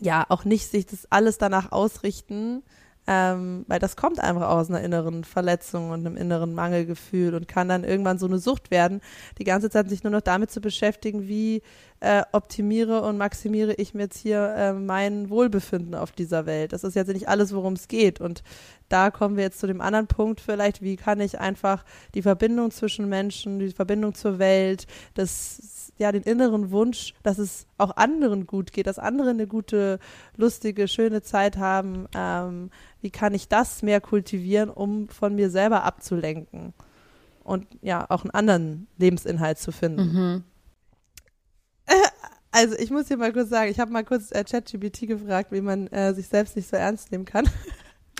ja, 0.00 0.24
auch 0.28 0.44
nicht 0.44 0.70
sich 0.70 0.86
das 0.86 1.06
alles 1.10 1.38
danach 1.38 1.72
ausrichten, 1.72 2.62
ähm, 3.06 3.64
weil 3.66 3.78
das 3.78 3.96
kommt 3.96 4.20
einfach 4.20 4.48
aus 4.48 4.68
einer 4.68 4.80
inneren 4.80 5.24
Verletzung 5.24 5.90
und 5.90 6.06
einem 6.06 6.16
inneren 6.16 6.54
Mangelgefühl 6.54 7.34
und 7.34 7.48
kann 7.48 7.68
dann 7.68 7.82
irgendwann 7.82 8.18
so 8.18 8.26
eine 8.26 8.38
Sucht 8.38 8.70
werden, 8.70 9.00
die 9.38 9.44
ganze 9.44 9.70
Zeit 9.70 9.88
sich 9.88 10.04
nur 10.04 10.12
noch 10.12 10.20
damit 10.20 10.50
zu 10.50 10.60
beschäftigen, 10.60 11.26
wie 11.26 11.62
äh, 12.02 12.24
optimiere 12.32 13.02
und 13.02 13.16
maximiere 13.16 13.74
ich 13.74 13.94
mir 13.94 14.02
jetzt 14.02 14.18
hier 14.18 14.54
äh, 14.56 14.72
mein 14.72 15.30
Wohlbefinden 15.30 15.94
auf 15.94 16.10
dieser 16.10 16.46
Welt. 16.46 16.72
Das 16.72 16.82
ist 16.82 16.96
jetzt 16.96 17.12
nicht 17.12 17.28
alles, 17.28 17.54
worum 17.54 17.74
es 17.74 17.86
geht 17.86 18.20
und 18.20 18.42
da 18.88 19.12
kommen 19.12 19.36
wir 19.36 19.44
jetzt 19.44 19.60
zu 19.60 19.68
dem 19.68 19.80
anderen 19.80 20.08
Punkt 20.08 20.40
vielleicht, 20.40 20.82
wie 20.82 20.96
kann 20.96 21.20
ich 21.20 21.38
einfach 21.38 21.84
die 22.14 22.22
Verbindung 22.22 22.72
zwischen 22.72 23.08
Menschen, 23.08 23.60
die 23.60 23.70
Verbindung 23.70 24.14
zur 24.14 24.40
Welt, 24.40 24.88
das, 25.14 25.92
ja, 25.96 26.10
den 26.10 26.24
inneren 26.24 26.72
Wunsch, 26.72 27.14
dass 27.22 27.38
es 27.38 27.66
auch 27.78 27.96
anderen 27.96 28.48
gut 28.48 28.72
geht, 28.72 28.88
dass 28.88 28.98
andere 28.98 29.30
eine 29.30 29.46
gute, 29.46 30.00
lustige, 30.36 30.88
schöne 30.88 31.22
Zeit 31.22 31.56
haben, 31.56 32.06
ähm, 32.16 32.70
wie 33.00 33.10
kann 33.10 33.32
ich 33.32 33.46
das 33.46 33.82
mehr 33.82 34.00
kultivieren, 34.00 34.70
um 34.70 35.08
von 35.08 35.36
mir 35.36 35.50
selber 35.50 35.84
abzulenken 35.84 36.74
und 37.44 37.66
ja, 37.80 38.04
auch 38.10 38.24
einen 38.24 38.32
anderen 38.32 38.88
Lebensinhalt 38.98 39.58
zu 39.58 39.70
finden. 39.70 40.12
Mhm. 40.12 40.44
Also 42.52 42.76
ich 42.76 42.90
muss 42.90 43.08
hier 43.08 43.16
mal 43.16 43.32
kurz 43.32 43.48
sagen, 43.48 43.70
ich 43.70 43.80
habe 43.80 43.90
mal 43.90 44.04
kurz 44.04 44.30
äh, 44.30 44.44
ChatGPT 44.44 45.08
gefragt, 45.08 45.52
wie 45.52 45.62
man 45.62 45.86
äh, 45.88 46.12
sich 46.14 46.28
selbst 46.28 46.54
nicht 46.54 46.68
so 46.68 46.76
ernst 46.76 47.10
nehmen 47.10 47.24
kann. 47.24 47.48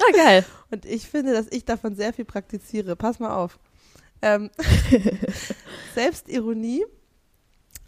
Ah, 0.00 0.12
geil. 0.12 0.44
Und 0.70 0.86
ich 0.86 1.06
finde, 1.08 1.34
dass 1.34 1.46
ich 1.50 1.66
davon 1.66 1.94
sehr 1.94 2.14
viel 2.14 2.24
praktiziere. 2.24 2.96
Pass 2.96 3.20
mal 3.20 3.34
auf. 3.34 3.58
Ähm, 4.22 4.50
Selbstironie, 5.94 6.84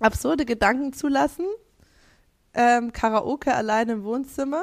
absurde 0.00 0.44
Gedanken 0.44 0.92
zulassen, 0.92 1.46
ähm, 2.52 2.92
Karaoke 2.92 3.54
allein 3.54 3.88
im 3.88 4.04
Wohnzimmer, 4.04 4.62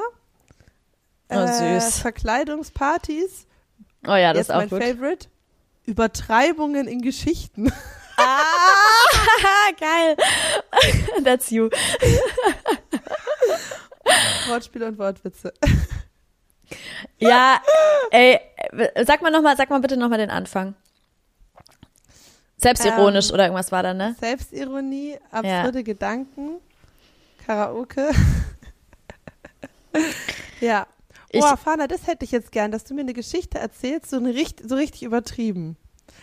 oh, 1.30 1.34
äh. 1.34 1.80
Verkleidungspartys. 1.80 3.46
Oh 4.06 4.14
ja, 4.14 4.32
das 4.32 4.42
ist 4.42 4.50
auch 4.50 4.58
mein 4.58 4.68
gut. 4.68 4.82
Favorite. 4.82 5.28
Übertreibungen 5.84 6.86
in 6.86 7.02
Geschichten. 7.02 7.72
Ah, 8.22 9.70
geil. 9.80 10.16
That's 11.24 11.50
you. 11.50 11.68
Wortspiele 14.48 14.86
und 14.86 14.98
Wortwitze. 14.98 15.52
Ja, 17.18 17.60
ey, 18.10 18.40
sag 19.04 19.22
mal 19.22 19.30
noch 19.30 19.42
mal, 19.42 19.56
sag 19.56 19.70
mal 19.70 19.80
bitte 19.80 19.96
noch 19.96 20.08
mal 20.08 20.18
den 20.18 20.30
Anfang. 20.30 20.74
Selbstironisch 22.56 23.28
ähm, 23.28 23.34
oder 23.34 23.44
irgendwas 23.44 23.72
war 23.72 23.82
da, 23.82 23.94
ne? 23.94 24.16
Selbstironie, 24.20 25.18
absurde 25.30 25.78
ja. 25.78 25.82
Gedanken, 25.82 26.60
Karaoke. 27.44 28.10
ja. 30.60 30.86
Boah, 31.32 31.56
Fana, 31.56 31.86
das 31.86 32.06
hätte 32.06 32.24
ich 32.24 32.30
jetzt 32.30 32.52
gern, 32.52 32.70
dass 32.70 32.84
du 32.84 32.94
mir 32.94 33.00
eine 33.00 33.14
Geschichte 33.14 33.58
erzählst, 33.58 34.10
so, 34.10 34.18
eine, 34.18 34.34
so 34.62 34.74
richtig 34.74 35.02
übertrieben. 35.02 35.76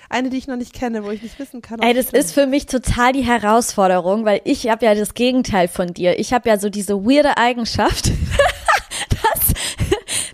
Eine, 0.10 0.32
die 0.32 0.38
ich 0.38 0.48
noch 0.48 0.56
nicht 0.56 0.74
kenne, 0.74 1.04
wo 1.04 1.12
ich 1.12 1.22
nicht 1.22 1.38
wissen 1.38 1.62
kann. 1.62 1.80
Ey, 1.80 1.94
das 1.94 2.10
ist 2.10 2.34
für 2.34 2.48
mich 2.48 2.66
total 2.66 3.14
die 3.14 3.22
Herausforderung, 3.22 4.26
weil 4.26 4.42
ich 4.44 4.68
habe 4.68 4.86
ja 4.86 4.96
das 4.96 5.14
Gegenteil 5.14 5.68
von 5.68 5.94
dir. 5.94 6.18
Ich 6.18 6.34
habe 6.34 6.50
ja 6.50 6.58
so 6.58 6.70
diese 6.70 7.06
weirde 7.06 7.38
Eigenschaft, 7.38 8.08
dass, 9.10 9.54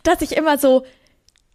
dass 0.03 0.21
ich 0.21 0.38
immer 0.38 0.57
so 0.57 0.86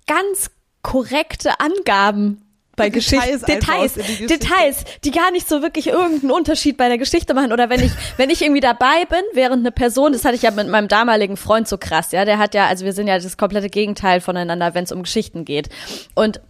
ganz 0.06 0.50
korrekte 0.82 1.60
Angaben 1.60 2.42
bei 2.76 2.88
Geschichten, 2.88 3.44
Details, 3.46 3.94
die 3.94 4.26
Details, 4.26 4.84
die 5.04 5.10
gar 5.10 5.30
nicht 5.30 5.48
so 5.48 5.62
wirklich 5.62 5.88
irgendeinen 5.88 6.30
Unterschied 6.30 6.76
bei 6.76 6.88
der 6.88 6.98
Geschichte 6.98 7.34
machen. 7.34 7.52
Oder 7.52 7.68
wenn 7.68 7.82
ich, 7.82 7.92
wenn 8.16 8.30
ich 8.30 8.42
irgendwie 8.42 8.60
dabei 8.60 9.04
bin, 9.08 9.20
während 9.34 9.60
eine 9.60 9.70
Person, 9.70 10.12
das 10.12 10.24
hatte 10.24 10.36
ich 10.36 10.42
ja 10.42 10.50
mit 10.50 10.68
meinem 10.68 10.88
damaligen 10.88 11.36
Freund 11.36 11.68
so 11.68 11.76
krass, 11.76 12.12
ja, 12.12 12.24
der 12.24 12.38
hat 12.38 12.54
ja, 12.54 12.66
also 12.66 12.84
wir 12.84 12.92
sind 12.92 13.06
ja 13.06 13.18
das 13.18 13.36
komplette 13.36 13.68
Gegenteil 13.68 14.20
voneinander, 14.20 14.74
wenn 14.74 14.84
es 14.84 14.92
um 14.92 15.02
Geschichten 15.02 15.44
geht. 15.44 15.68
Und 16.14 16.40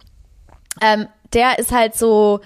ähm, 0.81 1.07
der 1.33 1.59
ist 1.59 1.71
halt 1.71 1.95
so, 1.95 2.41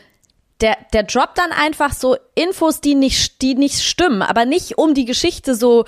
der, 0.61 0.77
der 0.93 1.03
droppt 1.03 1.37
dann 1.37 1.51
einfach 1.51 1.91
so 1.91 2.15
Infos, 2.33 2.79
die 2.79 2.95
nicht, 2.95 3.41
die 3.41 3.55
nicht 3.55 3.81
stimmen, 3.81 4.21
aber 4.21 4.45
nicht 4.45 4.77
um 4.77 4.93
die 4.93 5.03
Geschichte 5.05 5.53
so, 5.53 5.85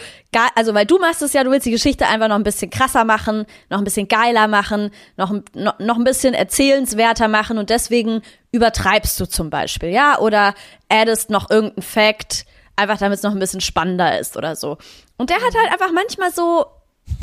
also 0.55 0.73
weil 0.73 0.85
du 0.85 0.99
machst 0.99 1.21
es 1.21 1.33
ja, 1.33 1.43
du 1.43 1.51
willst 1.51 1.65
die 1.65 1.71
Geschichte 1.71 2.05
einfach 2.07 2.27
noch 2.27 2.35
ein 2.35 2.43
bisschen 2.43 2.69
krasser 2.69 3.05
machen, 3.05 3.45
noch 3.69 3.77
ein 3.77 3.85
bisschen 3.85 4.09
geiler 4.09 4.47
machen, 4.47 4.91
noch, 5.15 5.31
noch, 5.53 5.79
noch 5.79 5.97
ein 5.97 6.03
bisschen 6.03 6.33
erzählenswerter 6.33 7.29
machen 7.29 7.57
und 7.57 7.69
deswegen 7.69 8.21
übertreibst 8.51 9.17
du 9.19 9.25
zum 9.25 9.49
Beispiel, 9.49 9.89
ja, 9.89 10.19
oder 10.19 10.53
addest 10.89 11.29
noch 11.29 11.49
irgendeinen 11.49 11.83
Fact, 11.83 12.45
einfach 12.75 12.97
damit 12.97 13.17
es 13.17 13.23
noch 13.23 13.31
ein 13.31 13.39
bisschen 13.39 13.61
spannender 13.61 14.19
ist 14.19 14.35
oder 14.35 14.55
so. 14.55 14.77
Und 15.17 15.29
der 15.29 15.37
hat 15.37 15.55
halt 15.55 15.71
einfach 15.71 15.93
manchmal 15.93 16.31
so 16.31 16.65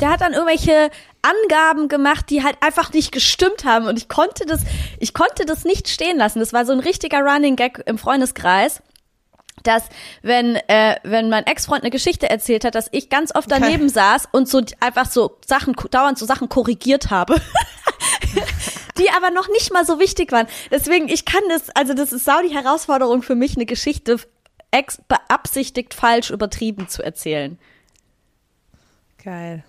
der 0.01 0.11
hat 0.11 0.21
dann 0.21 0.33
irgendwelche 0.33 0.89
Angaben 1.21 1.87
gemacht, 1.87 2.29
die 2.29 2.43
halt 2.43 2.57
einfach 2.61 2.93
nicht 2.93 3.11
gestimmt 3.11 3.65
haben 3.65 3.87
und 3.87 3.97
ich 3.97 4.09
konnte 4.09 4.45
das, 4.45 4.61
ich 4.99 5.13
konnte 5.13 5.45
das 5.45 5.63
nicht 5.63 5.89
stehen 5.89 6.17
lassen. 6.17 6.39
Das 6.39 6.53
war 6.53 6.65
so 6.65 6.73
ein 6.73 6.79
richtiger 6.79 7.19
Running 7.19 7.55
Gag 7.55 7.81
im 7.85 7.97
Freundeskreis 7.97 8.81
dass 9.63 9.83
wenn 10.21 10.55
äh, 10.67 10.97
wenn 11.03 11.29
mein 11.29 11.45
Ex-Freund 11.45 11.83
eine 11.83 11.91
Geschichte 11.91 12.29
erzählt 12.29 12.65
hat, 12.65 12.75
dass 12.75 12.87
ich 12.91 13.09
ganz 13.09 13.33
oft 13.33 13.49
daneben 13.49 13.85
okay. 13.85 13.93
saß 13.93 14.29
und 14.31 14.47
so 14.47 14.61
einfach 14.79 15.09
so 15.09 15.37
Sachen 15.45 15.75
dauernd 15.91 16.17
so 16.17 16.25
Sachen 16.25 16.49
korrigiert 16.49 17.09
habe, 17.09 17.35
die 18.97 19.09
aber 19.09 19.31
noch 19.31 19.47
nicht 19.49 19.73
mal 19.73 19.85
so 19.85 19.99
wichtig 19.99 20.31
waren. 20.31 20.47
Deswegen 20.71 21.09
ich 21.09 21.25
kann 21.25 21.41
das, 21.49 21.69
also 21.71 21.93
das 21.93 22.13
ist 22.13 22.25
sau 22.25 22.41
die 22.41 22.53
Herausforderung 22.53 23.23
für 23.23 23.35
mich, 23.35 23.55
eine 23.55 23.65
Geschichte 23.65 24.17
ex 24.71 25.01
beabsichtigt 25.07 25.93
falsch 25.93 26.29
übertrieben 26.29 26.87
zu 26.87 27.01
erzählen. 27.01 27.57
Geil. 29.23 29.63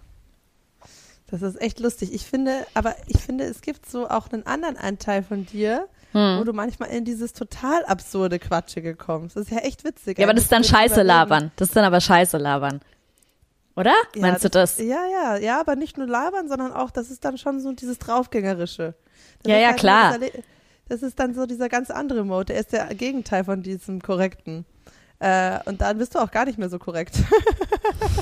Das 1.29 1.43
ist 1.43 1.61
echt 1.61 1.81
lustig. 1.81 2.13
Ich 2.13 2.25
finde, 2.25 2.67
aber 2.75 2.95
ich 3.09 3.19
finde, 3.19 3.45
es 3.45 3.61
gibt 3.61 3.89
so 3.89 4.09
auch 4.09 4.31
einen 4.31 4.47
anderen 4.47 4.77
Anteil 4.77 5.23
von 5.23 5.45
dir, 5.45 5.89
hm. 6.13 6.39
wo 6.39 6.45
du 6.45 6.53
manchmal 6.53 6.91
in 6.91 7.05
dieses 7.05 7.33
total 7.33 7.85
absurde 7.85 8.39
Quatschige 8.39 8.95
kommst. 8.95 9.37
Das 9.37 9.45
ist 9.45 9.51
ja 9.51 9.59
echt 9.59 9.85
witzig. 9.85 10.19
Ja, 10.19 10.27
aber 10.27 10.35
das 10.35 10.45
ist 10.45 10.53
dann 10.53 10.63
Scheiße 10.63 11.03
labern. 11.03 11.51
Das 11.57 11.69
ist 11.69 11.77
dann 11.77 11.85
aber 11.85 12.01
Scheiße 12.01 12.39
labern. 12.39 12.81
Oder? 13.75 13.95
Ja, 14.15 14.23
Meinst 14.23 14.45
du 14.45 14.49
das? 14.49 14.79
Ja, 14.79 15.05
ja, 15.13 15.37
ja, 15.37 15.61
aber 15.61 15.77
nicht 15.77 15.99
nur 15.99 16.07
labern, 16.07 16.49
sondern 16.49 16.73
auch, 16.73 16.91
das 16.91 17.11
ist 17.11 17.25
dann 17.25 17.37
schon 17.37 17.61
so 17.61 17.73
dieses 17.73 17.99
Draufgängerische. 17.99 18.95
Das 19.43 19.53
ja, 19.53 19.59
ja, 19.59 19.69
halt 19.69 19.79
klar. 19.79 20.19
Dieser, 20.19 20.33
das 20.89 21.03
ist 21.03 21.19
dann 21.19 21.35
so 21.35 21.47
dieser 21.47 21.69
ganz 21.69 21.91
andere 21.91 22.25
Mode. 22.25 22.47
Der 22.47 22.61
ist 22.61 22.73
der 22.73 22.87
Gegenteil 22.95 23.45
von 23.45 23.63
diesem 23.63 24.01
korrekten. 24.01 24.65
Äh, 25.19 25.59
und 25.65 25.81
dann 25.81 25.99
bist 25.99 26.15
du 26.15 26.21
auch 26.21 26.31
gar 26.31 26.45
nicht 26.45 26.57
mehr 26.57 26.69
so 26.69 26.79
korrekt. 26.79 27.17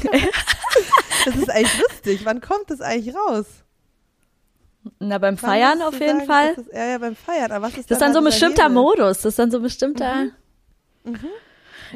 das 1.25 1.37
ist 1.37 1.51
eigentlich 1.51 1.83
lustig. 1.83 2.21
Wann 2.25 2.41
kommt 2.41 2.71
das 2.71 2.81
eigentlich 2.81 3.15
raus? 3.15 3.47
Na, 4.99 5.19
beim 5.19 5.39
Feiern 5.39 5.81
auf 5.83 5.99
jeden 5.99 6.21
sagen, 6.21 6.27
Fall. 6.27 6.55
Ist, 6.55 6.73
ja, 6.73 6.85
ja, 6.87 6.99
beim 6.99 7.17
Feiern. 7.17 7.53
Aber 7.53 7.67
was 7.67 7.77
ist 7.77 7.91
das 7.91 7.97
ist 7.97 8.01
dann, 8.03 8.09
dann 8.09 8.13
so 8.13 8.19
ein 8.19 8.25
bestimmter 8.25 8.65
Hebel? 8.65 8.75
Modus. 8.75 9.17
Das 9.19 9.27
ist 9.27 9.39
dann 9.39 9.51
so 9.51 9.59
ein 9.59 9.63
bestimmter. 9.63 10.15
Mhm. 10.15 10.33
Mhm. 11.05 11.29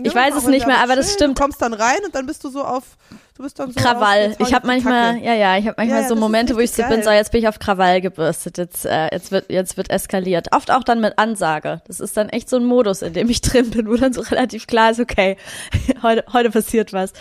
Ich 0.02 0.12
ja, 0.12 0.14
weiß 0.14 0.36
es 0.36 0.46
nicht 0.46 0.66
mehr, 0.66 0.78
aber 0.78 0.96
das 0.96 1.12
stimmt. 1.12 1.38
Du 1.38 1.42
kommst 1.42 1.60
dann 1.60 1.74
rein 1.74 1.98
und 2.04 2.14
dann 2.14 2.26
bist 2.26 2.44
du 2.44 2.50
so 2.50 2.64
auf 2.64 2.96
Du 3.38 3.44
bist 3.44 3.56
dann 3.56 3.70
so 3.70 3.80
Krawall. 3.80 4.34
Ich 4.40 4.52
habe 4.52 4.66
manchmal, 4.66 5.14
Kacke. 5.14 5.24
ja, 5.24 5.32
ja, 5.32 5.56
ich 5.56 5.66
habe 5.68 5.74
manchmal 5.76 6.00
ja, 6.00 6.02
ja, 6.02 6.08
so 6.08 6.16
Momente, 6.16 6.56
wo 6.56 6.58
ich 6.58 6.72
so 6.72 6.82
geil. 6.82 6.90
bin, 6.90 7.04
so 7.04 7.10
jetzt 7.12 7.30
bin 7.30 7.40
ich 7.40 7.46
auf 7.46 7.60
Krawall 7.60 8.00
gebürstet, 8.00 8.58
jetzt, 8.58 8.84
äh, 8.84 9.10
jetzt 9.12 9.30
wird, 9.30 9.48
jetzt 9.48 9.76
wird 9.76 9.90
eskaliert. 9.90 10.48
Oft 10.52 10.72
auch 10.72 10.82
dann 10.82 11.00
mit 11.00 11.20
Ansage. 11.20 11.80
Das 11.86 12.00
ist 12.00 12.16
dann 12.16 12.30
echt 12.30 12.50
so 12.50 12.56
ein 12.56 12.64
Modus, 12.64 13.00
in 13.00 13.12
dem 13.12 13.30
ich 13.30 13.40
drin 13.42 13.70
bin, 13.70 13.88
wo 13.88 13.94
dann 13.94 14.12
so 14.12 14.22
relativ 14.22 14.66
klar 14.66 14.90
ist, 14.90 14.98
okay, 14.98 15.36
heute, 16.02 16.24
heute 16.32 16.50
passiert 16.50 16.92
was. 16.92 17.12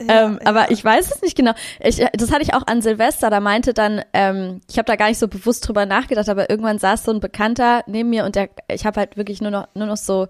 Ja, 0.00 0.26
ähm, 0.26 0.38
aber 0.44 0.70
ich 0.70 0.84
weiß 0.84 1.10
es 1.10 1.22
nicht 1.22 1.36
genau. 1.36 1.54
Ich, 1.80 2.04
das 2.12 2.30
hatte 2.30 2.42
ich 2.42 2.54
auch 2.54 2.68
an 2.68 2.80
Silvester. 2.80 3.28
Da 3.28 3.40
meinte 3.40 3.74
dann, 3.74 4.02
ähm, 4.12 4.60
ich 4.70 4.78
habe 4.78 4.86
da 4.86 4.94
gar 4.94 5.08
nicht 5.08 5.18
so 5.18 5.26
bewusst 5.26 5.66
drüber 5.66 5.86
nachgedacht, 5.86 6.28
aber 6.28 6.48
irgendwann 6.50 6.78
saß 6.78 7.02
so 7.02 7.10
ein 7.10 7.18
Bekannter 7.18 7.82
neben 7.88 8.10
mir 8.10 8.24
und 8.24 8.36
der, 8.36 8.48
ich 8.68 8.86
habe 8.86 9.00
halt 9.00 9.16
wirklich 9.16 9.40
nur 9.40 9.50
noch, 9.50 9.66
nur 9.74 9.86
noch 9.86 9.96
so 9.96 10.28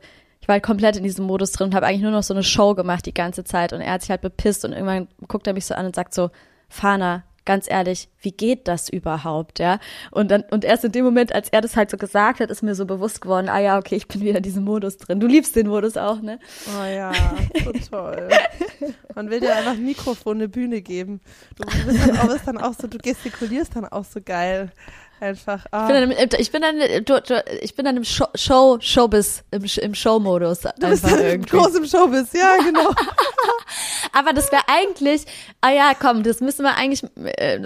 ich 0.49 0.51
war 0.51 0.55
halt 0.55 0.65
komplett 0.65 0.97
in 0.97 1.03
diesem 1.03 1.27
Modus 1.27 1.53
drin 1.53 1.67
und 1.67 1.75
habe 1.75 1.85
eigentlich 1.85 2.01
nur 2.01 2.11
noch 2.11 2.23
so 2.23 2.33
eine 2.33 2.43
Show 2.43 2.75
gemacht 2.75 3.05
die 3.05 3.13
ganze 3.13 3.45
Zeit 3.45 3.75
und 3.75 3.83
er 3.83 3.93
hat 3.93 4.01
sich 4.01 4.09
halt 4.09 4.23
bepisst 4.23 4.65
und 4.65 4.73
irgendwann 4.73 5.09
guckt 5.27 5.47
er 5.47 5.53
mich 5.53 5.67
so 5.67 5.75
an 5.75 5.85
und 5.85 5.95
sagt 5.95 6.15
so, 6.15 6.31
Fana, 6.71 7.23
ganz 7.45 7.71
ehrlich, 7.71 8.09
wie 8.23 8.33
geht 8.33 8.67
das 8.67 8.89
überhaupt, 8.89 9.59
ja? 9.59 9.79
Und 10.11 10.31
dann, 10.31 10.45
und 10.51 10.65
erst 10.65 10.85
in 10.85 10.93
dem 10.93 11.05
Moment, 11.05 11.35
als 11.35 11.51
er 11.51 11.61
das 11.61 11.77
halt 11.77 11.91
so 11.91 11.99
gesagt 11.99 12.41
hat, 12.41 12.51
ist 12.51 12.63
mir 12.63 12.75
so 12.75 12.87
bewusst 12.87 13.21
geworden, 13.21 13.51
ah 13.51 13.59
ja, 13.59 13.77
okay, 13.77 13.97
ich 13.97 14.09
bin 14.09 14.23
wieder 14.23 14.39
in 14.39 14.43
diesem 14.43 14.65
Modus 14.65 14.97
drin. 14.97 15.21
Du 15.21 15.27
liebst 15.27 15.55
den 15.55 15.69
Modus 15.69 15.99
auch, 15.99 16.23
ne? 16.23 16.39
Oh 16.67 16.85
ja, 16.87 17.13
so 17.63 17.73
toll. 17.91 18.31
Man 19.15 19.29
will 19.29 19.41
dir 19.41 19.55
einfach 19.55 19.73
ein 19.73 19.85
Mikrofon, 19.85 20.39
eine 20.39 20.49
Bühne 20.49 20.81
geben. 20.81 21.21
Du 21.57 21.67
bist 21.87 22.09
dann, 22.09 22.19
auch, 22.19 22.29
bist 22.29 22.47
dann 22.47 22.57
auch 22.57 22.73
so, 22.73 22.87
du 22.87 22.97
gestikulierst 22.97 23.77
dann 23.77 23.85
auch 23.85 24.07
so 24.07 24.21
geil. 24.25 24.73
Einfach. 25.21 25.67
Ah. 25.73 25.89
Ich 25.89 25.95
bin 25.95 26.11
dann, 26.11 26.39
ich 26.39 26.53
bin 26.53 26.63
dann, 26.63 27.05
du, 27.05 27.45
ich 27.61 27.75
bin 27.75 27.85
dann 27.85 27.97
im 27.97 28.05
Show, 28.05 28.27
Show 28.35 28.79
Showbiz, 28.81 29.43
im, 29.51 29.65
im 29.65 29.95
Show-Modus. 29.95 30.61
Du 30.61 30.89
bist 30.89 31.05
dann 31.05 31.19
irgendwie. 31.19 31.57
groß 31.57 31.75
im 31.75 31.87
Showbiz, 31.87 32.33
ja, 32.33 32.57
genau. 32.65 32.91
aber 34.13 34.33
das 34.33 34.53
wäre 34.53 34.63
eigentlich, 34.69 35.25
ah 35.61 35.71
ja, 35.71 35.93
komm, 35.99 36.23
das 36.23 36.41
müssen 36.41 36.63
wir 36.63 36.77
eigentlich, 36.77 37.03
äh, 37.17 37.59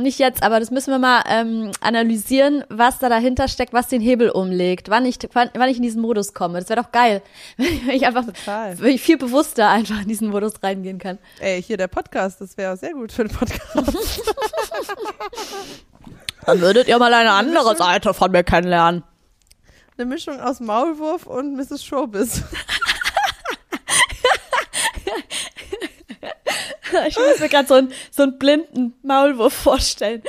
nicht 0.00 0.20
jetzt, 0.20 0.42
aber 0.44 0.60
das 0.60 0.70
müssen 0.70 0.92
wir 0.92 0.98
mal 0.98 1.22
ähm, 1.28 1.72
analysieren, 1.80 2.64
was 2.68 3.00
da 3.00 3.08
dahinter 3.08 3.48
steckt, 3.48 3.72
was 3.72 3.88
den 3.88 4.00
Hebel 4.00 4.30
umlegt, 4.30 4.88
wann 4.88 5.04
ich, 5.04 5.18
wann, 5.32 5.50
wann 5.54 5.68
ich 5.68 5.78
in 5.78 5.82
diesen 5.82 6.02
Modus 6.02 6.32
komme. 6.32 6.60
Das 6.60 6.68
wäre 6.68 6.80
doch 6.80 6.92
geil, 6.92 7.22
wenn 7.56 7.90
ich 7.90 8.06
einfach 8.06 8.26
wenn 8.78 8.94
ich 8.94 9.02
viel 9.02 9.18
bewusster 9.18 9.68
einfach 9.68 10.02
in 10.02 10.08
diesen 10.08 10.28
Modus 10.28 10.62
reingehen 10.62 10.98
kann. 10.98 11.18
Ey, 11.40 11.60
hier 11.60 11.76
der 11.76 11.88
Podcast, 11.88 12.40
das 12.40 12.56
wäre 12.56 12.76
sehr 12.76 12.92
gut 12.92 13.10
für 13.10 13.24
den 13.24 13.36
Podcast. 13.36 14.22
Dann 16.50 16.60
würdet 16.62 16.88
ihr 16.88 16.98
mal 16.98 17.14
eine 17.14 17.30
andere 17.30 17.76
Seite 17.76 18.12
von 18.12 18.32
mir 18.32 18.42
kennenlernen. 18.42 19.04
Eine 19.96 20.06
Mischung 20.06 20.40
aus 20.40 20.58
Maulwurf 20.58 21.24
und 21.26 21.54
Mrs. 21.54 21.84
Showbiz. 21.84 22.42
ich 27.06 27.16
muss 27.16 27.38
mir 27.38 27.48
gerade 27.48 27.68
so, 27.68 27.74
einen, 27.74 27.92
so 28.10 28.24
einen 28.24 28.36
blinden 28.36 28.94
Maulwurf 29.04 29.52
vorstellen. 29.52 30.24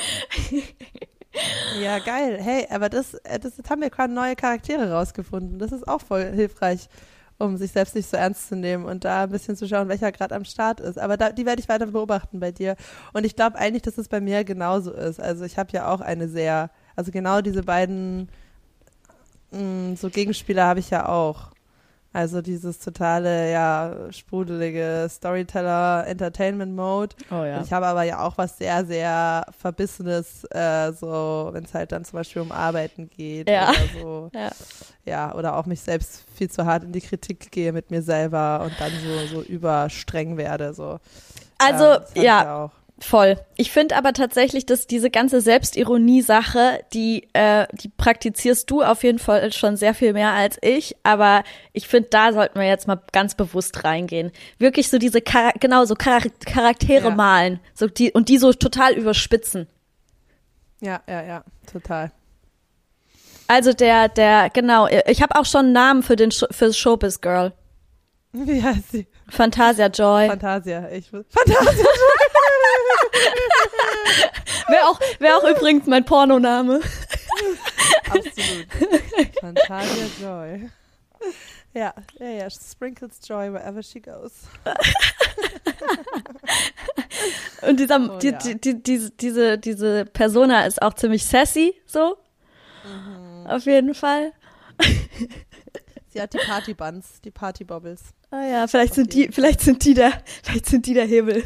Ja, 1.81 1.97
geil. 1.97 2.37
Hey, 2.39 2.67
aber 2.69 2.89
das, 2.89 3.15
äh, 3.15 3.39
das, 3.39 3.55
das 3.55 3.67
haben 3.71 3.81
wir 3.81 3.89
gerade 3.89 4.13
neue 4.13 4.35
Charaktere 4.35 4.91
rausgefunden. 4.91 5.57
Das 5.57 5.71
ist 5.71 5.87
auch 5.87 6.01
voll 6.01 6.31
hilfreich, 6.31 6.87
um 7.41 7.57
sich 7.57 7.71
selbst 7.71 7.95
nicht 7.95 8.09
so 8.09 8.17
ernst 8.17 8.49
zu 8.49 8.55
nehmen 8.55 8.85
und 8.85 9.03
da 9.05 9.23
ein 9.23 9.29
bisschen 9.29 9.55
zu 9.55 9.67
schauen, 9.67 9.89
welcher 9.89 10.11
gerade 10.11 10.35
am 10.35 10.45
Start 10.45 10.79
ist. 10.79 10.97
Aber 10.99 11.17
da, 11.17 11.31
die 11.31 11.45
werde 11.45 11.61
ich 11.61 11.69
weiter 11.69 11.87
beobachten 11.87 12.39
bei 12.39 12.51
dir. 12.51 12.75
Und 13.13 13.25
ich 13.25 13.35
glaube 13.35 13.57
eigentlich, 13.57 13.81
dass 13.81 13.97
es 13.97 14.07
bei 14.07 14.21
mir 14.21 14.43
genauso 14.43 14.91
ist. 14.91 15.19
Also 15.19 15.45
ich 15.45 15.57
habe 15.57 15.71
ja 15.73 15.91
auch 15.91 16.01
eine 16.01 16.27
sehr, 16.27 16.69
also 16.95 17.11
genau 17.11 17.41
diese 17.41 17.63
beiden 17.63 18.29
mh, 19.51 19.59
mm, 19.61 19.95
so 19.95 20.09
Gegenspieler 20.09 20.65
habe 20.65 20.79
ich 20.79 20.89
ja 20.89 21.07
auch. 21.07 21.50
Also 22.13 22.41
dieses 22.41 22.79
totale, 22.79 23.51
ja, 23.51 23.95
sprudelige 24.09 25.07
Storyteller 25.09 26.05
Entertainment 26.07 26.75
Mode. 26.75 27.15
Oh 27.29 27.43
ja. 27.45 27.57
Und 27.57 27.65
ich 27.65 27.71
habe 27.71 27.87
aber 27.87 28.03
ja 28.03 28.19
auch 28.19 28.37
was 28.37 28.57
sehr, 28.57 28.85
sehr 28.85 29.45
Verbissenes, 29.57 30.43
äh, 30.51 30.91
so, 30.91 31.49
wenn 31.53 31.63
es 31.63 31.73
halt 31.73 31.93
dann 31.93 32.03
zum 32.03 32.17
Beispiel 32.17 32.41
um 32.41 32.51
Arbeiten 32.51 33.09
geht 33.09 33.49
ja. 33.49 33.69
oder 33.69 34.01
so. 34.01 34.31
Ja. 34.41 34.49
ja, 35.05 35.35
oder 35.35 35.57
auch 35.57 35.65
mich 35.65 35.81
selbst 35.81 36.23
viel 36.35 36.49
zu 36.49 36.65
hart 36.65 36.83
in 36.83 36.91
die 36.91 37.01
Kritik 37.01 37.51
gehe 37.51 37.73
mit 37.73 37.91
mir 37.91 38.01
selber 38.01 38.61
und 38.63 38.73
dann 38.79 38.91
so, 38.91 39.35
so 39.35 39.41
überstreng 39.41 40.37
werde. 40.37 40.73
So. 40.73 40.99
Also, 41.57 42.03
ja. 42.15 42.43
ja 42.43 42.71
Voll. 43.01 43.37
Ich 43.57 43.71
finde 43.71 43.95
aber 43.95 44.13
tatsächlich, 44.13 44.67
dass 44.67 44.85
diese 44.85 45.09
ganze 45.09 45.41
Selbstironie-Sache, 45.41 46.83
die, 46.93 47.27
äh, 47.33 47.65
die 47.73 47.89
praktizierst 47.89 48.69
du 48.69 48.83
auf 48.83 49.03
jeden 49.03 49.17
Fall 49.17 49.51
schon 49.53 49.75
sehr 49.75 49.95
viel 49.95 50.13
mehr 50.13 50.33
als 50.33 50.59
ich. 50.61 50.95
Aber 51.01 51.43
ich 51.73 51.87
finde, 51.87 52.09
da 52.09 52.31
sollten 52.31 52.59
wir 52.59 52.67
jetzt 52.67 52.87
mal 52.87 53.01
ganz 53.11 53.33
bewusst 53.33 53.83
reingehen. 53.83 54.31
Wirklich 54.59 54.89
so 54.89 54.99
diese, 54.99 55.21
Char 55.27 55.53
genau, 55.59 55.85
so 55.85 55.95
Char 55.95 56.21
Charaktere 56.45 57.09
ja. 57.09 57.15
malen. 57.15 57.59
So 57.73 57.87
die, 57.87 58.11
und 58.11 58.29
die 58.29 58.37
so 58.37 58.53
total 58.53 58.93
überspitzen. 58.93 59.67
Ja, 60.79 61.01
ja, 61.09 61.23
ja, 61.23 61.43
total. 61.71 62.11
Also 63.47 63.73
der, 63.73 64.09
der, 64.09 64.51
genau, 64.51 64.87
ich 65.07 65.23
habe 65.23 65.35
auch 65.35 65.45
schon 65.45 65.65
einen 65.65 65.73
Namen 65.73 66.03
für 66.03 66.15
den, 66.15 66.31
für 66.31 66.71
Showbiz 66.71 67.19
Girl. 67.19 67.51
Wie 68.33 68.63
heißt 68.63 68.91
sie? 68.91 69.07
Fantasia 69.29 69.87
Joy. 69.87 70.27
Fantasia, 70.27 70.89
ich 70.89 71.09
Fantasia 71.09 71.53
Joy. 71.53 71.85
Wäre 74.67 74.87
auch, 74.87 74.99
wär 75.19 75.37
auch 75.37 75.43
übrigens 75.43 75.85
mein 75.85 76.05
Pornoname. 76.05 76.79
Absolut. 78.05 78.67
Fantasia 79.39 80.05
Joy. 80.21 80.69
Ja, 81.73 81.93
ja, 82.19 82.27
ja. 82.29 82.49
Sprinkles 82.49 83.19
Joy 83.27 83.51
wherever 83.51 83.83
she 83.83 83.99
goes. 83.99 84.47
Und 87.61 87.79
dieser, 87.79 87.99
oh, 87.99 88.17
die, 88.19 88.29
ja. 88.29 88.37
die, 88.37 88.59
die, 88.59 88.81
diese, 88.81 89.11
diese, 89.11 89.57
diese 89.57 90.05
Persona 90.05 90.65
ist 90.65 90.81
auch 90.81 90.93
ziemlich 90.93 91.25
sassy, 91.25 91.75
so. 91.85 92.17
Mhm. 92.85 93.47
Auf 93.47 93.65
jeden 93.65 93.93
Fall. 93.93 94.31
Sie 96.07 96.21
hat 96.21 96.33
die 96.33 96.39
Partybuns, 96.39 97.21
die 97.21 97.31
Partybobbles. 97.31 98.13
Ah 98.31 98.45
ja, 98.45 98.67
vielleicht 98.67 98.93
sind 98.93 99.13
die, 99.13 99.27
vielleicht 99.29 99.59
sind 99.59 99.83
die 99.83 99.93
der, 99.93 100.13
vielleicht 100.41 100.65
sind 100.65 100.85
die 100.85 100.93
der 100.93 101.05
Hebel. 101.05 101.43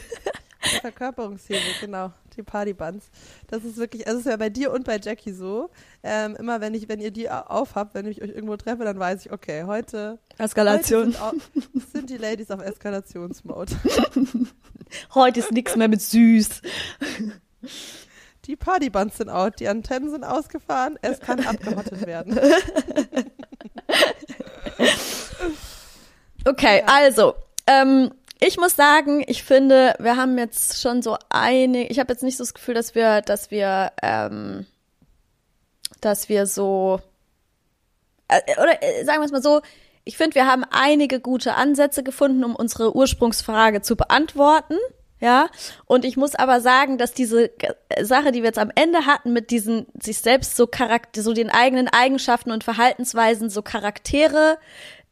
Der 0.72 0.82
Verkörperungshebel, 0.82 1.62
genau. 1.82 2.12
Die 2.38 2.44
Partybuns. 2.44 3.06
Das 3.48 3.64
ist 3.64 3.78
wirklich, 3.78 4.08
also 4.08 4.20
es 4.20 4.26
ist 4.26 4.32
ja 4.32 4.38
bei 4.38 4.50
dir 4.50 4.72
und 4.72 4.84
bei 4.84 5.00
Jackie 5.00 5.32
so. 5.32 5.70
Ähm, 6.04 6.36
immer 6.36 6.62
wenn 6.62 6.74
ich, 6.74 6.90
wenn 6.90 7.00
ihr 7.00 7.12
die 7.12 7.30
aufhabt, 7.30 7.96
wenn 7.96 8.06
ich 8.06 8.22
euch 8.22 8.30
irgendwo 8.30 8.58
treffe, 8.58 8.84
dann 8.84 9.00
weiß 9.00 9.26
ich, 9.26 9.32
okay, 9.32 9.64
heute. 9.64 10.20
Eskalation. 10.38 11.16
Heute 11.20 11.38
sind, 11.54 11.92
sind, 11.92 12.10
die 12.10 12.18
Ladies 12.18 12.52
auf 12.52 12.62
Eskalationsmode. 12.62 13.74
heute 15.16 15.40
ist 15.40 15.52
nichts 15.52 15.76
mehr 15.76 15.88
mit 15.88 16.02
süß. 16.02 16.62
Die 18.46 18.56
Partybuns 18.56 19.18
sind 19.18 19.30
out, 19.30 19.60
die 19.60 19.68
Antennen 19.68 20.12
sind 20.12 20.24
ausgefahren, 20.24 21.00
es 21.02 21.20
kann 21.20 21.40
abgehottet 21.46 22.06
werden. 22.06 22.40
okay, 26.46 26.80
ja. 26.80 26.94
also, 26.94 27.36
ähm, 27.68 28.12
ich 28.40 28.58
muss 28.58 28.76
sagen, 28.76 29.24
ich 29.28 29.44
finde, 29.44 29.96
wir 30.00 30.18
haben 30.18 30.38
jetzt 30.38 30.82
schon 30.82 31.02
so 31.02 31.18
eine, 31.30 31.88
ich 31.88 32.00
habe 32.00 32.12
jetzt 32.12 32.24
nicht 32.24 32.38
so 32.38 32.44
das 32.44 32.54
Gefühl, 32.54 32.74
dass 32.76 32.96
wir, 32.96 33.22
dass 33.22 33.50
wir, 33.50 33.92
ähm, 34.02 34.66
dass 36.02 36.30
wir 36.30 36.46
so, 36.46 37.00
äh, 38.28 38.42
oder 38.62 38.84
äh, 38.84 39.06
sagen 39.06 39.20
wir 39.20 39.26
es 39.26 39.32
mal 39.32 39.42
so, 39.42 39.62
ich 40.04 40.18
finde, 40.18 40.36
wir 40.36 40.46
haben 40.46 40.64
einige 40.70 41.20
gute 41.20 41.56
Ansätze 41.56 42.04
gefunden, 42.04 42.44
um 42.44 42.56
unsere 42.56 42.96
Ursprungsfrage 42.96 43.82
zu 43.82 43.96
beantworten. 43.96 44.78
Ja, 45.22 45.48
und 45.86 46.04
ich 46.04 46.18
muss 46.18 46.36
aber 46.36 46.60
sagen, 46.60 46.98
dass 46.98 47.14
diese 47.14 47.50
Sache, 48.02 48.32
die 48.34 48.40
wir 48.42 48.50
jetzt 48.50 48.60
am 48.60 48.72
Ende 48.76 49.06
hatten, 49.06 49.32
mit 49.32 49.50
diesen 49.50 49.88
sich 50.00 50.20
selbst 50.20 50.58
so 50.58 50.68
Charakter, 50.68 51.24
so 51.24 51.34
den 51.34 51.50
eigenen 51.50 51.88
Eigenschaften 51.88 52.52
und 52.52 52.66
Verhaltensweisen 52.66 53.50
so 53.50 53.62
Charaktere 53.62 54.58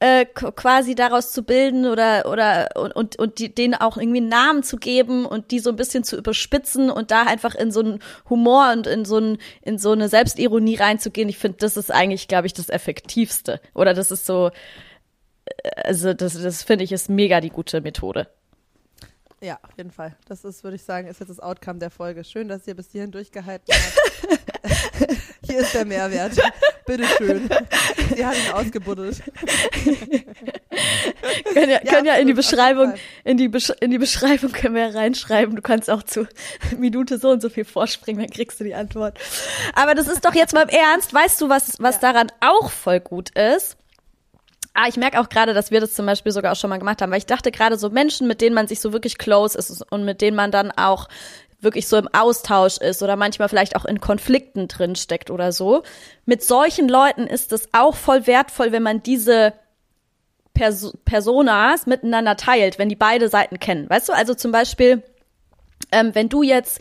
äh, 0.03 0.25
quasi 0.25 0.95
daraus 0.95 1.31
zu 1.31 1.43
bilden 1.43 1.85
oder 1.85 2.29
oder 2.29 2.71
und 2.75 2.93
und, 2.93 3.19
und 3.19 3.39
die, 3.39 3.55
denen 3.55 3.73
auch 3.73 3.95
irgendwie 3.95 4.17
einen 4.17 4.27
Namen 4.27 4.61
zu 4.61 4.75
geben 4.75 5.25
und 5.25 5.51
die 5.51 5.59
so 5.59 5.69
ein 5.69 5.77
bisschen 5.77 6.03
zu 6.03 6.17
überspitzen 6.17 6.89
und 6.89 7.09
da 7.09 7.23
einfach 7.23 7.55
in 7.55 7.71
so 7.71 7.79
einen 7.79 7.99
Humor 8.29 8.73
und 8.73 8.85
in 8.85 9.05
so 9.05 9.17
ein, 9.17 9.37
in 9.61 9.77
so 9.77 9.93
eine 9.93 10.09
Selbstironie 10.09 10.75
reinzugehen. 10.75 11.29
Ich 11.29 11.37
finde, 11.37 11.59
das 11.59 11.77
ist 11.77 11.89
eigentlich, 11.89 12.27
glaube 12.27 12.47
ich, 12.47 12.53
das 12.53 12.67
effektivste 12.67 13.61
oder 13.73 13.93
das 13.93 14.11
ist 14.11 14.25
so 14.25 14.51
äh, 15.45 15.69
also 15.85 16.13
das 16.13 16.33
das 16.33 16.63
finde 16.63 16.83
ich 16.83 16.91
ist 16.91 17.09
mega 17.09 17.39
die 17.39 17.49
gute 17.49 17.79
Methode. 17.79 18.27
Ja, 19.41 19.57
auf 19.63 19.77
jeden 19.77 19.91
Fall. 19.91 20.17
Das 20.27 20.43
ist, 20.43 20.65
würde 20.65 20.75
ich 20.75 20.83
sagen, 20.83 21.07
ist 21.07 21.21
jetzt 21.21 21.29
das 21.29 21.39
Outcome 21.39 21.79
der 21.79 21.89
Folge. 21.89 22.25
Schön, 22.25 22.49
dass 22.49 22.67
ihr 22.67 22.75
bis 22.75 22.91
hierhin 22.91 23.11
durchgehalten 23.11 23.73
habt. 24.29 24.42
Hier 25.45 25.59
ist 25.59 25.73
der 25.73 25.85
Mehrwert. 25.85 26.37
Bitteschön. 26.85 27.49
Sie 28.15 28.25
hat 28.25 28.35
ihn 28.35 28.51
ausgebuddelt. 28.53 29.21
können 31.53 31.69
ja, 31.69 31.81
ja, 31.83 31.91
können 31.91 32.05
ja 32.05 32.15
in 32.15 32.27
die 32.27 32.33
Beschreibung, 32.33 32.93
in 33.23 33.37
die, 33.37 33.49
Besch 33.49 33.71
in 33.81 33.91
die 33.91 33.97
Beschreibung 33.97 34.51
können 34.51 34.75
wir 34.75 34.89
ja 34.89 34.97
reinschreiben. 34.97 35.55
Du 35.55 35.61
kannst 35.61 35.89
auch 35.89 36.03
zu 36.03 36.27
Minute 36.77 37.17
so 37.17 37.29
und 37.29 37.41
so 37.41 37.49
viel 37.49 37.65
vorspringen, 37.65 38.21
dann 38.21 38.31
kriegst 38.31 38.59
du 38.59 38.63
die 38.63 38.75
Antwort. 38.75 39.19
Aber 39.75 39.95
das 39.95 40.07
ist 40.07 40.23
doch 40.25 40.33
jetzt 40.33 40.53
mal 40.53 40.63
im 40.63 40.69
Ernst. 40.69 41.13
Weißt 41.13 41.41
du, 41.41 41.49
was, 41.49 41.79
was 41.79 41.95
ja. 41.95 42.13
daran 42.13 42.31
auch 42.39 42.71
voll 42.71 42.99
gut 42.99 43.31
ist? 43.31 43.77
Ah, 44.75 44.87
ich 44.87 44.97
merke 44.97 45.19
auch 45.19 45.29
gerade, 45.29 45.53
dass 45.53 45.69
wir 45.69 45.79
das 45.79 45.93
zum 45.93 46.07
Beispiel 46.07 46.31
sogar 46.31 46.51
auch 46.51 46.55
schon 46.55 46.71
mal 46.71 46.79
gemacht 46.79 47.01
haben, 47.01 47.11
weil 47.11 47.19
ich 47.19 47.27
dachte 47.27 47.51
gerade 47.51 47.77
so 47.77 47.91
Menschen, 47.91 48.27
mit 48.27 48.41
denen 48.41 48.55
man 48.55 48.67
sich 48.67 48.79
so 48.79 48.91
wirklich 48.91 49.19
close 49.19 49.55
ist 49.55 49.83
und 49.91 50.03
mit 50.03 50.19
denen 50.19 50.35
man 50.35 50.49
dann 50.49 50.71
auch 50.71 51.09
wirklich 51.63 51.87
so 51.87 51.97
im 51.97 52.07
Austausch 52.13 52.77
ist 52.77 53.01
oder 53.01 53.15
manchmal 53.15 53.49
vielleicht 53.49 53.75
auch 53.75 53.85
in 53.85 53.99
Konflikten 53.99 54.67
drin 54.67 54.95
steckt 54.95 55.29
oder 55.29 55.51
so. 55.51 55.83
Mit 56.25 56.43
solchen 56.43 56.89
Leuten 56.89 57.27
ist 57.27 57.51
es 57.51 57.69
auch 57.73 57.95
voll 57.95 58.27
wertvoll, 58.27 58.71
wenn 58.71 58.83
man 58.83 59.03
diese 59.03 59.53
Pers 60.53 60.93
Personas 61.05 61.87
miteinander 61.87 62.35
teilt, 62.37 62.77
wenn 62.77 62.89
die 62.89 62.95
beide 62.95 63.29
Seiten 63.29 63.59
kennen. 63.59 63.89
Weißt 63.89 64.09
du, 64.09 64.13
also 64.13 64.35
zum 64.35 64.51
Beispiel, 64.51 65.01
ähm, 65.91 66.13
wenn 66.13 66.29
du 66.29 66.43
jetzt, 66.43 66.79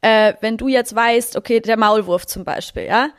äh, 0.00 0.34
wenn 0.40 0.56
du 0.56 0.68
jetzt 0.68 0.94
weißt, 0.94 1.36
okay, 1.36 1.60
der 1.60 1.76
Maulwurf 1.76 2.26
zum 2.26 2.44
Beispiel, 2.44 2.84
ja, 2.84 3.10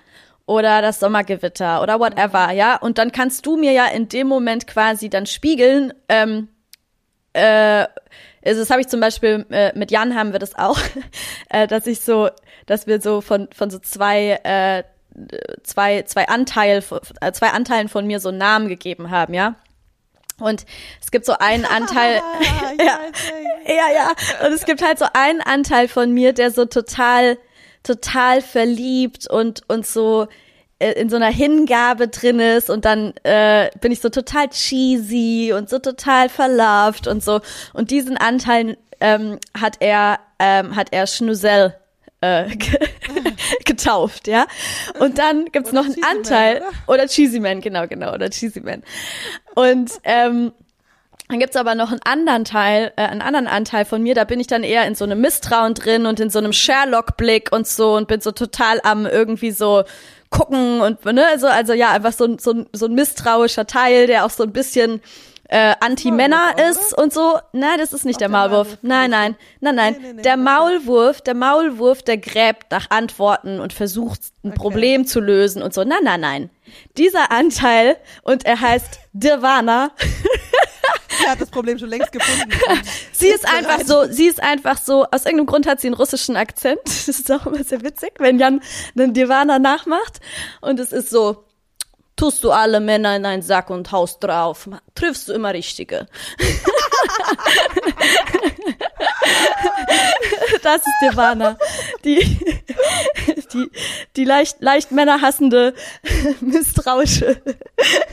oder 0.46 0.82
das 0.82 1.00
Sommergewitter 1.00 1.82
oder 1.82 2.00
whatever, 2.00 2.52
ja. 2.52 2.76
Und 2.76 2.98
dann 2.98 3.12
kannst 3.12 3.46
du 3.46 3.56
mir 3.56 3.72
ja 3.72 3.86
in 3.86 4.10
dem 4.10 4.28
Moment 4.28 4.68
quasi 4.68 5.10
dann 5.10 5.26
spiegeln, 5.26 5.94
ähm, 6.10 6.50
äh, 7.34 7.86
also 8.46 8.62
das 8.62 8.70
habe 8.70 8.82
ich 8.82 8.88
zum 8.88 9.00
Beispiel 9.00 9.46
äh, 9.50 9.78
mit 9.78 9.92
Jan 9.92 10.16
haben 10.16 10.32
wir 10.32 10.40
das 10.40 10.56
auch, 10.56 10.80
äh, 11.50 11.68
dass 11.68 11.88
ich 11.88 12.02
so, 12.02 12.30
dass 12.66 12.88
wir 12.88 13.02
so 13.02 13.22
von 13.22 13.48
von 13.54 13.70
so 13.70 13.80
zwei 13.80 14.40
äh, 14.44 14.84
zwei 15.64 16.04
zwei 16.04 16.28
Anteil 16.28 16.84
äh, 17.22 17.32
zwei 17.32 17.50
Anteilen 17.50 17.90
von 17.90 18.06
mir 18.08 18.20
so 18.20 18.30
einen 18.30 18.38
Namen 18.38 18.68
gegeben 18.68 19.12
haben, 19.12 19.34
ja. 19.34 19.56
Und 20.40 20.66
es 21.02 21.12
gibt 21.12 21.26
so 21.26 21.38
einen 21.38 21.66
Anteil, 21.66 22.16
ja, 22.80 23.00
ja, 23.68 23.94
ja, 23.94 24.46
und 24.46 24.54
es 24.54 24.66
gibt 24.66 24.84
halt 24.84 25.00
so 25.00 25.06
einen 25.14 25.42
Anteil 25.42 25.88
von 25.88 26.12
mir, 26.12 26.34
der 26.34 26.52
so 26.52 26.66
total 26.66 27.38
total 27.84 28.42
verliebt 28.42 29.30
und, 29.30 29.62
und 29.68 29.86
so 29.86 30.28
in 30.92 31.10
so 31.10 31.16
einer 31.16 31.28
Hingabe 31.28 32.08
drin 32.08 32.40
ist 32.40 32.70
und 32.70 32.86
dann 32.86 33.14
äh, 33.24 33.70
bin 33.80 33.92
ich 33.92 34.02
so 34.02 34.10
total 34.10 34.50
cheesy 34.50 35.54
und 35.56 35.70
so 35.70 35.80
total 35.80 36.30
verloved 36.30 37.08
und 37.08 37.24
so. 37.24 37.42
Und 37.74 37.92
diesen 37.92 38.18
Anteil 38.18 38.78
ähm, 39.00 39.40
hat 39.60 39.78
er, 39.80 40.20
ähm, 40.40 40.76
hat 40.76 40.90
er 40.92 41.08
Schnuzel 41.08 41.76
äh, 42.22 42.46
getauft, 43.66 44.28
ja. 44.28 44.46
Und 45.00 45.18
dann 45.18 45.46
gibt's 45.52 45.72
oder 45.72 45.84
noch 45.84 45.86
einen 45.86 46.04
Anteil, 46.04 46.60
Man, 46.60 46.70
oder? 46.70 46.94
oder 46.94 47.08
Cheesy 47.08 47.40
Man, 47.40 47.62
genau, 47.62 47.88
genau, 47.88 48.14
oder 48.14 48.30
Cheesy 48.30 48.62
Man. 48.62 48.84
Und 49.56 49.92
ähm, 50.06 50.54
dann 51.28 51.40
gibt's 51.40 51.56
aber 51.56 51.76
noch 51.76 51.92
einen 51.92 52.02
anderen 52.04 52.46
Teil, 52.46 52.94
äh, 52.96 53.02
einen 53.04 53.22
anderen 53.22 53.48
Anteil 53.48 53.86
von 53.86 54.02
mir, 54.02 54.16
da 54.16 54.24
bin 54.24 54.40
ich 54.40 54.48
dann 54.48 54.64
eher 54.64 54.86
in 54.86 54.96
so 54.96 55.04
einem 55.04 55.20
Misstrauen 55.20 55.74
drin 55.74 56.06
und 56.06 56.20
in 56.20 56.30
so 56.30 56.40
einem 56.40 56.54
Sherlock-Blick 56.54 57.52
und 57.52 57.68
so 57.68 57.96
und 57.96 58.08
bin 58.08 58.22
so 58.22 58.32
total 58.32 58.80
am 58.84 59.06
irgendwie 59.06 59.52
so 59.52 59.84
gucken 60.34 60.82
und 60.82 61.06
ne, 61.06 61.26
also, 61.28 61.48
also 61.48 61.74
ja, 61.74 61.92
einfach 61.92 62.12
so, 62.12 62.38
so, 62.40 62.66
so 62.74 62.88
ein 62.88 62.94
misstrauischer 62.94 63.68
Teil, 63.68 64.08
der 64.08 64.26
auch 64.26 64.32
so 64.32 64.44
ein 64.44 64.52
bisschen 64.52 65.00
äh, 65.48 65.76
Anti-Männer 65.80 66.56
ist 66.72 66.98
und 66.98 67.14
so. 67.14 67.38
Nein, 67.52 67.78
das 67.78 67.94
ist 67.94 68.06
nicht 68.06 68.20
der, 68.20 68.30
der 68.30 68.38
Maulwurf. 68.38 68.68
Maulwurf. 68.68 68.80
Nein, 68.82 69.12
nein, 69.12 69.36
nein, 69.62 69.76
nein. 69.76 69.94
Nee, 69.94 70.08
nee, 70.08 70.14
nee, 70.14 70.22
der 70.24 70.38
Maulwurf, 70.38 71.22
der 71.22 71.36
Maulwurf, 71.36 72.02
der 72.02 72.18
gräbt 72.18 72.72
nach 72.72 72.90
Antworten 72.90 73.60
und 73.60 73.72
versucht 73.72 74.22
ein 74.44 74.50
okay. 74.50 74.58
Problem 74.58 75.06
zu 75.06 75.20
lösen 75.20 75.62
und 75.62 75.74
so. 75.74 75.84
Nein, 75.84 76.04
nein, 76.04 76.22
nein. 76.22 76.50
Dieser 76.98 77.32
Anteil 77.32 77.98
und 78.24 78.46
er 78.46 78.60
heißt 78.60 79.00
Dirvana. 79.14 79.92
Er 81.24 81.32
hat 81.32 81.42
das 81.42 81.50
Problem 81.50 81.80
schon 81.80 81.90
längst 81.90 82.12
gefunden. 82.12 82.52
sie 83.12 83.30
ist 83.30 83.48
einfach 83.48 83.82
so, 83.86 84.06
sie 84.10 84.28
ist 84.28 84.42
einfach 84.42 84.78
so, 84.78 85.06
aus 85.06 85.26
irgendeinem 85.26 85.48
Grund 85.48 85.68
hat 85.68 85.82
sie 85.82 85.88
einen 85.88 85.96
russischen 85.96 86.36
Akzent. 86.36 86.80
Das 87.06 87.20
ist 87.20 87.32
auch 87.32 87.46
immer 87.46 87.64
sehr 87.64 87.82
witzig, 87.84 88.14
wenn 88.20 88.40
Jan 88.40 88.62
den 88.96 89.14
Dirvana 89.14 89.60
nachmacht. 89.60 90.22
Und 90.62 90.80
es 90.80 90.94
ist 90.94 91.10
so, 91.10 91.44
tust 92.16 92.44
du 92.44 92.52
alle 92.52 92.80
Männer 92.80 93.16
in 93.16 93.26
einen 93.26 93.42
Sack 93.42 93.70
und 93.70 93.92
haust 93.92 94.24
drauf. 94.24 94.70
Triffst 94.96 95.28
du 95.28 95.34
immer 95.34 95.54
Richtige. 95.54 96.08
das 100.64 100.78
ist 100.78 101.02
Nirvana. 101.02 101.58
Die, 102.06 102.40
die, 103.54 103.72
die 104.16 104.24
leicht, 104.24 104.62
leicht 104.62 104.92
männerhassende, 104.92 105.74
misstrauische. 106.40 107.42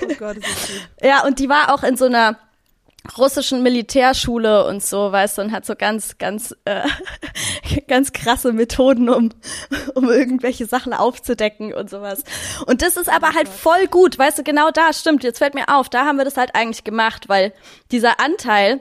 Oh 0.03 0.15
Gott, 0.19 0.37
ist 0.37 0.47
das 0.47 0.67
gut. 0.69 0.89
Ja, 1.03 1.25
und 1.25 1.39
die 1.39 1.49
war 1.49 1.73
auch 1.73 1.85
in 1.85 1.97
so 1.97 2.07
einer 2.07 2.39
russischen 3.17 3.63
Militärschule 3.63 4.67
und 4.67 4.83
so, 4.83 5.11
weißt 5.11 5.39
du, 5.39 5.43
und 5.43 5.53
hat 5.53 5.65
so 5.65 5.75
ganz, 5.75 6.19
ganz, 6.19 6.55
äh, 6.65 6.83
ganz 7.89 8.13
krasse 8.13 8.53
Methoden, 8.53 9.09
um, 9.09 9.31
um 9.95 10.11
irgendwelche 10.11 10.67
Sachen 10.67 10.93
aufzudecken 10.93 11.73
und 11.73 11.91
sowas. 11.91 12.25
Und 12.67 12.83
das 12.83 12.97
ist 12.97 13.09
aber 13.09 13.35
halt 13.35 13.49
voll 13.49 13.87
gut, 13.87 14.19
weißt 14.19 14.39
du, 14.39 14.43
genau 14.43 14.71
da, 14.71 14.93
stimmt, 14.93 15.25
jetzt 15.25 15.39
fällt 15.39 15.55
mir 15.55 15.69
auf, 15.69 15.89
da 15.89 16.05
haben 16.05 16.19
wir 16.19 16.25
das 16.25 16.37
halt 16.37 16.55
eigentlich 16.55 16.85
gemacht, 16.85 17.29
weil 17.29 17.53
dieser 17.91 18.21
Anteil, 18.21 18.81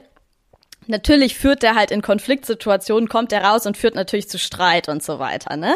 natürlich 0.86 1.36
führt 1.36 1.62
der 1.62 1.74
halt 1.74 1.90
in 1.90 2.02
Konfliktsituationen, 2.02 3.08
kommt 3.08 3.32
der 3.32 3.44
raus 3.44 3.66
und 3.66 3.76
führt 3.76 3.94
natürlich 3.94 4.28
zu 4.28 4.38
Streit 4.38 4.88
und 4.88 5.02
so 5.02 5.18
weiter, 5.18 5.56
ne? 5.56 5.74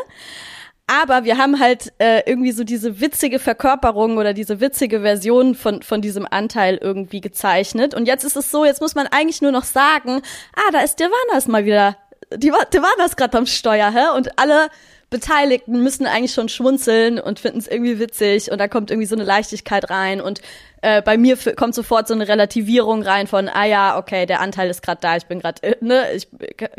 Aber 0.87 1.25
wir 1.25 1.39
haben 1.39 1.61
halt 1.61 1.93
äh, 1.99 2.23
irgendwie 2.27 2.53
so 2.53 2.63
diese 2.63 3.01
witzige 3.01 3.39
Verkörperung 3.39 4.19
oder 4.19 4.35
diese 4.35 4.61
witzige 4.61 5.01
Version 5.01 5.55
von, 5.55 5.83
von 5.83 6.03
diesem 6.03 6.27
Anteil 6.31 6.77
irgendwie 6.77 7.23
gezeichnet. 7.23 7.95
Und 7.95 8.07
jetzt 8.07 8.25
ist 8.25 8.37
es 8.37 8.51
so, 8.51 8.67
jetzt 8.67 8.83
muss 8.83 8.95
man 8.95 9.07
eigentlich 9.07 9.41
nur 9.41 9.53
noch 9.53 9.65
sagen, 9.65 10.21
ah, 10.55 10.71
da 10.73 10.81
ist 10.81 11.01
Devanas 11.01 11.49
mal 11.49 11.65
wieder. 11.65 11.97
Die, 12.37 12.53
Devanas 12.73 13.17
gerade 13.17 13.39
am 13.39 13.47
Steuer, 13.47 13.91
hä? 13.91 14.17
Und 14.17 14.39
alle 14.39 14.69
Beteiligten 15.15 15.81
müssen 15.81 16.07
eigentlich 16.07 16.35
schon 16.35 16.49
schmunzeln 16.49 17.21
und 17.21 17.39
finden 17.39 17.59
es 17.59 17.69
irgendwie 17.69 18.01
witzig 18.01 18.51
und 18.51 18.59
da 18.59 18.67
kommt 18.67 18.91
irgendwie 18.91 19.07
so 19.07 19.15
eine 19.15 19.23
Leichtigkeit 19.23 19.89
rein 19.89 20.21
und 20.21 20.41
äh, 20.83 21.03
bei 21.03 21.17
mir 21.17 21.37
kommt 21.55 21.77
sofort 21.77 22.09
so 22.09 22.15
eine 22.15 22.27
Relativierung 22.27 23.01
rein 23.01 23.29
von, 23.29 23.49
ah 23.49 23.65
ja, 23.65 23.97
okay, 23.97 24.27
der 24.27 24.41
Anteil 24.41 24.69
ist 24.69 24.83
gerade 24.83 25.01
da, 25.01 25.17
ich 25.17 25.27
bin 25.27 25.39
gerade, 25.39 25.63
äh, 25.63 25.77
ne, 25.81 26.11
ich 26.15 26.27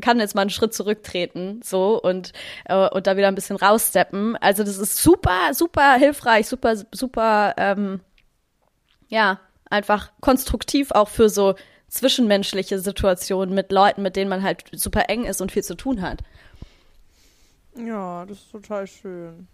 kann 0.01 0.19
jetzt 0.19 0.35
mal 0.35 0.41
einen 0.41 0.49
Schritt 0.49 0.73
zurücktreten, 0.73 1.61
so 1.63 1.97
und 2.01 2.33
äh, 2.65 2.89
und 2.89 3.07
da 3.07 3.15
wieder 3.15 3.29
ein 3.29 3.35
bisschen 3.35 3.55
raussteppen. 3.55 4.35
Also 4.41 4.65
das 4.65 4.79
ist 4.79 5.01
super, 5.01 5.53
super 5.53 5.93
hilfreich, 5.93 6.47
super, 6.47 6.75
super, 6.93 7.53
ähm, 7.55 8.01
ja, 9.07 9.39
einfach 9.69 10.11
konstruktiv 10.19 10.91
auch 10.91 11.07
für 11.07 11.29
so 11.29 11.55
zwischenmenschliche 11.87 12.79
Situationen 12.79 13.55
mit 13.55 13.71
Leuten, 13.71 14.01
mit 14.01 14.17
denen 14.17 14.29
man 14.29 14.43
halt 14.43 14.65
super 14.73 15.07
eng 15.07 15.23
ist 15.23 15.39
und 15.39 15.53
viel 15.53 15.63
zu 15.63 15.75
tun 15.75 16.01
hat. 16.01 16.19
Ja, 17.75 18.25
das 18.25 18.37
ist 18.37 18.51
total 18.51 18.87
schön. 18.87 19.47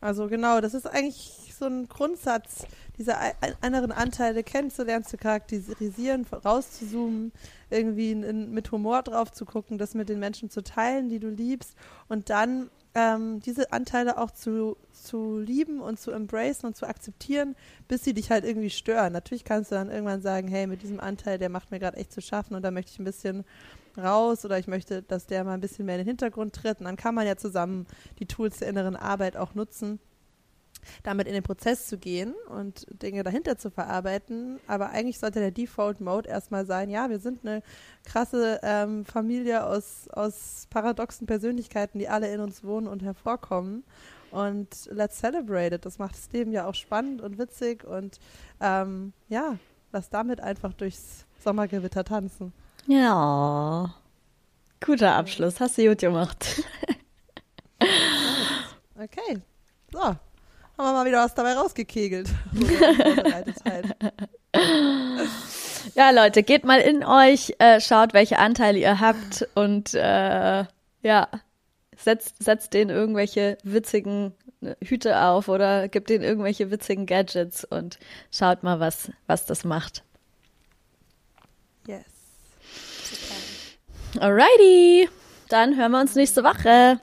Also 0.00 0.28
genau, 0.28 0.60
das 0.60 0.74
ist 0.74 0.86
eigentlich 0.86 1.54
so 1.58 1.64
ein 1.64 1.88
Grundsatz, 1.88 2.66
diese 2.98 3.16
anderen 3.62 3.90
Anteile 3.90 4.44
kennenzulernen, 4.44 5.04
zu 5.04 5.16
charakterisieren, 5.16 6.26
rauszuzoomen, 6.26 7.32
irgendwie 7.70 8.12
in, 8.12 8.52
mit 8.52 8.70
Humor 8.70 9.02
drauf 9.02 9.32
zu 9.32 9.46
gucken, 9.46 9.78
das 9.78 9.94
mit 9.94 10.10
den 10.10 10.18
Menschen 10.18 10.50
zu 10.50 10.62
teilen, 10.62 11.08
die 11.08 11.20
du 11.20 11.30
liebst 11.30 11.74
und 12.08 12.28
dann 12.28 12.68
ähm, 12.94 13.40
diese 13.40 13.72
Anteile 13.72 14.18
auch 14.18 14.30
zu, 14.30 14.76
zu 14.92 15.38
lieben 15.38 15.80
und 15.80 15.98
zu 15.98 16.10
embracen 16.10 16.66
und 16.66 16.76
zu 16.76 16.86
akzeptieren, 16.86 17.56
bis 17.88 18.04
sie 18.04 18.14
dich 18.14 18.30
halt 18.30 18.44
irgendwie 18.44 18.70
stören. 18.70 19.12
Natürlich 19.12 19.44
kannst 19.44 19.72
du 19.72 19.74
dann 19.74 19.90
irgendwann 19.90 20.20
sagen, 20.20 20.48
hey, 20.48 20.66
mit 20.66 20.82
diesem 20.82 21.00
Anteil, 21.00 21.38
der 21.38 21.48
macht 21.48 21.70
mir 21.70 21.80
gerade 21.80 21.96
echt 21.96 22.12
zu 22.12 22.20
schaffen 22.20 22.54
und 22.54 22.62
da 22.62 22.70
möchte 22.70 22.92
ich 22.92 22.98
ein 22.98 23.04
bisschen 23.04 23.44
raus 23.96 24.44
oder 24.44 24.58
ich 24.58 24.66
möchte, 24.66 25.02
dass 25.02 25.26
der 25.26 25.44
mal 25.44 25.54
ein 25.54 25.60
bisschen 25.60 25.86
mehr 25.86 25.96
in 25.96 26.02
den 26.02 26.08
Hintergrund 26.08 26.54
tritt. 26.54 26.78
Und 26.80 26.86
dann 26.86 26.96
kann 26.96 27.14
man 27.14 27.26
ja 27.26 27.36
zusammen 27.36 27.86
die 28.18 28.26
Tools 28.26 28.58
der 28.58 28.68
inneren 28.68 28.96
Arbeit 28.96 29.36
auch 29.36 29.54
nutzen, 29.54 29.98
damit 31.02 31.26
in 31.26 31.34
den 31.34 31.42
Prozess 31.42 31.86
zu 31.86 31.98
gehen 31.98 32.34
und 32.48 32.86
Dinge 33.02 33.22
dahinter 33.22 33.56
zu 33.56 33.70
verarbeiten. 33.70 34.58
Aber 34.66 34.90
eigentlich 34.90 35.18
sollte 35.18 35.40
der 35.40 35.50
Default 35.50 36.00
Mode 36.00 36.28
erstmal 36.28 36.66
sein, 36.66 36.90
ja, 36.90 37.10
wir 37.10 37.18
sind 37.18 37.46
eine 37.46 37.62
krasse 38.04 38.60
ähm, 38.62 39.04
Familie 39.04 39.64
aus, 39.64 40.08
aus 40.10 40.66
paradoxen 40.70 41.26
Persönlichkeiten, 41.26 41.98
die 41.98 42.08
alle 42.08 42.32
in 42.32 42.40
uns 42.40 42.64
wohnen 42.64 42.86
und 42.86 43.02
hervorkommen. 43.02 43.84
Und 44.30 44.88
let's 44.90 45.18
celebrate 45.18 45.76
it. 45.76 45.86
Das 45.86 45.98
macht 45.98 46.16
das 46.16 46.32
Leben 46.32 46.50
ja 46.50 46.66
auch 46.66 46.74
spannend 46.74 47.22
und 47.22 47.38
witzig 47.38 47.84
und 47.84 48.18
ähm, 48.60 49.12
ja, 49.28 49.58
lass 49.92 50.10
damit 50.10 50.40
einfach 50.40 50.72
durchs 50.72 51.24
Sommergewitter 51.38 52.02
tanzen. 52.02 52.52
Ja. 52.86 53.94
Guter 54.84 55.14
Abschluss. 55.14 55.60
Hast 55.60 55.78
du 55.78 55.88
gut 55.88 55.98
gemacht. 55.98 56.62
okay. 58.96 59.38
So. 59.92 60.00
Haben 60.00 60.18
wir 60.76 60.92
mal 60.92 61.06
wieder 61.06 61.24
was 61.24 61.34
dabei 61.34 61.54
rausgekegelt. 61.54 62.28
ja, 65.94 66.10
Leute, 66.10 66.42
geht 66.42 66.64
mal 66.64 66.80
in 66.80 67.04
euch, 67.04 67.54
äh, 67.58 67.80
schaut, 67.80 68.12
welche 68.12 68.40
Anteile 68.40 68.80
ihr 68.80 68.98
habt 68.98 69.46
und 69.54 69.94
äh, 69.94 70.64
ja, 71.02 71.28
setzt, 71.96 72.42
setzt 72.42 72.74
denen 72.74 72.90
irgendwelche 72.90 73.56
witzigen 73.62 74.34
äh, 74.62 74.74
Hüte 74.84 75.22
auf 75.22 75.48
oder 75.48 75.86
gibt 75.88 76.10
denen 76.10 76.24
irgendwelche 76.24 76.72
witzigen 76.72 77.06
Gadgets 77.06 77.64
und 77.64 78.00
schaut 78.32 78.64
mal, 78.64 78.80
was, 78.80 79.12
was 79.28 79.46
das 79.46 79.62
macht. 79.62 80.02
Yes. 81.86 82.02
Alrighty, 84.20 85.08
dann 85.48 85.76
hören 85.76 85.92
wir 85.92 86.00
uns 86.00 86.14
nächste 86.14 86.44
Woche. 86.44 87.00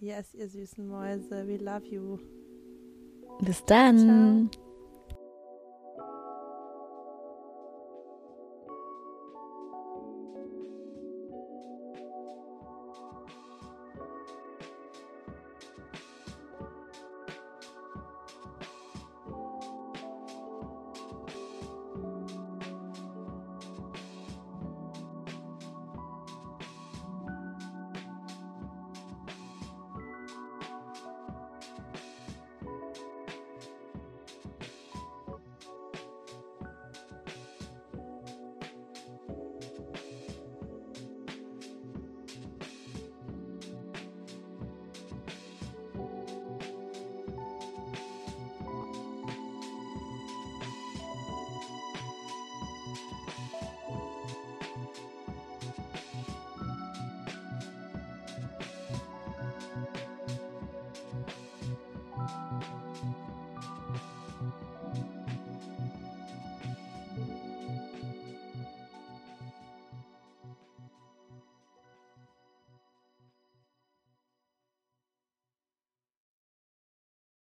Yes, 0.00 0.34
ihr 0.34 0.48
süßen 0.48 0.86
Mäuse, 0.86 1.46
we 1.46 1.56
love 1.56 1.86
you. 1.86 2.18
Bis 3.40 3.64
dann. 3.64 4.50
Ciao. 4.50 4.65